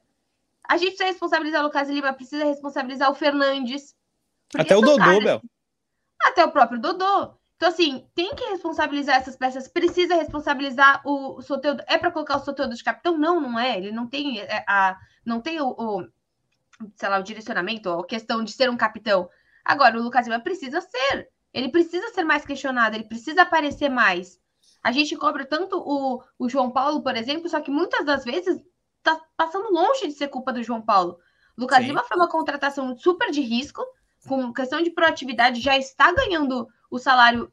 a 0.68 0.78
gente 0.78 0.90
precisa 0.90 1.10
responsabilizar 1.10 1.62
o 1.62 1.66
Lucas 1.66 1.90
Lima, 1.90 2.14
precisa 2.14 2.46
responsabilizar 2.46 3.10
o 3.10 3.16
Fernandes. 3.16 3.96
Até 4.56 4.76
o 4.76 4.82
Dodô, 4.82 4.98
caras... 4.98 5.24
Bel. 5.24 5.42
Até 6.22 6.46
o 6.46 6.52
próprio 6.52 6.80
Dodô. 6.80 7.38
Então, 7.56 7.70
assim, 7.70 8.08
tem 8.14 8.36
que 8.36 8.44
responsabilizar 8.46 9.16
essas 9.16 9.36
peças, 9.36 9.68
precisa 9.68 10.16
responsabilizar 10.16 11.02
o, 11.04 11.38
o 11.38 11.42
Soteldo. 11.42 11.84
É 11.88 11.98
para 11.98 12.12
colocar 12.12 12.38
o 12.38 12.46
Soteldo 12.46 12.76
de 12.76 12.84
capitão? 12.84 13.18
Não, 13.18 13.42
não 13.42 13.60
é. 13.60 13.78
Ele 13.78 13.92
não 13.92 14.08
tem 14.08 14.40
é, 14.40 14.64
a, 14.68 14.96
não 15.26 15.42
tem 15.42 15.60
o, 15.60 15.70
o 15.70 16.08
sei 16.96 17.10
lá, 17.10 17.20
o 17.20 17.24
direcionamento, 17.24 17.90
a 17.90 18.06
questão 18.06 18.44
de 18.44 18.52
ser 18.52 18.70
um 18.70 18.78
capitão. 18.78 19.30
Agora, 19.66 19.98
o 19.98 20.04
Lucas 20.04 20.28
Lima 20.28 20.40
precisa 20.40 20.82
ser. 20.82 21.30
Ele 21.54 21.70
precisa 21.70 22.10
ser 22.10 22.24
mais 22.24 22.46
questionado, 22.46 22.96
ele 22.96 23.06
precisa 23.06 23.42
aparecer 23.42 23.90
mais. 23.90 24.40
A 24.84 24.92
gente 24.92 25.16
cobra 25.16 25.44
tanto 25.44 25.80
o, 25.80 26.24
o 26.38 26.48
João 26.48 26.70
Paulo, 26.70 27.02
por 27.02 27.16
exemplo, 27.16 27.50
só 27.50 27.60
que 27.60 27.72
muitas 27.72 28.06
das 28.06 28.24
vezes 28.24 28.62
tá 29.16 29.22
passando 29.36 29.72
longe 29.72 30.08
de 30.08 30.14
ser 30.14 30.28
culpa 30.28 30.52
do 30.52 30.64
João 30.64 30.82
Paulo. 30.82 31.20
Lucas 31.58 31.80
Sim. 31.80 31.88
Lima 31.88 32.04
foi 32.04 32.18
uma 32.18 32.30
contratação 32.30 32.96
super 32.96 33.32
de 33.32 33.42
risco, 33.42 33.84
com 34.28 34.54
questão 34.54 34.82
de 34.82 34.92
proatividade, 34.92 35.62
já 35.62 35.78
está 35.78 36.12
ganhando 36.12 36.68
o 36.92 37.00
salário 37.00 37.52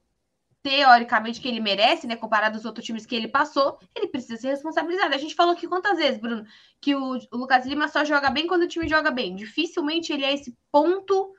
teoricamente 0.63 1.41
que 1.41 1.47
ele 1.47 1.61
merece, 1.61 2.07
né? 2.07 2.17
Comparado 2.17 2.57
aos 2.57 2.65
outros 2.65 2.87
times 2.87 3.05
que 3.05 3.15
ele 3.15 3.29
passou, 3.29 3.79
ele 3.95 4.09
precisa 4.09 4.41
ser 4.41 4.49
responsabilizado. 4.49 5.15
A 5.15 5.19
gente 5.19 5.35
falou 5.35 5.53
aqui 5.53 5.69
quantas 5.69 5.99
vezes, 5.99 6.19
Bruno, 6.19 6.45
que 6.81 6.95
o, 6.95 7.19
o 7.31 7.37
Lucas 7.37 7.67
Lima 7.67 7.87
só 7.87 8.03
joga 8.03 8.31
bem 8.31 8.47
quando 8.47 8.63
o 8.63 8.69
time 8.69 8.89
joga 8.89 9.11
bem. 9.11 9.37
Dificilmente 9.37 10.11
ele 10.13 10.25
é 10.25 10.33
esse 10.33 10.57
ponto 10.73 11.35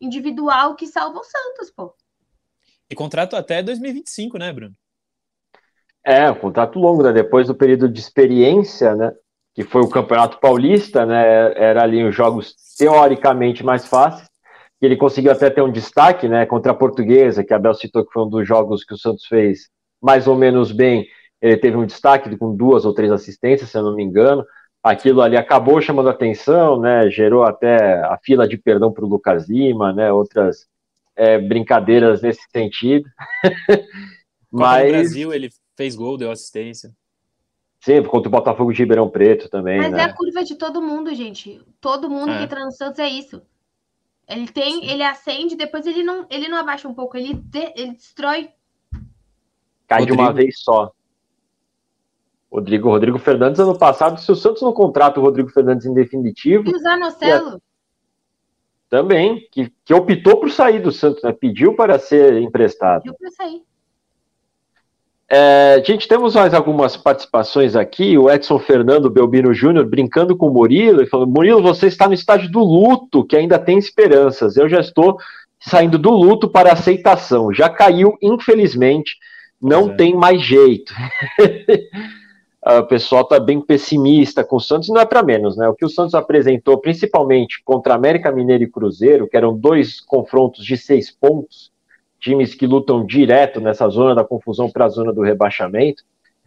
individual 0.00 0.76
que 0.76 0.86
salva 0.86 1.18
o 1.18 1.24
Santos, 1.24 1.70
pô. 1.70 1.94
E 2.88 2.94
contrato 2.94 3.34
até 3.34 3.60
2025, 3.60 4.38
né, 4.38 4.52
Bruno? 4.52 4.74
É, 6.04 6.30
um 6.30 6.38
contrato 6.38 6.78
longo, 6.78 7.02
né? 7.02 7.12
Depois 7.12 7.48
do 7.48 7.54
período 7.54 7.88
de 7.88 8.00
experiência, 8.00 8.94
né? 8.94 9.12
Que 9.54 9.64
foi 9.64 9.82
o 9.82 9.88
Campeonato 9.88 10.38
Paulista, 10.38 11.04
né? 11.04 11.52
Era 11.56 11.82
ali 11.82 12.04
os 12.04 12.14
jogos 12.14 12.54
teoricamente 12.78 13.64
mais 13.64 13.86
fáceis. 13.86 14.28
E 14.80 14.86
ele 14.86 14.96
conseguiu 14.96 15.32
até 15.32 15.50
ter 15.50 15.62
um 15.62 15.72
destaque, 15.72 16.28
né? 16.28 16.46
Contra 16.46 16.72
a 16.72 16.74
Portuguesa, 16.74 17.44
que 17.44 17.52
a 17.52 17.58
Bel 17.58 17.74
citou 17.74 18.04
que 18.04 18.12
foi 18.12 18.24
um 18.24 18.28
dos 18.30 18.46
jogos 18.46 18.84
que 18.84 18.94
o 18.94 18.98
Santos 18.98 19.26
fez 19.26 19.68
mais 20.00 20.26
ou 20.26 20.36
menos 20.36 20.72
bem. 20.72 21.06
Ele 21.42 21.56
teve 21.56 21.76
um 21.76 21.86
destaque 21.86 22.34
com 22.36 22.54
duas 22.54 22.84
ou 22.84 22.94
três 22.94 23.10
assistências, 23.12 23.70
se 23.70 23.76
eu 23.76 23.82
não 23.82 23.94
me 23.94 24.02
engano 24.02 24.44
aquilo 24.82 25.20
ali 25.20 25.36
acabou 25.36 25.80
chamando 25.80 26.08
atenção, 26.08 26.80
né? 26.80 27.10
Gerou 27.10 27.44
até 27.44 28.00
a 28.00 28.18
fila 28.22 28.48
de 28.48 28.56
perdão 28.56 28.92
para 28.92 29.04
o 29.04 29.08
Lucas 29.08 29.48
Lima, 29.48 29.92
né? 29.92 30.12
Outras 30.12 30.66
é, 31.16 31.38
brincadeiras 31.38 32.22
nesse 32.22 32.42
sentido. 32.50 33.08
Mas 34.50 34.84
no 34.84 34.92
Brasil 34.92 35.32
ele 35.32 35.50
fez 35.76 35.94
gol, 35.94 36.16
deu 36.16 36.30
assistência. 36.30 36.90
Sim, 37.80 38.02
contra 38.02 38.28
o 38.28 38.30
Botafogo 38.30 38.72
de 38.72 38.78
Ribeirão 38.78 39.08
Preto 39.08 39.48
também. 39.48 39.78
Mas 39.78 39.92
né? 39.92 40.00
é 40.00 40.04
a 40.04 40.12
curva 40.12 40.44
de 40.44 40.54
todo 40.54 40.82
mundo, 40.82 41.14
gente. 41.14 41.62
Todo 41.80 42.10
mundo 42.10 42.30
é. 42.30 42.38
que 42.38 42.44
entra 42.44 42.64
no 42.64 42.70
Santos 42.70 42.98
é 42.98 43.08
isso. 43.08 43.42
Ele 44.28 44.46
tem, 44.46 44.88
ele 44.88 45.02
acende, 45.02 45.56
depois 45.56 45.86
ele 45.86 46.02
não, 46.02 46.26
ele 46.30 46.46
não 46.46 46.58
abaixa 46.58 46.86
um 46.86 46.94
pouco, 46.94 47.16
ele, 47.16 47.34
de, 47.34 47.72
ele 47.74 47.92
destrói. 47.92 48.50
Cai 49.88 50.00
Rodrigo. 50.00 50.16
de 50.16 50.22
uma 50.22 50.32
vez 50.32 50.60
só. 50.60 50.92
Rodrigo, 52.52 52.90
Rodrigo 52.90 53.18
Fernandes, 53.18 53.60
ano 53.60 53.78
passado, 53.78 54.20
se 54.20 54.30
o 54.30 54.36
Santos 54.36 54.60
não 54.60 54.72
contrata 54.72 55.18
o 55.18 55.22
Rodrigo 55.22 55.48
Fernandes 55.48 55.86
em 55.86 55.94
definitivo. 55.94 56.68
E 56.68 56.74
o 56.74 56.78
Zanocelo. 56.78 57.62
Também, 58.88 59.48
que, 59.50 59.72
que 59.84 59.94
optou 59.94 60.38
por 60.38 60.50
sair 60.50 60.80
do 60.80 60.92
Santos, 60.92 61.22
né? 61.22 61.32
Pediu 61.32 61.74
para 61.74 61.98
ser 61.98 62.42
emprestado. 62.42 63.02
Pediu 63.02 63.16
para 63.18 63.30
sair. 63.30 63.62
É, 65.32 65.80
gente, 65.86 66.08
temos 66.08 66.34
mais 66.34 66.52
algumas 66.52 66.96
participações 66.96 67.76
aqui. 67.76 68.18
O 68.18 68.28
Edson 68.28 68.58
Fernando 68.58 69.08
Belbino 69.08 69.54
Júnior 69.54 69.86
brincando 69.86 70.36
com 70.36 70.48
o 70.48 70.52
Murilo 70.52 71.00
e 71.02 71.06
falando: 71.06 71.30
Murilo, 71.30 71.62
você 71.62 71.86
está 71.86 72.08
no 72.08 72.14
estágio 72.14 72.50
do 72.50 72.58
luto, 72.58 73.24
que 73.24 73.36
ainda 73.36 73.56
tem 73.56 73.78
esperanças. 73.78 74.56
Eu 74.56 74.68
já 74.68 74.80
estou 74.80 75.16
saindo 75.60 75.96
do 75.96 76.10
luto 76.10 76.48
para 76.48 76.72
aceitação. 76.72 77.54
Já 77.54 77.68
caiu, 77.68 78.18
infelizmente, 78.20 79.16
não 79.62 79.92
é. 79.92 79.94
tem 79.94 80.16
mais 80.16 80.42
jeito. 80.42 80.92
o 82.66 82.82
pessoal 82.88 83.22
está 83.22 83.38
bem 83.38 83.60
pessimista 83.60 84.42
com 84.42 84.56
o 84.56 84.60
Santos, 84.60 84.88
e 84.88 84.92
não 84.92 85.00
é 85.00 85.06
para 85.06 85.22
menos, 85.22 85.56
né? 85.56 85.68
O 85.68 85.74
que 85.74 85.84
o 85.84 85.88
Santos 85.88 86.14
apresentou, 86.14 86.78
principalmente 86.78 87.62
contra 87.64 87.94
América 87.94 88.32
Mineiro 88.32 88.64
e 88.64 88.70
Cruzeiro, 88.70 89.28
que 89.28 89.36
eram 89.36 89.56
dois 89.56 90.00
confrontos 90.00 90.64
de 90.64 90.76
seis 90.76 91.08
pontos 91.08 91.69
times 92.20 92.54
que 92.54 92.66
lutam 92.66 93.04
direto 93.04 93.60
nessa 93.60 93.88
zona 93.88 94.14
da 94.14 94.24
confusão 94.24 94.70
para 94.70 94.84
a 94.84 94.88
zona 94.88 95.12
do 95.12 95.22
rebaixamento, 95.22 96.02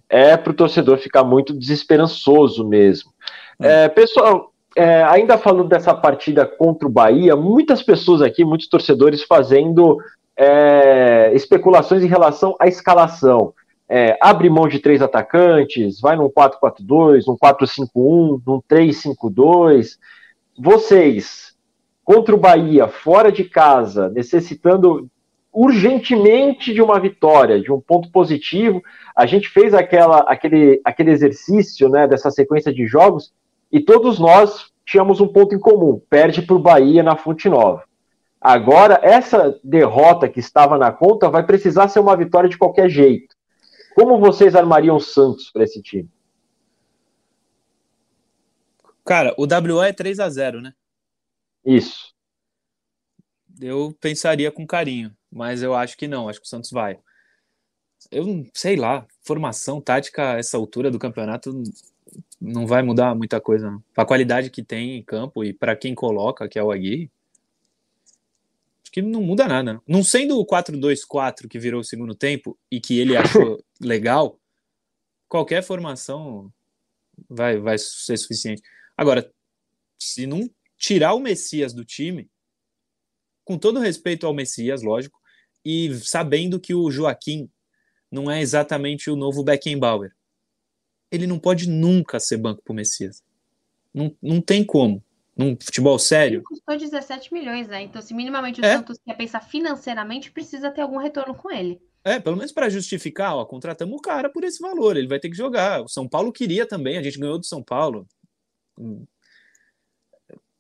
é 0.09 0.37
para 0.37 0.51
o 0.51 0.55
torcedor 0.55 0.97
ficar 0.97 1.23
muito 1.23 1.53
desesperançoso 1.53 2.67
mesmo. 2.67 3.11
Hum. 3.59 3.65
É, 3.65 3.89
pessoal, 3.89 4.51
é, 4.75 5.03
ainda 5.03 5.37
falando 5.37 5.67
dessa 5.67 5.93
partida 5.93 6.45
contra 6.45 6.87
o 6.87 6.91
Bahia, 6.91 7.35
muitas 7.35 7.81
pessoas 7.81 8.21
aqui, 8.21 8.43
muitos 8.43 8.67
torcedores 8.67 9.23
fazendo 9.23 9.97
é, 10.37 11.31
especulações 11.33 12.03
em 12.03 12.07
relação 12.07 12.55
à 12.59 12.67
escalação. 12.67 13.53
É, 13.87 14.17
abre 14.21 14.49
mão 14.49 14.67
de 14.67 14.79
três 14.79 15.01
atacantes, 15.01 15.99
vai 15.99 16.15
num 16.15 16.29
4-4-2, 16.29 17.23
num 17.27 17.37
4-5-1, 17.37 18.41
num 18.45 18.61
3-5-2. 18.67 19.97
Vocês, 20.57 21.53
contra 22.03 22.33
o 22.33 22.39
Bahia, 22.39 22.87
fora 22.87 23.31
de 23.31 23.43
casa, 23.43 24.09
necessitando 24.09 25.07
urgentemente 25.53 26.73
de 26.73 26.81
uma 26.81 26.99
vitória, 26.99 27.61
de 27.61 27.71
um 27.71 27.79
ponto 27.79 28.09
positivo. 28.11 28.81
A 29.15 29.27
gente 29.27 29.47
fez 29.47 29.73
aquela, 29.73 30.21
aquele, 30.21 30.81
aquele 30.83 31.11
exercício 31.11 31.87
né, 31.87 32.07
dessa 32.07 32.31
sequência 32.31 32.73
de 32.73 32.87
jogos 32.87 33.31
e 33.71 33.79
todos 33.79 34.19
nós 34.19 34.71
tínhamos 34.83 35.21
um 35.21 35.27
ponto 35.27 35.53
em 35.53 35.59
comum: 35.59 36.01
perde 36.09 36.41
para 36.41 36.55
o 36.55 36.59
Bahia 36.59 37.03
na 37.03 37.15
Fonte 37.15 37.47
Nova. 37.47 37.83
Agora, 38.41 38.99
essa 39.01 39.57
derrota 39.63 40.27
que 40.27 40.39
estava 40.39 40.77
na 40.77 40.91
conta 40.91 41.29
vai 41.29 41.45
precisar 41.45 41.87
ser 41.87 41.99
uma 41.99 42.17
vitória 42.17 42.49
de 42.49 42.57
qualquer 42.57 42.89
jeito. 42.89 43.33
Como 43.95 44.19
vocês 44.19 44.55
armariam 44.55 44.99
Santos 44.99 45.49
para 45.51 45.63
esse 45.63 45.81
time? 45.81 46.09
Cara, 49.05 49.33
o 49.37 49.43
WO 49.43 49.81
é 49.81 49.93
3 49.93 50.19
a 50.19 50.29
0 50.29 50.61
né? 50.61 50.73
Isso. 51.65 52.11
Eu 53.61 53.95
pensaria 54.01 54.51
com 54.51 54.65
carinho 54.65 55.15
mas 55.33 55.63
eu 55.63 55.73
acho 55.73 55.97
que 55.97 56.07
não, 56.07 56.29
acho 56.29 56.39
que 56.39 56.45
o 56.45 56.49
Santos 56.49 56.69
vai. 56.69 56.99
Eu 58.11 58.45
sei 58.53 58.75
lá, 58.75 59.07
formação 59.23 59.81
tática 59.81 60.33
a 60.33 60.37
essa 60.37 60.57
altura 60.57 60.91
do 60.91 60.99
campeonato 60.99 61.63
não 62.39 62.67
vai 62.67 62.83
mudar 62.83 63.15
muita 63.15 63.41
coisa. 63.41 63.81
Para 63.93 64.03
a 64.03 64.07
qualidade 64.07 64.51
que 64.51 64.61
tem 64.61 64.97
em 64.97 65.03
campo 65.03 65.43
e 65.43 65.51
para 65.51 65.75
quem 65.75 65.95
coloca, 65.95 66.47
que 66.47 66.59
é 66.59 66.63
o 66.63 66.71
Aguirre, 66.71 67.09
acho 68.83 68.91
que 68.91 69.01
não 69.01 69.23
muda 69.23 69.47
nada. 69.47 69.81
Não 69.87 70.03
sendo 70.03 70.39
o 70.39 70.45
4-2-4 70.45 71.47
que 71.47 71.57
virou 71.57 71.81
o 71.81 71.85
segundo 71.85 72.13
tempo 72.13 72.57
e 72.69 72.79
que 72.79 72.99
ele 72.99 73.17
achou 73.17 73.63
legal, 73.81 74.39
qualquer 75.27 75.63
formação 75.63 76.53
vai, 77.27 77.57
vai 77.57 77.77
ser 77.79 78.17
suficiente. 78.17 78.61
Agora, 78.95 79.33
se 79.97 80.27
não 80.27 80.47
tirar 80.77 81.13
o 81.13 81.19
Messias 81.19 81.73
do 81.73 81.83
time, 81.83 82.29
com 83.43 83.57
todo 83.57 83.79
respeito 83.79 84.27
ao 84.27 84.33
Messias, 84.33 84.83
lógico, 84.83 85.22
e 85.65 85.93
sabendo 85.95 86.59
que 86.59 86.73
o 86.73 86.89
Joaquim 86.91 87.49
não 88.11 88.29
é 88.29 88.41
exatamente 88.41 89.09
o 89.09 89.15
novo 89.15 89.43
Beckenbauer. 89.43 90.11
Ele 91.11 91.27
não 91.27 91.39
pode 91.39 91.69
nunca 91.69 92.19
ser 92.19 92.37
banco 92.37 92.61
pro 92.63 92.73
Messias. 92.73 93.23
Não, 93.93 94.15
não 94.21 94.41
tem 94.41 94.63
como. 94.63 95.03
Num 95.35 95.57
futebol 95.59 95.97
sério. 95.97 96.37
Ele 96.37 96.43
custou 96.43 96.77
17 96.77 97.33
milhões, 97.33 97.67
né? 97.67 97.81
Então, 97.81 98.01
se 98.01 98.13
minimamente 98.13 98.61
o 98.61 98.65
é. 98.65 98.77
Santos 98.77 98.99
quer 99.03 99.15
pensar 99.15 99.41
financeiramente, 99.41 100.31
precisa 100.31 100.69
ter 100.69 100.81
algum 100.81 100.97
retorno 100.97 101.33
com 101.33 101.51
ele. 101.51 101.81
É, 102.03 102.19
pelo 102.19 102.35
menos 102.35 102.51
para 102.51 102.69
justificar, 102.69 103.35
ó, 103.35 103.45
contratamos 103.45 103.97
o 103.97 104.01
cara 104.01 104.29
por 104.29 104.43
esse 104.43 104.59
valor, 104.59 104.97
ele 104.97 105.07
vai 105.07 105.19
ter 105.19 105.29
que 105.29 105.37
jogar. 105.37 105.81
O 105.81 105.87
São 105.87 106.07
Paulo 106.07 106.33
queria 106.33 106.67
também, 106.67 106.97
a 106.97 107.03
gente 107.03 107.17
ganhou 107.17 107.39
do 107.39 107.45
São 107.45 107.63
Paulo. 107.63 108.05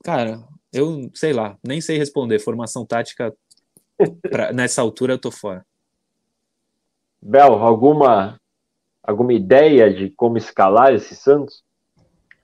Cara, 0.03 0.43
eu 0.71 1.11
sei 1.13 1.33
lá, 1.33 1.57
nem 1.63 1.79
sei 1.81 1.97
responder. 1.97 2.39
Formação 2.39 2.85
tática 2.85 3.35
Pra, 4.21 4.51
nessa 4.53 4.81
altura 4.81 5.13
eu 5.13 5.19
tô 5.19 5.31
fora. 5.31 5.65
Bel, 7.21 7.53
alguma, 7.53 8.39
alguma 9.01 9.33
ideia 9.33 9.93
de 9.93 10.09
como 10.09 10.37
escalar 10.37 10.93
esse 10.93 11.15
Santos? 11.15 11.63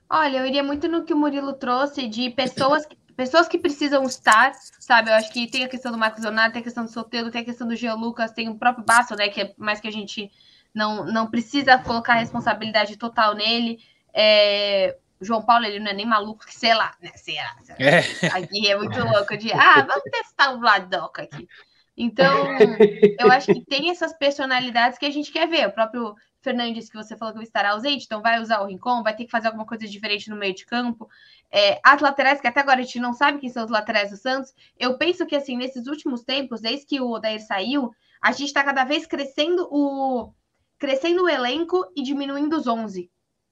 Olha, 0.08 0.38
eu 0.38 0.46
iria 0.46 0.62
muito 0.62 0.88
no 0.88 1.04
que 1.04 1.14
o 1.14 1.16
Murilo 1.16 1.52
trouxe 1.52 2.08
de 2.08 2.30
pessoas, 2.30 2.86
pessoas 3.14 3.46
que 3.46 3.58
precisam 3.58 4.02
estar, 4.04 4.52
sabe? 4.80 5.10
Eu 5.10 5.14
acho 5.14 5.32
que 5.32 5.46
tem 5.48 5.64
a 5.64 5.68
questão 5.68 5.92
do 5.92 5.98
Marcos 5.98 6.24
Leonardo, 6.24 6.52
tem 6.52 6.60
a 6.60 6.64
questão 6.64 6.84
do 6.84 6.90
Soteldo, 6.90 7.30
tem 7.30 7.42
a 7.42 7.44
questão 7.44 7.68
do 7.68 7.76
Jean 7.76 7.94
Lucas, 7.94 8.32
tem 8.32 8.48
o 8.48 8.56
próprio 8.56 8.84
Basso, 8.84 9.14
né? 9.14 9.28
Que 9.28 9.42
é 9.42 9.54
mais 9.56 9.80
que 9.80 9.86
a 9.86 9.92
gente 9.92 10.30
não, 10.74 11.04
não 11.04 11.30
precisa 11.30 11.78
colocar 11.78 12.14
a 12.14 12.20
responsabilidade 12.20 12.96
total 12.96 13.34
nele. 13.34 13.78
É, 14.12 14.96
o 15.20 15.24
João 15.24 15.44
Paulo, 15.44 15.66
ele 15.66 15.78
não 15.78 15.90
é 15.90 15.94
nem 15.94 16.06
maluco, 16.06 16.46
que 16.46 16.54
sei 16.54 16.74
lá, 16.74 16.94
né? 17.00 17.10
Sei 17.14 17.36
lá. 17.36 17.56
Sei 17.62 17.74
lá. 17.74 17.80
É. 17.80 18.42
Aqui 18.42 18.68
é 18.68 18.76
muito 18.76 18.98
louco 18.98 19.36
de, 19.36 19.52
ah, 19.52 19.82
vamos 19.86 20.04
testar 20.10 20.52
o 20.52 20.60
Vladoca 20.60 21.22
aqui. 21.22 21.46
Então, 21.96 22.46
eu 23.18 23.30
acho 23.30 23.52
que 23.52 23.62
tem 23.64 23.90
essas 23.90 24.14
personalidades 24.14 24.98
que 24.98 25.04
a 25.04 25.10
gente 25.10 25.30
quer 25.30 25.46
ver. 25.46 25.68
O 25.68 25.72
próprio 25.72 26.14
Fernandes, 26.40 26.88
que 26.88 26.96
você 26.96 27.14
falou 27.14 27.34
que 27.34 27.42
estará 27.42 27.72
ausente, 27.72 28.06
então 28.06 28.22
vai 28.22 28.40
usar 28.40 28.60
o 28.60 28.66
Rincon, 28.66 29.02
vai 29.02 29.14
ter 29.14 29.26
que 29.26 29.30
fazer 29.30 29.48
alguma 29.48 29.66
coisa 29.66 29.86
diferente 29.86 30.30
no 30.30 30.36
meio 30.36 30.54
de 30.54 30.64
campo. 30.64 31.06
É, 31.50 31.78
as 31.84 32.00
laterais, 32.00 32.40
que 32.40 32.46
até 32.46 32.60
agora 32.60 32.80
a 32.80 32.82
gente 32.82 32.98
não 32.98 33.12
sabe 33.12 33.38
quem 33.38 33.50
são 33.50 33.64
os 33.64 33.70
laterais 33.70 34.10
do 34.10 34.16
Santos, 34.16 34.54
eu 34.78 34.96
penso 34.96 35.26
que, 35.26 35.36
assim, 35.36 35.56
nesses 35.56 35.86
últimos 35.86 36.22
tempos, 36.22 36.62
desde 36.62 36.86
que 36.86 37.00
o 37.00 37.10
Odair 37.10 37.44
saiu, 37.44 37.90
a 38.22 38.32
gente 38.32 38.48
está 38.48 38.64
cada 38.64 38.84
vez 38.84 39.06
crescendo 39.06 39.68
o, 39.70 40.32
crescendo 40.78 41.24
o 41.24 41.28
elenco 41.28 41.92
e 41.94 42.02
diminuindo 42.02 42.56
os 42.56 42.66
11. 42.66 43.10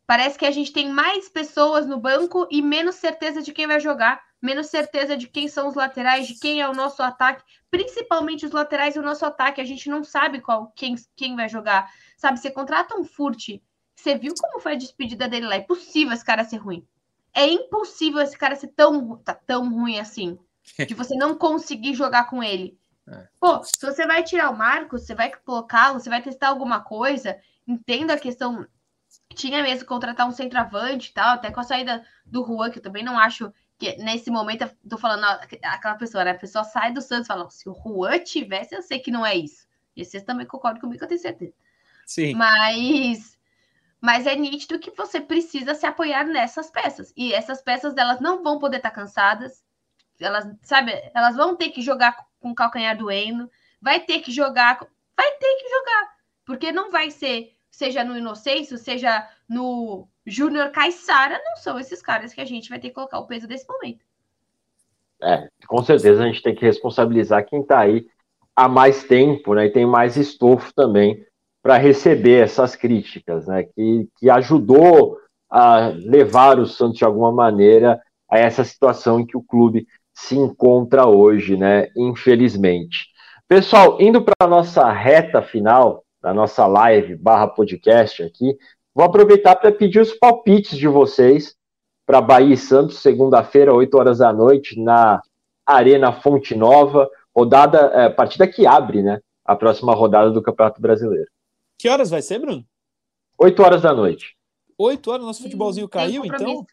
Parece 0.09 0.39
que 0.39 0.47
a 0.47 0.51
gente 0.51 0.73
tem 0.73 0.89
mais 0.89 1.29
pessoas 1.29 1.87
no 1.87 2.01
banco 2.01 2.49
e 2.51 2.63
menos 2.63 2.95
certeza 2.95 3.43
de 3.43 3.53
quem 3.53 3.67
vai 3.67 3.79
jogar, 3.79 4.25
menos 4.41 4.69
certeza 4.69 5.15
de 5.19 5.29
quem 5.29 5.49
são 5.49 5.69
os 5.69 5.75
laterais, 5.75 6.27
de 6.27 6.41
quem 6.41 6.63
é 6.63 6.67
o 6.67 6.73
nosso 6.73 7.03
ataque, 7.03 7.45
principalmente 7.71 8.47
os 8.47 8.53
laterais 8.53 8.97
e 8.97 8.99
o 8.99 9.03
nosso 9.03 9.27
ataque. 9.27 9.61
A 9.61 9.67
gente 9.67 9.91
não 9.91 10.03
sabe 10.03 10.41
qual 10.41 10.73
quem, 10.75 10.95
quem 11.15 11.37
vai 11.37 11.47
jogar. 11.47 11.93
Sabe, 12.17 12.41
você 12.41 12.51
contrata 12.51 12.99
um 12.99 13.05
Furt, 13.05 13.61
você 13.95 14.15
viu 14.15 14.33
como 14.41 14.61
foi 14.61 14.73
a 14.73 14.77
despedida 14.77 15.29
dele 15.29 15.47
lá? 15.47 15.57
É 15.57 15.59
impossível 15.59 16.15
esse 16.15 16.25
cara 16.25 16.43
ser 16.43 16.57
ruim. 16.57 16.89
É 17.35 17.47
impossível 17.47 18.23
esse 18.23 18.39
cara 18.39 18.57
ser 18.57 18.69
tão, 18.69 19.19
tá 19.19 19.35
tão 19.35 19.71
ruim 19.71 20.01
assim. 20.01 20.39
De 20.89 20.95
você 20.95 21.15
não 21.17 21.35
conseguir 21.35 21.93
jogar 21.93 22.31
com 22.31 22.43
ele. 22.43 22.79
É. 23.07 23.29
Pô, 23.39 23.63
se 23.63 23.85
você 23.85 24.07
vai 24.07 24.25
tirar 24.25 24.49
o 24.49 24.57
Marcos, 24.57 25.03
você 25.03 25.15
vai 25.15 25.31
colocá-lo, 25.45 26.01
você 26.01 26.09
vai 26.09 26.23
testar 26.23 26.49
alguma 26.49 26.81
coisa, 26.81 27.39
entenda 27.67 28.15
a 28.15 28.19
questão 28.19 28.67
tinha 29.35 29.63
mesmo 29.63 29.87
contratar 29.87 30.27
um 30.27 30.33
centroavante 30.33 31.11
e 31.11 31.13
tal, 31.13 31.35
até 31.35 31.51
com 31.51 31.61
a 31.61 31.65
saída 31.65 32.05
do 32.25 32.45
Juan, 32.45 32.71
que 32.71 32.79
eu 32.79 32.83
também 32.83 33.05
não 33.05 33.19
acho 33.19 33.53
que 33.79 33.97
nesse 33.97 34.31
momento 34.31 34.63
eu 34.63 34.71
tô 34.89 34.99
falando 34.99 35.25
aquela 35.25 35.95
pessoa, 35.95 36.25
né? 36.25 36.33
A 36.33 36.39
pessoa 36.39 36.65
sai 36.65 36.93
do 36.93 37.01
Santos 37.01 37.27
e 37.27 37.29
fala: 37.29 37.49
se 37.51 37.69
o 37.69 37.75
Juan 37.75 38.19
tivesse, 38.19 38.75
eu 38.75 38.83
sei 38.83 38.99
que 38.99 39.11
não 39.11 39.25
é 39.25 39.37
isso. 39.37 39.67
E 39.97 40.05
vocês 40.05 40.23
também 40.23 40.47
concordam 40.47 40.81
comigo, 40.81 41.03
eu 41.03 41.09
tenho 41.09 41.21
certeza. 41.21 41.55
Sim. 42.07 42.35
Mas, 42.35 43.39
mas 44.01 44.27
é 44.27 44.35
nítido 44.35 44.79
que 44.79 44.91
você 44.91 45.21
precisa 45.21 45.75
se 45.75 45.87
apoiar 45.87 46.25
nessas 46.25 46.71
peças. 46.71 47.13
E 47.17 47.33
essas 47.33 47.61
peças 47.61 47.97
elas 47.97 48.21
não 48.21 48.43
vão 48.43 48.59
poder 48.59 48.79
estar 48.79 48.91
cansadas. 48.91 49.63
Elas, 50.19 50.49
sabe, 50.63 50.93
elas 51.15 51.37
vão 51.37 51.55
ter 51.55 51.71
que 51.71 51.83
jogar 51.83 52.17
com 52.41 52.51
o 52.51 52.55
calcanhar 52.55 52.97
doendo, 52.97 53.51
vai 53.81 54.01
ter 54.01 54.21
que 54.21 54.33
jogar, 54.33 54.79
vai 55.17 55.31
ter 55.33 55.57
que 55.57 55.69
jogar, 55.69 56.17
porque 56.45 56.73
não 56.73 56.91
vai 56.91 57.11
ser 57.11 57.57
seja 57.79 58.03
no 58.03 58.19
Inocêncio, 58.19 58.77
seja 58.77 59.25
no 59.49 60.09
Júnior 60.27 60.71
Caissara, 60.71 61.41
não 61.45 61.57
são 61.57 61.79
esses 61.79 62.03
caras 62.03 62.35
que 62.35 62.41
a 62.41 62.45
gente 62.45 62.69
vai 62.69 62.81
ter 62.81 62.89
que 62.89 62.95
colocar 62.97 63.21
o 63.21 63.27
peso 63.27 63.47
desse 63.47 63.69
momento. 63.69 64.05
É, 65.23 65.49
com 65.69 65.81
certeza 65.85 66.25
a 66.25 66.27
gente 66.27 66.43
tem 66.43 66.57
que 66.57 66.65
responsabilizar 66.65 67.47
quem 67.47 67.61
está 67.61 67.79
aí 67.79 68.05
há 68.57 68.69
mais 68.69 69.05
tempo, 69.05 69.55
né? 69.55 69.67
E 69.67 69.73
tem 69.73 69.87
mais 69.87 70.17
estofo 70.17 70.75
também 70.75 71.25
para 71.63 71.77
receber 71.77 72.43
essas 72.43 72.75
críticas, 72.75 73.47
né? 73.47 73.63
Que, 73.63 74.09
que 74.19 74.29
ajudou 74.29 75.17
a 75.49 75.93
levar 75.95 76.59
o 76.59 76.67
Santos 76.67 76.99
de 76.99 77.05
alguma 77.05 77.31
maneira 77.31 78.03
a 78.29 78.39
essa 78.39 78.65
situação 78.65 79.21
em 79.21 79.27
que 79.27 79.37
o 79.37 79.43
clube 79.43 79.87
se 80.13 80.37
encontra 80.37 81.07
hoje, 81.07 81.57
né? 81.57 81.91
Infelizmente. 81.97 83.07
Pessoal, 83.47 84.01
indo 84.01 84.21
para 84.21 84.35
a 84.41 84.49
nossa 84.49 84.91
reta 84.91 85.41
final 85.41 86.05
da 86.21 86.35
nossa 86.35 86.67
live 86.67 87.17
barra 87.17 87.47
podcast 87.47 88.23
aqui, 88.23 88.57
vou 88.95 89.05
aproveitar 89.05 89.57
para 89.57 89.73
pedir 89.73 90.01
os 90.01 90.13
palpites 90.13 90.77
de 90.77 90.89
vocês 90.89 91.57
para 92.05 92.21
Bahia 92.21 92.55
e 92.55 92.57
Santos, 92.57 92.99
segunda-feira, 92.99 93.75
8 93.75 93.99
horas 93.99 94.19
da 94.19 94.33
noite, 94.33 94.81
na 94.81 95.21
Arena 95.67 96.11
Fonte 96.11 96.55
Nova, 96.55 97.09
rodada, 97.37 97.79
é, 97.93 98.09
partida 98.09 98.49
que 98.49 98.67
abre, 98.67 99.03
né? 99.03 99.21
A 99.45 99.55
próxima 99.55 99.95
rodada 99.95 100.31
do 100.31 100.43
Campeonato 100.43 100.81
Brasileiro. 100.81 101.31
Que 101.79 101.89
horas 101.89 102.11
vai 102.11 102.23
ser, 102.23 102.39
Bruno? 102.39 102.65
8 103.39 103.63
horas 103.63 103.83
da 103.83 103.93
noite. 103.93 104.37
8 104.79 105.11
horas, 105.11 105.27
nosso 105.27 105.43
futebolzinho 105.43 105.89
caiu, 105.89 106.25
então? 106.25 106.65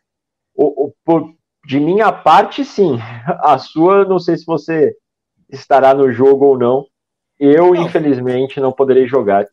O, 0.56 0.86
o, 0.86 0.93
por, 1.04 1.36
de 1.66 1.80
minha 1.80 2.12
parte, 2.12 2.64
sim. 2.64 2.98
A 3.43 3.58
sua, 3.58 4.06
não 4.06 4.20
sei 4.20 4.38
se 4.38 4.46
você 4.46 4.96
estará 5.50 5.93
no 5.93 6.12
jogo 6.12 6.46
ou 6.46 6.58
não. 6.58 6.86
Eu, 7.39 7.73
não. 7.73 7.83
infelizmente, 7.83 8.59
não 8.59 8.71
poderei 8.71 9.07
jogar. 9.07 9.47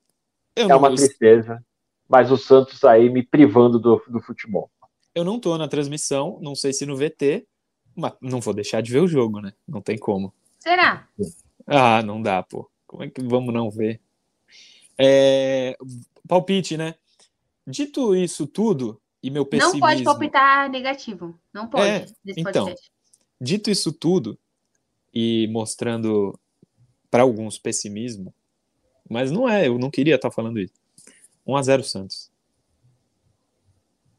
Eu 0.54 0.70
é 0.70 0.74
uma 0.74 0.94
tristeza. 0.94 1.64
Mas 2.08 2.30
o 2.30 2.36
Santos 2.36 2.84
aí 2.84 3.08
me 3.08 3.22
privando 3.22 3.78
do, 3.78 4.02
do 4.08 4.20
futebol. 4.20 4.70
Eu 5.14 5.24
não 5.24 5.38
tô 5.40 5.56
na 5.56 5.68
transmissão, 5.68 6.38
não 6.40 6.54
sei 6.54 6.72
se 6.72 6.86
no 6.86 6.96
VT, 6.96 7.46
mas 7.94 8.12
não 8.20 8.40
vou 8.40 8.54
deixar 8.54 8.80
de 8.80 8.92
ver 8.92 9.00
o 9.00 9.08
jogo, 9.08 9.40
né? 9.40 9.52
Não 9.66 9.80
tem 9.80 9.98
como. 9.98 10.32
Será? 10.58 11.08
Ah, 11.66 12.02
não 12.02 12.20
dá, 12.20 12.42
pô. 12.42 12.70
Como 12.86 13.02
é 13.02 13.08
que 13.08 13.22
vamos 13.22 13.52
não 13.52 13.70
ver? 13.70 14.00
É... 14.98 15.76
Palpite, 16.28 16.76
né? 16.76 16.94
Dito 17.66 18.14
isso 18.14 18.46
tudo, 18.46 19.00
e 19.22 19.30
meu 19.30 19.46
pessimismo... 19.46 19.80
Não 19.80 19.88
pode 19.88 20.02
palpitar 20.02 20.70
negativo. 20.70 21.38
Não 21.52 21.66
pode. 21.68 21.88
É, 21.88 22.06
então, 22.36 22.74
dito 23.40 23.70
isso 23.70 23.92
tudo, 23.92 24.38
e 25.14 25.48
mostrando 25.48 26.38
para 27.12 27.24
alguns 27.24 27.58
pessimismo, 27.58 28.34
mas 29.08 29.30
não 29.30 29.46
é, 29.46 29.68
eu 29.68 29.78
não 29.78 29.90
queria 29.90 30.14
estar 30.14 30.30
tá 30.30 30.34
falando 30.34 30.58
isso. 30.58 30.72
1x0 31.46 31.82
Santos. 31.82 32.32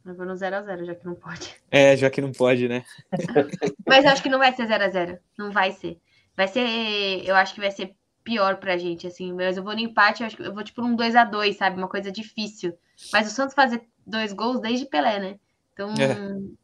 Eu 0.05 0.13
vou 0.13 0.27
no 0.27 0.33
0x0, 0.33 0.85
já 0.85 0.93
que 0.93 1.05
não 1.05 1.15
pode. 1.15 1.55
É, 1.71 1.97
já 1.97 2.09
que 2.11 2.21
não 2.21 2.31
pode, 2.31 2.67
né? 2.67 2.85
mas 3.87 4.05
acho 4.05 4.21
que 4.21 4.29
não 4.29 4.37
vai 4.37 4.53
ser 4.53 4.67
0x0. 4.67 5.17
Não 5.35 5.51
vai 5.51 5.71
ser. 5.71 5.97
Vai 6.37 6.47
ser. 6.47 7.25
Eu 7.25 7.35
acho 7.35 7.55
que 7.55 7.61
vai 7.61 7.71
ser 7.71 7.95
pior 8.23 8.57
pra 8.57 8.77
gente, 8.77 9.07
assim. 9.07 9.33
Mas 9.33 9.57
eu 9.57 9.63
vou 9.63 9.73
no 9.73 9.79
empate, 9.79 10.21
eu, 10.21 10.27
acho 10.27 10.37
que 10.37 10.43
eu 10.43 10.53
vou 10.53 10.63
tipo 10.63 10.81
num 10.81 10.95
2x2, 10.95 11.53
sabe? 11.53 11.77
Uma 11.77 11.87
coisa 11.87 12.11
difícil. 12.11 12.77
Mas 13.11 13.25
o 13.25 13.31
Santos 13.31 13.55
fazer 13.55 13.81
dois 14.05 14.33
gols 14.33 14.61
desde 14.61 14.85
Pelé, 14.85 15.19
né? 15.19 15.39
Então. 15.73 15.93
É. 15.93 16.63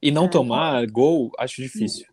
E 0.00 0.10
não 0.10 0.24
é. 0.24 0.28
tomar 0.28 0.84
gol, 0.86 1.30
acho 1.38 1.62
difícil. 1.62 2.06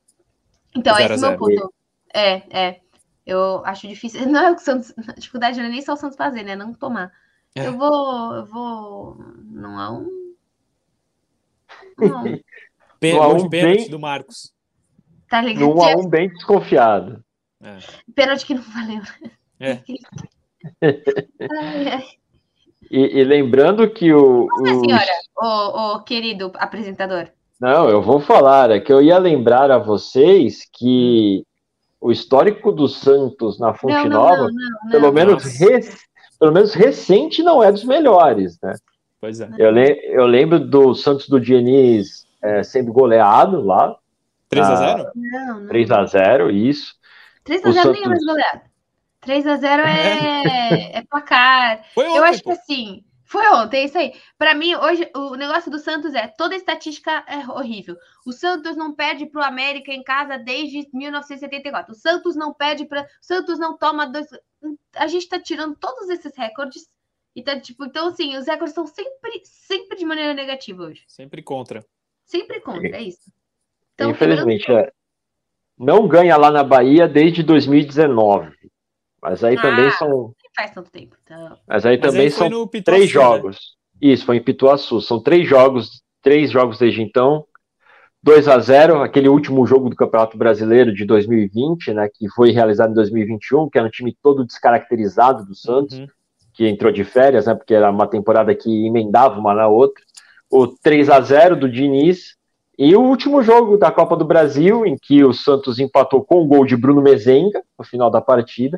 Então, 0.76 0.95
esse 0.99 1.12
é 1.12 1.16
o 1.16 1.20
meu 1.20 1.38
ponto. 1.38 1.74
É, 2.14 2.34
é. 2.68 2.82
Eu 3.30 3.63
acho 3.63 3.88
difícil. 3.88 4.25
Não 4.27 4.39
é 4.39 4.51
o 4.51 4.57
Santos. 4.57 4.91
A 5.07 5.13
dificuldade 5.13 5.59
não 5.59 5.67
é 5.67 5.69
nem 5.69 5.82
só 5.82 5.93
o 5.93 5.97
Santos 5.97 6.17
fazer, 6.17 6.43
né? 6.43 6.55
Não 6.55 6.73
tomar. 6.73 7.11
É. 7.55 7.67
Eu 7.67 7.77
vou. 7.77 8.36
Eu 8.36 8.45
vou. 8.45 9.17
Não 9.45 9.80
é 9.80 9.89
um. 9.91 10.36
Não. 11.99 12.23
Pen, 12.99 13.17
um 13.17 13.47
pênalti 13.47 13.49
bem... 13.49 13.89
do 13.89 13.99
Marcos. 13.99 14.53
Tá 15.30 15.41
ligado? 15.41 15.73
Num 15.73 15.82
a 15.82 15.95
um 15.95 16.09
bem 16.09 16.27
desconfiado. 16.27 17.23
É. 17.63 17.77
Pênalti 18.13 18.45
que 18.45 18.55
não 18.55 18.63
valeu. 18.63 19.01
É. 19.59 19.80
ai, 20.84 21.88
ai. 21.88 22.05
E, 22.91 23.19
e, 23.19 23.23
lembrando 23.23 23.89
que 23.89 24.11
o. 24.11 24.47
Nossa 24.47 24.73
os... 24.73 24.80
senhora, 24.82 25.05
o, 25.38 25.95
o, 25.95 26.03
querido 26.03 26.51
apresentador. 26.55 27.30
Não, 27.59 27.88
eu 27.88 28.01
vou 28.01 28.19
falar, 28.19 28.71
é 28.71 28.80
que 28.80 28.91
eu 28.91 29.01
ia 29.01 29.17
lembrar 29.17 29.69
a 29.69 29.77
vocês 29.77 30.67
que 30.73 31.45
o 32.02 32.12
histórico 32.12 32.72
do 32.72 32.88
Santos 32.88 33.60
na 33.60 33.74
Fonte 33.74 34.08
não, 34.08 34.22
Nova, 34.22 34.43
não, 34.43 34.47
não, 34.47 34.91
pelo, 34.91 35.12
menos 35.12 35.43
pelo 36.39 36.54
menos 36.54 36.74
recente, 36.74 37.43
não 37.43 37.62
é 37.62 37.72
dos 37.72 37.84
melhores, 37.84 38.58
né? 38.62 38.74
Pois 39.20 39.41
é. 39.41 39.50
Eu, 39.58 39.70
le 39.72 40.00
eu 40.06 40.26
lembro 40.26 40.60
do 40.60 40.95
Santos 40.95 41.28
do 41.28 41.39
Diniz 41.39 42.26
é, 42.41 42.64
sendo 42.64 42.93
goleado 42.93 43.62
lá. 43.62 43.95
3x0? 44.52 45.06
Ah, 45.06 45.12
não, 45.16 45.68
3x0, 45.68 46.54
isso. 46.54 46.95
3x0 47.45 47.74
Santos... 47.74 47.91
nem 47.91 48.04
é 48.04 48.08
mais 48.08 48.26
goleado. 48.26 48.62
3x0 49.26 49.80
é, 49.86 50.97
é 51.00 51.04
placar. 51.04 51.82
Foi 51.93 52.06
ontem, 52.06 52.18
eu 52.18 52.24
acho 52.24 52.41
que 52.41 52.52
assim. 52.52 53.04
Foi 53.30 53.47
ontem, 53.49 53.82
é 53.82 53.86
isso 53.86 53.95
aí. 53.95 54.15
Para 54.39 54.55
mim, 54.55 54.73
hoje, 54.73 55.07
o 55.15 55.36
negócio 55.36 55.69
do 55.69 55.77
Santos 55.77 56.15
é 56.15 56.27
toda 56.27 56.55
estatística 56.55 57.23
é 57.27 57.47
horrível. 57.47 57.95
O 58.25 58.32
Santos 58.32 58.75
não 58.75 58.91
perde 58.91 59.27
para 59.27 59.41
o 59.41 59.43
América 59.43 59.93
em 59.93 60.01
casa 60.01 60.36
desde 60.36 60.89
1974. 60.91 61.91
O 61.91 61.95
Santos 61.95 62.36
não 62.36 62.51
perde 62.51 62.86
para. 62.86 63.03
O 63.03 63.07
Santos 63.21 63.59
não 63.59 63.77
toma 63.77 64.07
dois. 64.07 64.25
A 64.95 65.05
gente 65.05 65.21
está 65.21 65.39
tirando 65.39 65.75
todos 65.75 66.09
esses 66.09 66.36
recordes. 66.36 66.89
E 67.36 67.43
tá, 67.43 67.59
tipo, 67.59 67.86
então, 67.86 68.07
assim, 68.07 68.36
os 68.36 68.47
recordes 68.47 68.73
são 68.73 68.88
sempre, 68.88 69.41
sempre 69.43 69.95
de 69.95 70.05
maneira 70.05 70.34
negativa 70.34 70.86
hoje. 70.86 71.03
Sempre 71.07 71.43
contra. 71.43 71.86
Sempre 72.25 72.59
contra, 72.61 72.97
é 72.97 73.03
isso. 73.03 73.32
Então, 73.93 74.09
Infelizmente, 74.09 74.71
é. 74.71 74.91
Não 75.77 76.07
ganha 76.07 76.36
lá 76.36 76.49
na 76.49 76.63
Bahia 76.63 77.07
desde 77.07 77.43
2019. 77.43 78.57
Mas 79.21 79.43
aí 79.43 79.55
ah, 79.55 79.61
também 79.61 79.91
são. 79.91 80.34
Faz 80.60 80.72
tanto 80.72 80.91
tempo. 80.91 81.16
Então... 81.24 81.57
Mas 81.66 81.86
aí 81.86 81.97
Mas 81.97 82.12
também 82.12 82.26
aí 82.26 82.32
são 82.32 82.68
três 82.68 83.01
né? 83.01 83.07
jogos. 83.07 83.55
Né? 84.01 84.12
Isso, 84.12 84.26
foi 84.26 84.38
em 84.38 84.43
Pituaçu. 84.43 84.99
São 84.99 85.22
três 85.22 85.47
jogos, 85.47 86.03
três 86.22 86.51
jogos 86.51 86.78
desde 86.78 87.01
então. 87.01 87.45
2 88.22 88.49
a 88.49 88.60
0 88.60 89.01
aquele 89.01 89.30
último 89.30 89.66
jogo 89.66 89.89
do 89.89 89.95
Campeonato 89.95 90.38
Brasileiro 90.38 90.93
de 90.93 91.05
2020, 91.05 91.93
né, 91.93 92.10
que 92.14 92.28
foi 92.32 92.51
realizado 92.51 92.91
em 92.91 92.95
2021, 92.95 93.70
que 93.70 93.78
era 93.78 93.88
um 93.88 93.89
time 93.89 94.14
todo 94.22 94.45
descaracterizado 94.45 95.45
do 95.45 95.55
Santos, 95.55 95.97
uhum. 95.97 96.07
que 96.53 96.68
entrou 96.68 96.91
de 96.91 97.05
férias, 97.05 97.45
né, 97.45 97.55
porque 97.55 97.74
era 97.74 97.89
uma 97.89 98.07
temporada 98.07 98.53
que 98.53 98.86
emendava 98.86 99.39
uma 99.39 99.53
na 99.53 99.70
outra. 99.70 100.03
O 100.51 100.68
3 100.68 101.10
a 101.10 101.22
0 101.22 101.55
do 101.55 101.72
Diniz, 101.72 102.36
e 102.78 102.93
o 102.93 103.01
último 103.01 103.41
jogo 103.41 103.78
da 103.78 103.89
Copa 103.89 104.18
do 104.18 104.26
Brasil, 104.26 104.86
em 104.86 104.97
que 105.01 105.24
o 105.24 105.32
Santos 105.32 105.80
empatou 105.80 106.22
com 106.22 106.41
o 106.41 106.45
gol 106.45 106.66
de 106.66 106.76
Bruno 106.76 107.01
Mezenga 107.01 107.64
no 107.78 107.86
final 107.86 108.12
da 108.12 108.20
partida, 108.20 108.78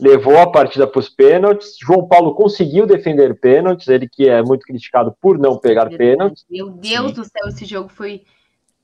levou 0.00 0.38
a 0.38 0.50
partida 0.50 0.86
para 0.86 1.00
os 1.00 1.08
pênaltis. 1.08 1.76
João 1.80 2.06
Paulo 2.06 2.34
conseguiu 2.34 2.86
defender 2.86 3.38
pênaltis, 3.38 3.88
ele 3.88 4.08
que 4.08 4.28
é 4.28 4.42
muito 4.42 4.62
criticado 4.62 5.14
por 5.20 5.38
não 5.38 5.58
pegar 5.58 5.88
pênaltis. 5.88 6.44
Meu 6.48 6.70
Deus 6.70 7.10
Sim. 7.10 7.14
do 7.14 7.24
céu, 7.24 7.48
esse 7.48 7.64
jogo 7.64 7.88
foi. 7.88 8.22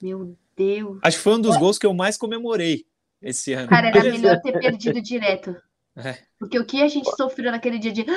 Meu 0.01 0.37
Deus. 0.57 0.99
Acho 1.03 1.17
que 1.17 1.23
foi 1.23 1.35
um 1.35 1.41
dos 1.41 1.57
gols 1.57 1.79
que 1.79 1.87
eu 1.87 1.95
mais 1.95 2.17
comemorei 2.17 2.85
esse 3.23 3.53
ano. 3.53 3.69
Cara, 3.69 3.89
era 3.89 4.03
melhor 4.11 4.41
ter 4.41 4.53
perdido 4.53 5.01
direto. 5.01 5.57
É. 5.97 6.19
Porque 6.39 6.59
o 6.59 6.67
que 6.67 6.83
a 6.83 6.89
gente 6.89 7.09
sofreu 7.17 7.51
naquele 7.51 7.79
dia 7.79 7.93
de. 7.93 8.05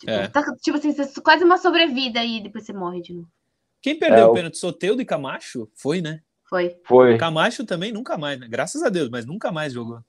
Tipo, 0.00 0.12
é. 0.12 0.28
tá, 0.28 0.42
tipo 0.62 0.78
assim, 0.78 0.94
quase 1.22 1.44
uma 1.44 1.58
sobrevida 1.58 2.24
e 2.24 2.42
depois 2.42 2.64
você 2.64 2.72
morre 2.72 3.02
de 3.02 3.12
novo. 3.12 3.28
Quem 3.82 3.98
perdeu 3.98 4.20
é, 4.20 4.26
o 4.26 4.32
pênalti? 4.32 4.56
Soteudo 4.56 5.02
e 5.02 5.04
Camacho? 5.04 5.68
Foi, 5.74 6.00
né? 6.00 6.22
Foi. 6.48 6.74
Foi. 6.86 7.18
Camacho 7.18 7.66
também 7.66 7.92
nunca 7.92 8.16
mais, 8.16 8.40
né? 8.40 8.48
Graças 8.48 8.82
a 8.82 8.88
Deus, 8.88 9.10
mas 9.10 9.26
nunca 9.26 9.52
mais 9.52 9.74
jogou. 9.74 10.00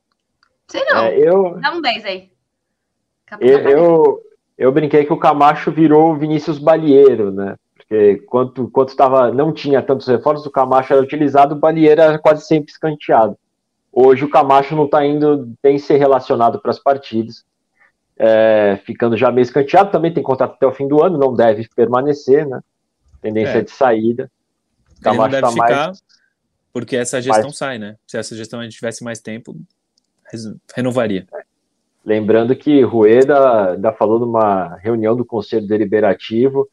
Sei 0.71 0.83
não. 0.85 1.03
É, 1.03 1.17
eu... 1.17 1.59
Dá 1.59 1.71
um 1.71 1.81
10 1.81 2.05
aí. 2.05 2.31
Eu, 3.39 3.59
eu, 3.59 4.21
eu, 4.57 4.71
brinquei 4.71 5.05
que 5.05 5.13
o 5.13 5.17
Camacho 5.17 5.71
virou 5.71 6.11
o 6.11 6.17
Vinícius 6.17 6.59
Balieiro, 6.59 7.31
né? 7.31 7.55
Porque 7.75 8.17
quando, 8.27 8.69
quando 8.69 8.95
tava, 8.95 9.31
não 9.31 9.53
tinha 9.53 9.81
tantos 9.81 10.07
reforços, 10.07 10.45
o 10.45 10.51
Camacho 10.51 10.93
era 10.93 11.01
utilizado, 11.01 11.55
o 11.55 11.59
Balieiro 11.59 12.01
era 12.01 12.19
quase 12.19 12.45
sempre 12.45 12.71
escanteado. 12.71 13.37
Hoje 13.91 14.25
o 14.25 14.29
Camacho 14.29 14.75
não 14.75 14.85
está 14.85 15.05
indo, 15.05 15.53
tem 15.61 15.77
ser 15.77 15.97
relacionado 15.97 16.61
para 16.61 16.71
as 16.71 16.79
partidas. 16.79 17.45
É, 18.17 18.79
ficando 18.85 19.17
já 19.17 19.31
meio 19.31 19.43
escanteado, 19.43 19.91
também 19.91 20.13
tem 20.13 20.23
contrato 20.23 20.53
até 20.53 20.67
o 20.67 20.73
fim 20.73 20.87
do 20.87 21.03
ano, 21.03 21.17
não 21.17 21.33
deve 21.33 21.67
permanecer, 21.75 22.47
né? 22.47 22.61
tendência 23.21 23.59
é. 23.59 23.61
de 23.61 23.71
saída. 23.71 24.31
Ele 25.05 25.17
não 25.17 25.29
deve 25.29 25.41
tá 25.41 25.51
ficar, 25.51 25.85
mais... 25.87 26.03
porque 26.71 26.95
essa 26.95 27.21
gestão 27.21 27.43
mais... 27.43 27.57
sai, 27.57 27.79
né? 27.79 27.95
Se 28.05 28.17
essa 28.17 28.35
gestão 28.35 28.59
a 28.59 28.63
gente 28.63 28.75
tivesse 28.75 29.03
mais 29.03 29.19
tempo, 29.19 29.55
renovaria. 30.75 31.25
Lembrando 32.03 32.55
que 32.55 32.81
Rueda 32.81 33.73
ainda 33.73 33.91
falou 33.91 34.19
numa 34.19 34.75
reunião 34.77 35.15
do 35.15 35.23
Conselho 35.23 35.67
Deliberativo 35.67 36.67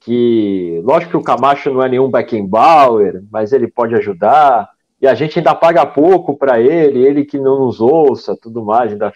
que, 0.00 0.80
lógico 0.84 1.12
que 1.12 1.16
o 1.16 1.22
Camacho 1.22 1.72
não 1.72 1.82
é 1.82 1.88
nenhum 1.88 2.10
Beckenbauer, 2.10 3.22
mas 3.30 3.52
ele 3.52 3.68
pode 3.68 3.94
ajudar, 3.94 4.68
e 5.00 5.06
a 5.06 5.14
gente 5.14 5.38
ainda 5.38 5.54
paga 5.54 5.86
pouco 5.86 6.36
para 6.36 6.60
ele, 6.60 7.04
ele 7.04 7.24
que 7.24 7.38
não 7.38 7.60
nos 7.60 7.80
ouça, 7.80 8.36
tudo 8.40 8.64
mais, 8.64 8.92
ainda 8.92 9.12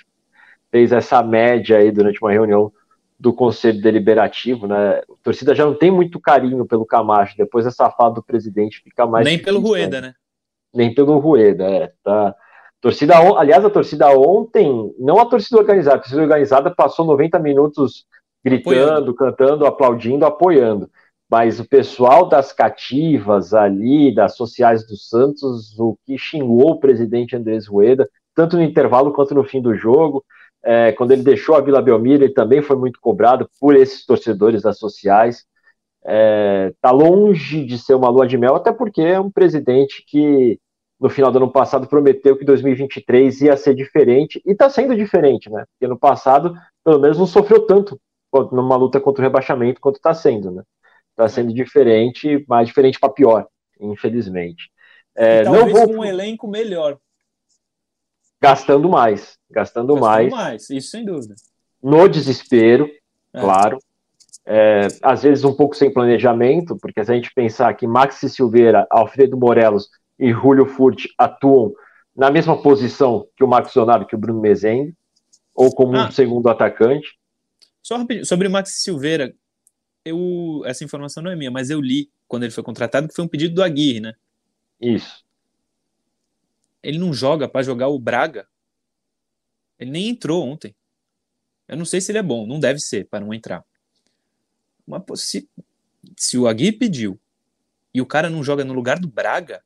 fez 0.71 0.93
essa 0.93 1.23
média 1.23 1.79
aí 1.79 1.91
durante 1.91 2.23
uma 2.23 2.31
reunião 2.31 2.73
do 3.19 3.33
Conselho 3.33 3.81
Deliberativo, 3.81 4.67
né? 4.67 4.99
A 4.99 5.03
torcida 5.23 5.55
já 5.55 5.65
não 5.65 5.75
tem 5.75 5.91
muito 5.91 6.21
carinho 6.21 6.67
pelo 6.67 6.85
Camacho, 6.85 7.37
depois 7.37 7.65
dessa 7.65 7.91
fala 7.91 8.15
do 8.15 8.23
presidente 8.23 8.83
fica 8.83 9.07
mais. 9.07 9.25
Nem 9.25 9.39
difícil, 9.39 9.55
pelo 9.55 9.67
Rueda, 9.67 10.01
né? 10.01 10.15
Nem 10.73 10.95
pelo 10.95 11.19
Rueda, 11.19 11.65
é. 11.65 11.93
Tá. 12.05 12.35
Torcida, 12.81 13.17
aliás, 13.39 13.65
a 13.65 13.71
torcida 13.71 14.09
ontem, 14.11 14.95
não 14.99 15.19
a 15.19 15.27
torcida 15.27 15.59
organizada, 15.59 15.97
a 15.97 16.01
torcida 16.01 16.23
organizada 16.23 16.75
passou 16.75 17.05
90 17.05 17.39
minutos 17.39 18.05
gritando, 18.45 18.77
apoiando. 18.77 19.15
cantando, 19.15 19.67
aplaudindo, 19.67 20.25
apoiando. 20.27 20.91
mas 21.29 21.59
o 21.59 21.69
pessoal 21.69 22.29
das 22.29 22.53
cativas 22.53 23.53
ali, 23.53 24.15
das 24.15 24.37
sociais 24.37 24.87
do 24.87 24.97
Santos, 24.97 25.77
o 25.79 25.99
que 26.07 26.17
xingou 26.17 26.73
o 26.73 26.81
presidente 26.81 27.35
Andrés 27.35 27.67
Rueda, 27.67 28.09
tanto 28.35 28.57
no 28.57 28.63
intervalo 28.63 29.13
quanto 29.13 29.35
no 29.35 29.43
fim 29.43 29.61
do 29.61 29.75
jogo, 29.75 30.25
é, 30.63 30.93
quando 30.93 31.13
ele 31.13 31.23
deixou 31.23 31.55
a 31.55 31.61
Vila 31.61 31.81
Belmiro, 31.81 32.25
ele 32.25 32.35
também 32.35 32.61
foi 32.61 32.77
muito 32.77 33.01
cobrado 33.01 33.49
por 33.61 33.75
esses 33.75 34.05
torcedores 34.05 34.63
das 34.63 34.79
sociais. 34.79 35.45
É, 36.05 36.73
tá 36.81 36.91
longe 36.91 37.65
de 37.65 37.79
ser 37.79 37.95
uma 37.95 38.09
lua 38.09 38.27
de 38.27 38.37
mel, 38.39 38.55
até 38.55 38.73
porque 38.73 39.01
é 39.01 39.19
um 39.19 39.31
presidente 39.31 40.05
que 40.07 40.61
no 40.99 41.11
final 41.11 41.31
do 41.31 41.39
ano 41.39 41.51
passado 41.51 41.87
prometeu 41.87 42.37
que 42.37 42.45
2023 42.45 43.43
ia 43.43 43.57
ser 43.57 43.75
diferente 43.75 44.41
e 44.45 44.53
está 44.53 44.69
sendo 44.71 44.97
diferente, 44.97 45.51
né? 45.51 45.65
Porque 45.73 45.87
no 45.87 45.99
passado, 45.99 46.55
pelo 46.83 46.99
menos, 46.99 47.19
não 47.19 47.27
sofreu 47.27 47.67
tanto 47.67 48.01
numa 48.53 48.77
luta 48.77 49.01
contra 49.01 49.23
o 49.23 49.25
rebaixamento 49.25 49.81
quanto 49.81 49.97
está 49.97 50.15
sendo, 50.15 50.51
né? 50.51 50.63
Está 51.11 51.29
sendo 51.29 51.53
diferente, 51.53 52.45
mas 52.49 52.67
diferente 52.67 52.99
para 52.99 53.13
pior, 53.13 53.47
infelizmente. 53.81 54.71
É, 55.15 55.43
talvez 55.43 55.67
não 55.67 55.73
vou... 55.73 55.87
com 55.87 56.01
um 56.01 56.05
elenco 56.05 56.49
melhor. 56.49 56.99
Gastando 58.41 58.89
mais, 58.89 59.39
gastando, 59.51 59.95
gastando 59.95 59.97
mais. 59.97 60.31
mais, 60.31 60.71
isso 60.71 60.91
sem 60.91 61.05
dúvida. 61.05 61.35
No 61.83 62.09
desespero, 62.09 62.91
é. 63.33 63.41
claro. 63.41 63.79
É, 64.49 64.87
às 65.03 65.25
vezes 65.25 65.45
um 65.45 65.55
pouco 65.55 65.75
sem 65.75 65.93
planejamento, 65.93 66.77
porque 66.81 67.05
se 67.05 67.11
a 67.11 67.15
gente 67.15 67.33
pensar 67.35 67.75
que 67.75 67.87
Maxi 67.87 68.31
Silveira, 68.31 68.87
Alfredo 68.91 69.37
Morelos 69.37 69.89
e 70.19 70.33
Julio 70.33 70.67
Furt 70.67 71.07
atuam 71.19 71.75
na 72.15 72.31
mesma 72.31 72.61
posição 72.61 73.29
que 73.37 73.45
o 73.45 73.49
Marcos 73.49 73.75
Leonardo, 73.75 74.07
que 74.07 74.15
o 74.15 74.19
Bruno 74.19 74.41
Mezengue, 74.41 74.95
ou 75.55 75.75
como 75.75 75.97
ah, 75.97 76.09
um 76.09 76.11
segundo 76.11 76.49
atacante. 76.49 77.19
Só 77.83 77.99
sobre 78.25 78.49
o 78.49 78.51
Maxi 78.51 78.81
Silveira, 78.81 79.35
eu, 80.05 80.63
essa 80.65 80.85
informação 80.85 81.23
não 81.23 81.31
é 81.31 81.37
minha, 81.37 81.51
mas 81.51 81.71
eu 81.71 81.81
li 81.81 82.11
quando 82.29 82.45
ele 82.45 82.53
foi 82.53 82.63
contratado 82.63 83.09
que 83.09 83.15
foi 83.15 83.25
um 83.25 83.29
pedido 83.29 83.55
do 83.55 83.63
Aguirre, 83.63 84.01
né? 84.01 84.15
Isso. 84.81 85.25
Ele 86.83 86.99
não 86.99 87.13
joga 87.13 87.49
para 87.49 87.63
jogar 87.63 87.89
o 87.89 87.99
Braga. 87.99 88.47
Ele 89.79 89.91
nem 89.91 90.09
entrou 90.09 90.47
ontem. 90.47 90.75
Eu 91.69 91.77
não 91.77 91.85
sei 91.85 92.01
se 92.01 92.13
ele 92.13 92.19
é 92.19 92.23
bom, 92.23 92.47
não 92.47 92.61
deve 92.61 92.79
ser 92.79 93.07
para 93.09 93.25
não 93.25 93.35
entrar. 93.35 93.65
Mas 94.87 95.03
se, 95.17 95.49
se 96.17 96.39
o 96.39 96.47
Aguirre 96.47 96.73
pediu 96.73 97.21
e 97.93 98.01
o 98.01 98.07
cara 98.07 98.31
não 98.31 98.45
joga 98.45 98.65
no 98.65 98.73
lugar 98.73 98.99
do 98.99 99.09
Braga, 99.09 99.63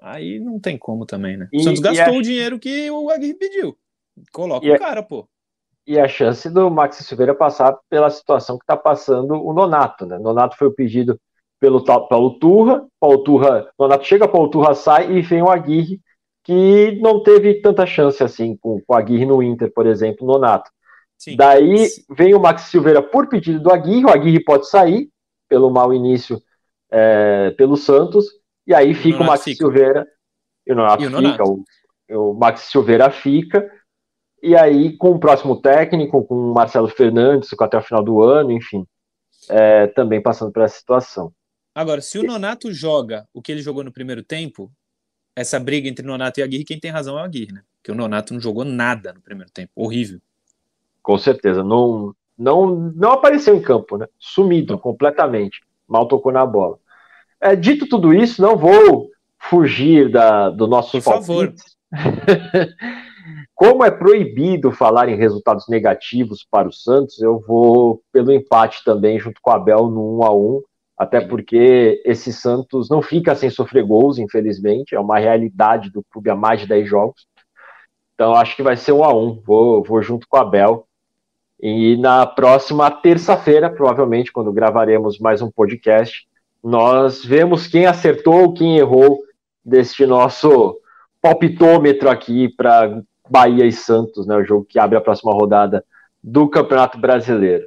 aí 0.00 0.38
não 0.38 0.58
tem 0.58 0.78
como 0.78 1.04
também, 1.06 1.36
né? 1.36 1.48
E, 1.52 1.58
o 1.58 1.62
Santos 1.62 1.80
gastou 1.80 2.14
a... 2.14 2.18
o 2.18 2.22
dinheiro 2.22 2.58
que 2.58 2.90
o 2.90 3.10
Aguirre 3.10 3.34
pediu. 3.34 3.76
Coloca 4.32 4.66
e 4.66 4.70
o 4.70 4.78
cara, 4.78 5.02
pô 5.02 5.28
e 5.90 5.98
a 5.98 6.06
chance 6.06 6.48
do 6.48 6.70
Maxi 6.70 7.02
Silveira 7.02 7.34
passar 7.34 7.76
pela 7.88 8.10
situação 8.10 8.56
que 8.56 8.62
está 8.62 8.76
passando 8.76 9.34
o 9.34 9.52
Nonato. 9.52 10.06
Né? 10.06 10.18
Nonato 10.20 10.56
foi 10.56 10.68
o 10.68 10.72
pedido 10.72 11.20
pelo 11.58 11.84
Paulo 11.84 12.38
Turra, 12.38 12.86
Paulo 13.00 13.24
Turra, 13.24 13.68
Nonato 13.76 14.06
chega, 14.06 14.28
Paulo 14.28 14.48
Turra 14.50 14.74
sai 14.74 15.10
e 15.10 15.20
vem 15.20 15.42
o 15.42 15.50
Aguirre, 15.50 16.00
que 16.44 16.98
não 17.02 17.22
teve 17.24 17.60
tanta 17.60 17.84
chance 17.86 18.22
assim 18.22 18.56
com, 18.56 18.80
com 18.80 18.94
o 18.94 18.96
Aguirre 18.96 19.26
no 19.26 19.42
Inter, 19.42 19.72
por 19.74 19.84
exemplo, 19.84 20.26
Nonato. 20.26 20.70
Sim. 21.18 21.36
Daí 21.36 21.88
vem 22.08 22.34
o 22.34 22.40
Maxi 22.40 22.70
Silveira 22.70 23.02
por 23.02 23.28
pedido 23.28 23.60
do 23.60 23.72
Aguirre, 23.72 24.04
o 24.04 24.10
Aguirre 24.10 24.44
pode 24.44 24.68
sair 24.68 25.10
pelo 25.48 25.70
mau 25.70 25.92
início 25.92 26.40
é, 26.90 27.50
pelo 27.58 27.76
Santos, 27.76 28.26
e 28.66 28.74
aí 28.74 28.94
fica 28.94 29.18
o, 29.18 29.22
o 29.22 29.26
Maxi 29.26 29.52
fica. 29.52 29.64
Silveira, 29.64 30.06
e 30.66 30.72
o 30.72 30.76
Nonato, 30.76 31.02
e 31.02 31.06
o 31.06 31.10
Nonato. 31.10 31.32
fica, 31.32 32.18
o, 32.18 32.30
o 32.30 32.34
Maxi 32.34 32.70
Silveira 32.70 33.10
fica, 33.10 33.70
e 34.42 34.56
aí, 34.56 34.96
com 34.96 35.10
o 35.10 35.20
próximo 35.20 35.60
técnico, 35.60 36.24
com 36.24 36.34
o 36.34 36.54
Marcelo 36.54 36.88
Fernandes, 36.88 37.50
até 37.60 37.76
o 37.76 37.82
final 37.82 38.02
do 38.02 38.22
ano, 38.22 38.52
enfim, 38.52 38.86
é, 39.50 39.86
também 39.88 40.22
passando 40.22 40.50
por 40.50 40.62
essa 40.62 40.78
situação. 40.78 41.32
Agora, 41.74 42.00
se 42.00 42.18
o 42.18 42.22
Nonato 42.22 42.72
joga 42.72 43.28
o 43.34 43.42
que 43.42 43.52
ele 43.52 43.62
jogou 43.62 43.84
no 43.84 43.92
primeiro 43.92 44.22
tempo, 44.22 44.72
essa 45.36 45.60
briga 45.60 45.88
entre 45.88 46.04
Nonato 46.04 46.40
e 46.40 46.42
Aguirre, 46.42 46.64
quem 46.64 46.80
tem 46.80 46.90
razão 46.90 47.18
é 47.18 47.22
o 47.22 47.24
Aguirre, 47.24 47.52
né? 47.52 47.62
Porque 47.76 47.92
o 47.92 47.94
Nonato 47.94 48.32
não 48.32 48.40
jogou 48.40 48.64
nada 48.64 49.12
no 49.12 49.20
primeiro 49.20 49.50
tempo. 49.52 49.70
Horrível. 49.76 50.20
Com 51.02 51.16
certeza. 51.16 51.62
Não, 51.62 52.14
não, 52.36 52.74
não 52.94 53.12
apareceu 53.12 53.54
em 53.54 53.62
campo, 53.62 53.96
né? 53.96 54.06
Sumido 54.18 54.78
completamente. 54.78 55.60
Mal 55.86 56.08
tocou 56.08 56.32
na 56.32 56.44
bola. 56.44 56.78
É, 57.40 57.56
dito 57.56 57.88
tudo 57.88 58.12
isso, 58.12 58.42
não 58.42 58.56
vou 58.56 59.08
fugir 59.38 60.10
da, 60.10 60.50
do 60.50 60.66
nosso 60.66 60.92
Por 60.92 61.02
favor. 61.02 61.54
Como 63.54 63.84
é 63.84 63.90
proibido 63.90 64.72
falar 64.72 65.08
em 65.08 65.16
resultados 65.16 65.66
negativos 65.68 66.46
para 66.50 66.68
o 66.68 66.72
Santos, 66.72 67.20
eu 67.20 67.38
vou 67.46 68.02
pelo 68.12 68.32
empate 68.32 68.82
também, 68.84 69.18
junto 69.18 69.40
com 69.42 69.50
o 69.50 69.52
Abel, 69.52 69.88
no 69.88 70.18
1 70.18 70.24
a 70.24 70.34
1 70.34 70.62
até 71.00 71.18
porque 71.18 72.02
esse 72.04 72.30
Santos 72.30 72.90
não 72.90 73.00
fica 73.00 73.34
sem 73.34 73.48
sofrer 73.48 73.86
gols, 73.86 74.18
infelizmente, 74.18 74.94
é 74.94 75.00
uma 75.00 75.18
realidade 75.18 75.90
do 75.90 76.04
clube 76.04 76.28
há 76.28 76.36
mais 76.36 76.60
de 76.60 76.66
10 76.66 76.86
jogos. 76.86 77.26
Então 78.14 78.34
acho 78.34 78.54
que 78.54 78.62
vai 78.62 78.76
ser 78.76 78.92
1 78.92 79.02
a 79.02 79.14
1 79.14 79.40
vou, 79.42 79.82
vou 79.82 80.02
junto 80.02 80.28
com 80.28 80.36
o 80.36 80.40
Abel. 80.40 80.86
E 81.58 81.96
na 81.96 82.26
próxima 82.26 82.90
terça-feira, 82.90 83.70
provavelmente, 83.70 84.30
quando 84.30 84.52
gravaremos 84.52 85.18
mais 85.18 85.40
um 85.40 85.50
podcast, 85.50 86.28
nós 86.62 87.24
vemos 87.24 87.66
quem 87.66 87.86
acertou, 87.86 88.52
quem 88.52 88.78
errou 88.78 89.20
deste 89.64 90.04
nosso 90.06 90.78
palpitômetro 91.20 92.08
aqui 92.08 92.48
para 92.48 93.02
Bahia 93.28 93.66
e 93.66 93.72
Santos, 93.72 94.26
né, 94.26 94.36
o 94.36 94.44
jogo 94.44 94.66
que 94.68 94.78
abre 94.78 94.96
a 94.96 95.00
próxima 95.00 95.32
rodada 95.32 95.84
do 96.22 96.48
Campeonato 96.48 96.98
Brasileiro. 96.98 97.64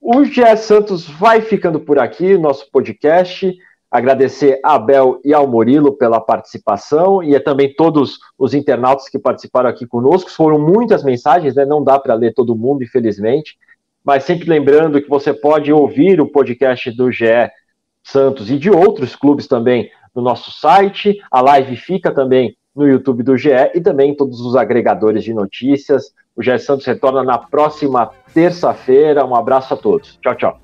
O 0.00 0.24
GE 0.24 0.56
Santos 0.56 1.06
vai 1.06 1.40
ficando 1.40 1.80
por 1.80 1.98
aqui, 1.98 2.38
nosso 2.38 2.70
podcast. 2.70 3.52
Agradecer 3.90 4.60
a 4.64 4.74
Abel 4.74 5.20
e 5.24 5.32
ao 5.32 5.48
Murilo 5.48 5.96
pela 5.96 6.20
participação 6.20 7.22
e 7.22 7.34
a 7.34 7.42
também 7.42 7.74
todos 7.74 8.18
os 8.38 8.54
internautas 8.54 9.08
que 9.08 9.18
participaram 9.18 9.68
aqui 9.68 9.86
conosco. 9.86 10.30
Foram 10.30 10.58
muitas 10.58 11.02
mensagens, 11.02 11.54
né? 11.54 11.64
não 11.64 11.82
dá 11.82 11.98
para 11.98 12.14
ler 12.14 12.34
todo 12.34 12.56
mundo, 12.56 12.82
infelizmente, 12.82 13.56
mas 14.04 14.24
sempre 14.24 14.48
lembrando 14.48 15.00
que 15.00 15.08
você 15.08 15.32
pode 15.32 15.72
ouvir 15.72 16.20
o 16.20 16.30
podcast 16.30 16.90
do 16.92 17.10
GE 17.10 17.50
Santos 18.06 18.50
e 18.50 18.58
de 18.58 18.70
outros 18.70 19.16
clubes 19.16 19.46
também 19.46 19.90
no 20.14 20.22
nosso 20.22 20.50
site. 20.52 21.20
A 21.30 21.40
live 21.40 21.76
fica 21.76 22.12
também 22.12 22.56
no 22.74 22.86
YouTube 22.86 23.22
do 23.22 23.36
GE 23.36 23.50
e 23.74 23.80
também 23.80 24.10
em 24.10 24.14
todos 24.14 24.40
os 24.40 24.54
agregadores 24.54 25.24
de 25.24 25.34
notícias. 25.34 26.12
O 26.36 26.42
GE 26.42 26.58
Santos 26.58 26.86
retorna 26.86 27.24
na 27.24 27.38
próxima 27.38 28.10
terça-feira. 28.32 29.24
Um 29.24 29.34
abraço 29.34 29.74
a 29.74 29.76
todos. 29.76 30.18
Tchau, 30.22 30.34
tchau. 30.34 30.60